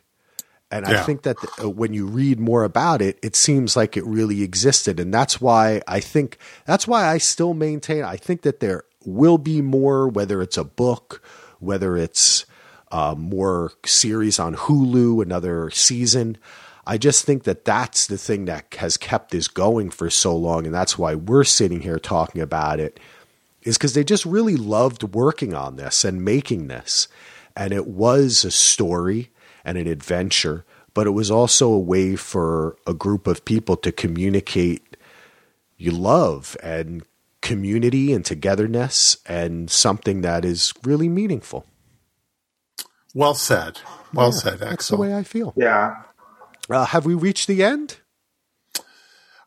[0.71, 4.07] And i think that uh, when you read more about it it seems like it
[4.07, 4.99] really existed.
[4.99, 9.37] And that's why i think that's why i still maintain i think that there will
[9.37, 11.23] be more whether it's a book
[11.61, 12.47] whether it's
[12.93, 16.37] uh, more series on hulu another season.
[16.87, 20.67] I just think that that's the thing that has kept this going for so long.
[20.67, 23.01] And that's why we're sitting here talking about it
[23.63, 27.09] is because they just really loved working on this and making this.
[27.57, 29.31] And it was a story
[29.65, 30.65] and an adventure,
[30.95, 34.97] but it was also a way for a group of people to communicate
[35.77, 37.03] you love and
[37.41, 41.67] community and togetherness and something that is really meaningful.
[43.15, 43.81] Well said.
[44.15, 45.53] Well Yeah, said, That's the way I feel.
[45.57, 46.03] Yeah.
[46.71, 47.99] Uh, have we reached the end?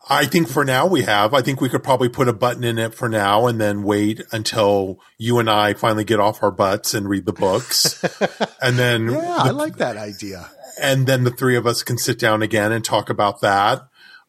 [0.07, 1.33] I think for now we have.
[1.33, 4.21] I think we could probably put a button in it for now and then wait
[4.31, 8.03] until you and I finally get off our butts and read the books.
[8.61, 10.49] and then Yeah, I like that idea.
[10.79, 13.81] and then the three of us can sit down again and talk about that.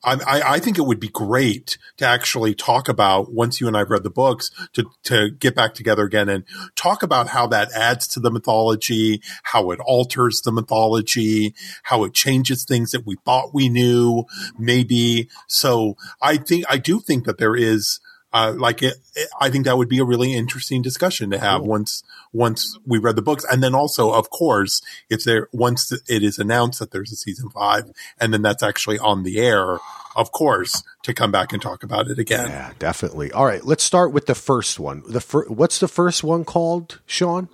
[0.06, 3.90] I, I, think it would be great to actually talk about once you and I've
[3.90, 6.44] read the books to to get back together again and
[6.76, 12.14] talk about how that adds to the mythology, how it alters the mythology, how it
[12.14, 14.24] changes things that we thought we knew,
[14.56, 15.28] maybe.
[15.48, 17.98] So I think I do think that there is.
[18.36, 21.60] Uh, like it, it- I think that would be a really interesting discussion to have
[21.60, 21.68] Cool.
[21.68, 22.02] once
[22.32, 26.38] once we read the books, and then also, of course, if there once it is
[26.38, 27.84] announced that there's a season five,
[28.20, 29.78] and then that's actually on the air,
[30.14, 32.48] of course, to come back and talk about it again.
[32.50, 33.32] Yeah, definitely.
[33.32, 35.02] All right, let's start with the first one.
[35.08, 37.48] The fir- what's the first one called, Sean?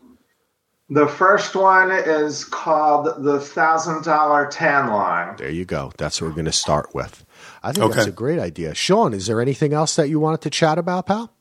[0.91, 5.37] The first one is called the thousand dollar tan line.
[5.39, 5.93] There you go.
[5.97, 7.25] That's what we're going to start with.
[7.63, 8.75] I think that's a great idea.
[8.75, 11.33] Sean, is there anything else that you wanted to chat about, pal?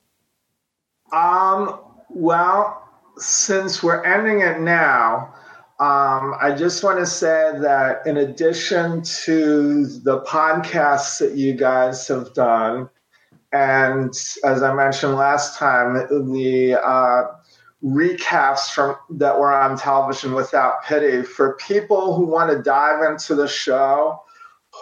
[1.11, 1.79] Um,
[2.09, 2.87] well,
[3.17, 5.33] since we're ending it now,
[5.79, 12.07] um, I just want to say that in addition to the podcasts that you guys
[12.07, 12.87] have done,
[13.51, 14.13] and
[14.45, 17.23] as I mentioned last time, the uh,
[17.83, 23.33] recaps from that were on television without pity for people who want to dive into
[23.33, 24.21] the show,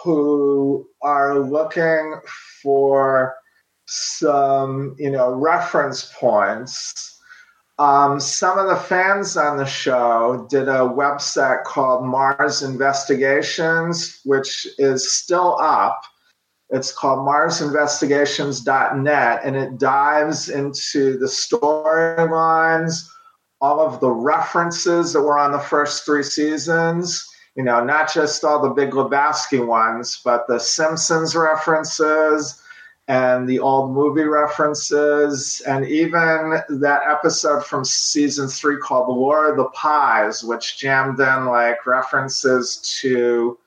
[0.02, 2.16] who are looking
[2.62, 3.36] for
[3.86, 7.18] some, you know, reference points.
[7.78, 14.66] Um, some of the fans on the show did a website called Mars Investigations, which
[14.78, 16.02] is still up.
[16.68, 23.08] It's called MarsInvestigations.net, and it dives into the storylines,
[23.60, 27.29] all of the references that were on the first three seasons.
[27.56, 32.62] You know, not just all the Big Lebowski ones, but the Simpsons references
[33.10, 39.50] and the old movie references, and even that episode from season three called The War
[39.50, 43.58] of the Pies, which jammed in like references to,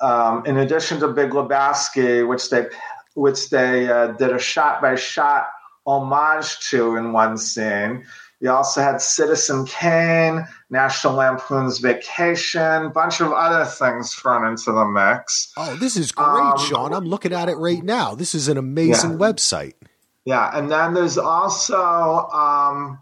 [0.00, 2.66] um, in addition to Big Lebowski, which they
[3.14, 5.46] which they uh, did a shot by shot
[5.86, 8.04] homage to in one scene.
[8.44, 14.84] You also had Citizen Kane, National Lampoon's Vacation, bunch of other things thrown into the
[14.84, 15.50] mix.
[15.56, 16.92] Oh, this is great, Um, Sean.
[16.92, 18.14] I'm looking at it right now.
[18.14, 19.16] This is an amazing Yeah.
[19.16, 19.72] website.
[20.26, 22.98] Yeah, and then there's also um,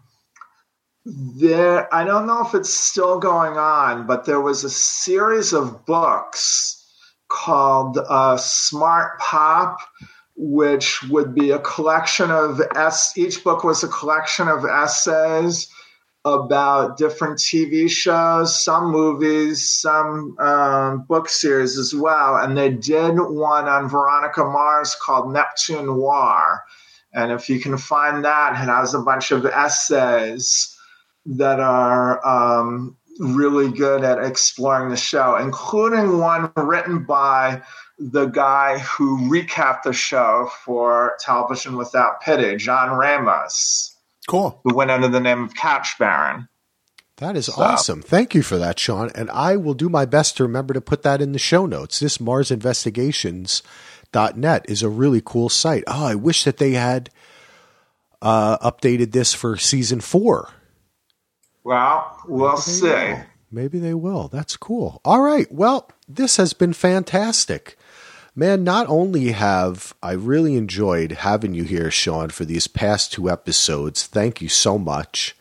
[1.05, 1.93] there.
[1.93, 6.85] I don't know if it's still going on, but there was a series of books
[7.27, 9.79] called uh, Smart Pop,
[10.35, 13.17] which would be a collection of s.
[13.17, 15.67] Each book was a collection of essays
[16.25, 22.37] about different TV shows, some movies, some um, book series as well.
[22.37, 26.63] And they did one on Veronica Mars called Neptune Noir.
[27.13, 30.75] And if you can find that, it has a bunch of essays
[31.25, 37.61] that are um, really good at exploring the show, including one written by
[37.99, 43.95] the guy who recapped the show for Television Without Pity, John Ramos,
[44.27, 44.59] Cool.
[44.63, 46.47] who went under the name of Couch Baron.
[47.17, 48.01] That is awesome.
[48.01, 49.11] Thank you for that, Sean.
[49.13, 51.99] And I will do my best to remember to put that in the show notes.
[51.99, 55.83] This MarsInvestigations.net is a really cool site.
[55.87, 57.09] Oh, I wish that they had
[58.21, 60.49] uh, updated this for season four.
[61.63, 62.87] Well, we'll see.
[62.87, 63.23] will.
[63.51, 64.27] Maybe they will.
[64.29, 64.99] That's cool.
[65.05, 65.49] All right.
[65.51, 67.77] Well, this has been fantastic.
[68.35, 73.29] Man, not only have I really enjoyed having you here, Sean, for these past two
[73.29, 74.07] episodes.
[74.07, 75.35] Thank you so much.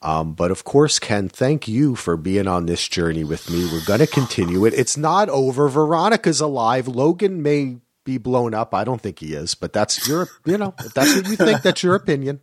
[0.00, 3.68] Um, but of course, Ken, thank you for being on this journey with me.
[3.70, 4.74] We're going to continue it.
[4.74, 5.68] It's not over.
[5.68, 6.88] Veronica's alive.
[6.88, 8.74] Logan may be blown up.
[8.74, 11.62] I don't think he is, but that's your, you know, if that's what you think.
[11.62, 12.40] That's your opinion.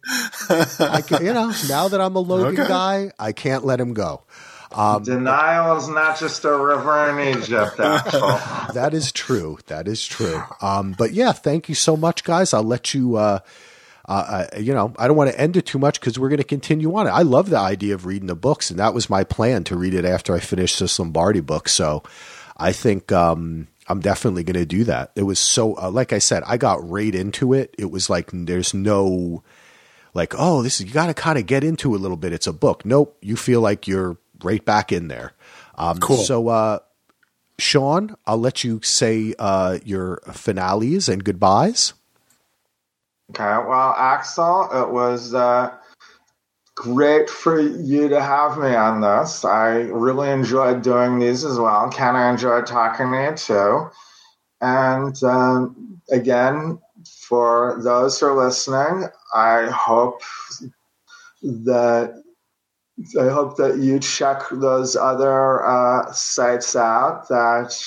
[0.50, 2.68] I can, you know, now that I'm a Logan Okay.
[2.68, 4.24] guy, I can't let him go.
[4.72, 9.58] Denial is not just a river in Egypt, That is true.
[9.68, 10.42] That is true.
[10.62, 12.54] Um, but yeah, thank you so much, guys.
[12.54, 13.16] I'll let you.
[13.16, 13.40] Uh,
[14.08, 16.40] uh, uh, you know, I don't want to end it too much because we're going
[16.40, 17.12] to continue on it.
[17.12, 19.94] I love the idea of reading the books, and that was my plan to read
[19.94, 21.70] it after I finished this Lombardi book.
[21.70, 22.02] So,
[22.58, 25.12] I think um, I'm definitely going to do that.
[25.16, 27.76] It was so, uh, like I said, I got right into it.
[27.78, 29.44] It was like there's no,
[30.14, 32.34] like, oh, this is you got to kind of get into it a little bit.
[32.34, 32.86] It's a book.
[32.86, 35.34] Nope, you feel like you're right back in there.
[35.76, 36.18] Um, Cool.
[36.18, 36.80] So, uh,
[37.58, 41.94] Sean, I'll let you say uh, your finales and goodbyes.
[43.32, 45.72] Okay, well, Axel, it was uh,
[46.76, 49.46] great for you to have me on this.
[49.46, 51.90] I really enjoyed doing these as well.
[51.90, 53.90] Ken, I enjoyed talking to you too.
[54.62, 60.22] And um, again, for those who are listening, I hope
[61.42, 62.24] that
[63.20, 67.78] I hope that you check those other uh, sites out that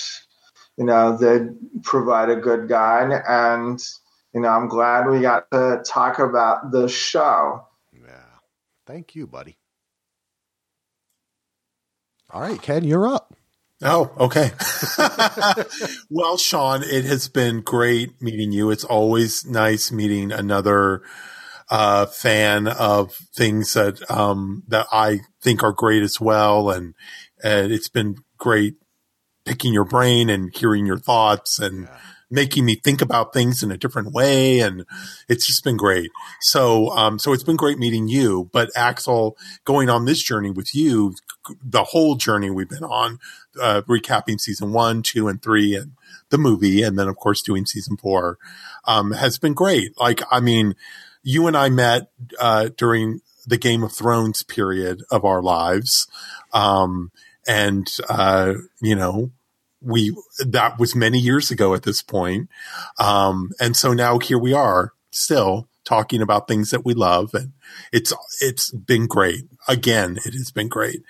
[0.76, 1.48] you know they
[1.82, 3.22] provide a good guide.
[3.28, 3.82] And
[4.34, 7.66] you know i'm glad we got to talk about the show.
[7.92, 8.24] Yeah.
[8.86, 9.58] Thank you buddy.
[12.30, 13.34] All right ken you're up.
[13.82, 14.52] Oh okay.
[16.10, 18.70] Well sean it has been great meeting you.
[18.70, 21.02] It's always nice meeting another
[21.72, 26.94] uh, fan of things that um, that I think are great as well, and
[27.42, 28.74] and it's been great
[29.46, 31.98] picking your brain and hearing your thoughts and yeah.
[32.30, 34.60] making me think about things in a different way.
[34.60, 34.84] And
[35.30, 36.10] it's just been great.
[36.42, 40.74] So, um, so it's been great meeting you, but Axel going on this journey with
[40.74, 41.14] you,
[41.64, 43.18] the whole journey we've been on,
[43.60, 45.92] uh, recapping season one, two, and three and
[46.28, 46.82] the movie.
[46.82, 48.38] And then of course doing season four,
[48.84, 49.98] um, has been great.
[49.98, 50.74] Like, I mean,
[51.22, 56.06] you and I met, uh, during the Game of Thrones period of our lives.
[56.52, 57.10] Um,
[57.46, 59.30] and uh, you know
[59.80, 62.48] we that was many years ago at this point.
[62.98, 67.52] Um, and so now here we are still talking about things that we love and
[67.92, 71.02] it's it's been great again it has been great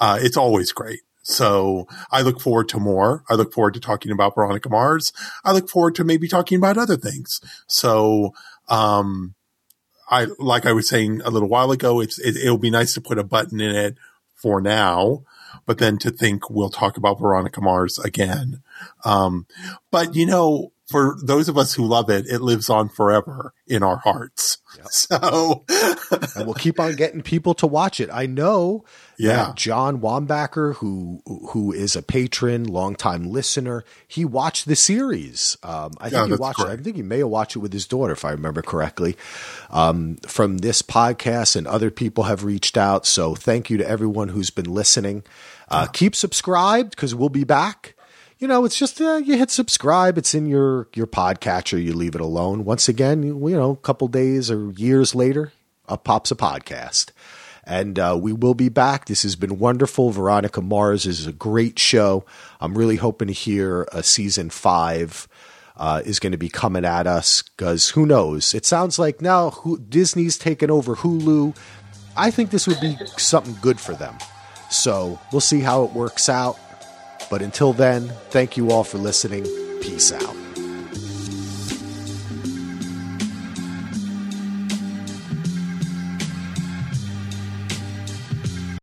[0.00, 3.22] uh, it's always great so I look forward to more.
[3.28, 5.12] I look forward to talking about Veronica Mars.
[5.44, 7.42] I look forward to maybe talking about other things.
[7.66, 8.32] So,
[8.68, 9.34] um,
[10.10, 13.00] I, like I was saying a little while ago, it's, it, it'll be nice to
[13.00, 13.96] put a button in it
[14.34, 15.24] for now
[15.66, 18.62] but then to think we'll talk about Veronica Mars again.
[19.04, 19.46] Um,
[19.90, 23.82] but you know, for those of us who love it, it lives on forever in
[23.82, 24.58] our hearts.
[24.76, 24.86] Yep.
[24.90, 25.64] So,
[26.36, 28.10] and we'll keep on getting people to watch it.
[28.12, 28.84] I know
[29.18, 29.52] yeah.
[29.56, 31.20] John Wambacher, who
[31.50, 35.56] who is a patron, longtime listener, he watched the series.
[35.62, 36.60] Um, I think yeah, he watched.
[36.60, 36.68] It.
[36.68, 39.16] I think he may have watched it with his daughter, if I remember correctly.
[39.70, 43.06] Um, from this podcast, and other people have reached out.
[43.06, 45.24] So thank you to everyone who's been listening.
[45.68, 47.94] Uh, keep subscribed because we'll be back.
[48.38, 50.16] You know, it's just uh, you hit subscribe.
[50.16, 51.82] It's in your your podcatcher.
[51.82, 52.64] You leave it alone.
[52.64, 55.52] Once again, you, you know, a couple days or years later,
[55.88, 57.10] up pops a podcast.
[57.64, 59.06] And uh, we will be back.
[59.06, 60.10] This has been wonderful.
[60.10, 62.24] Veronica Mars is a great show.
[62.60, 65.26] I'm really hoping to hear a season five
[65.76, 68.54] uh, is going to be coming at us because who knows?
[68.54, 69.50] It sounds like now
[69.88, 71.56] Disney's taken over Hulu.
[72.16, 74.16] I think this would be something good for them.
[74.70, 76.56] So we'll see how it works out.
[77.30, 79.44] But until then, thank you all for listening.
[79.80, 80.47] Peace out.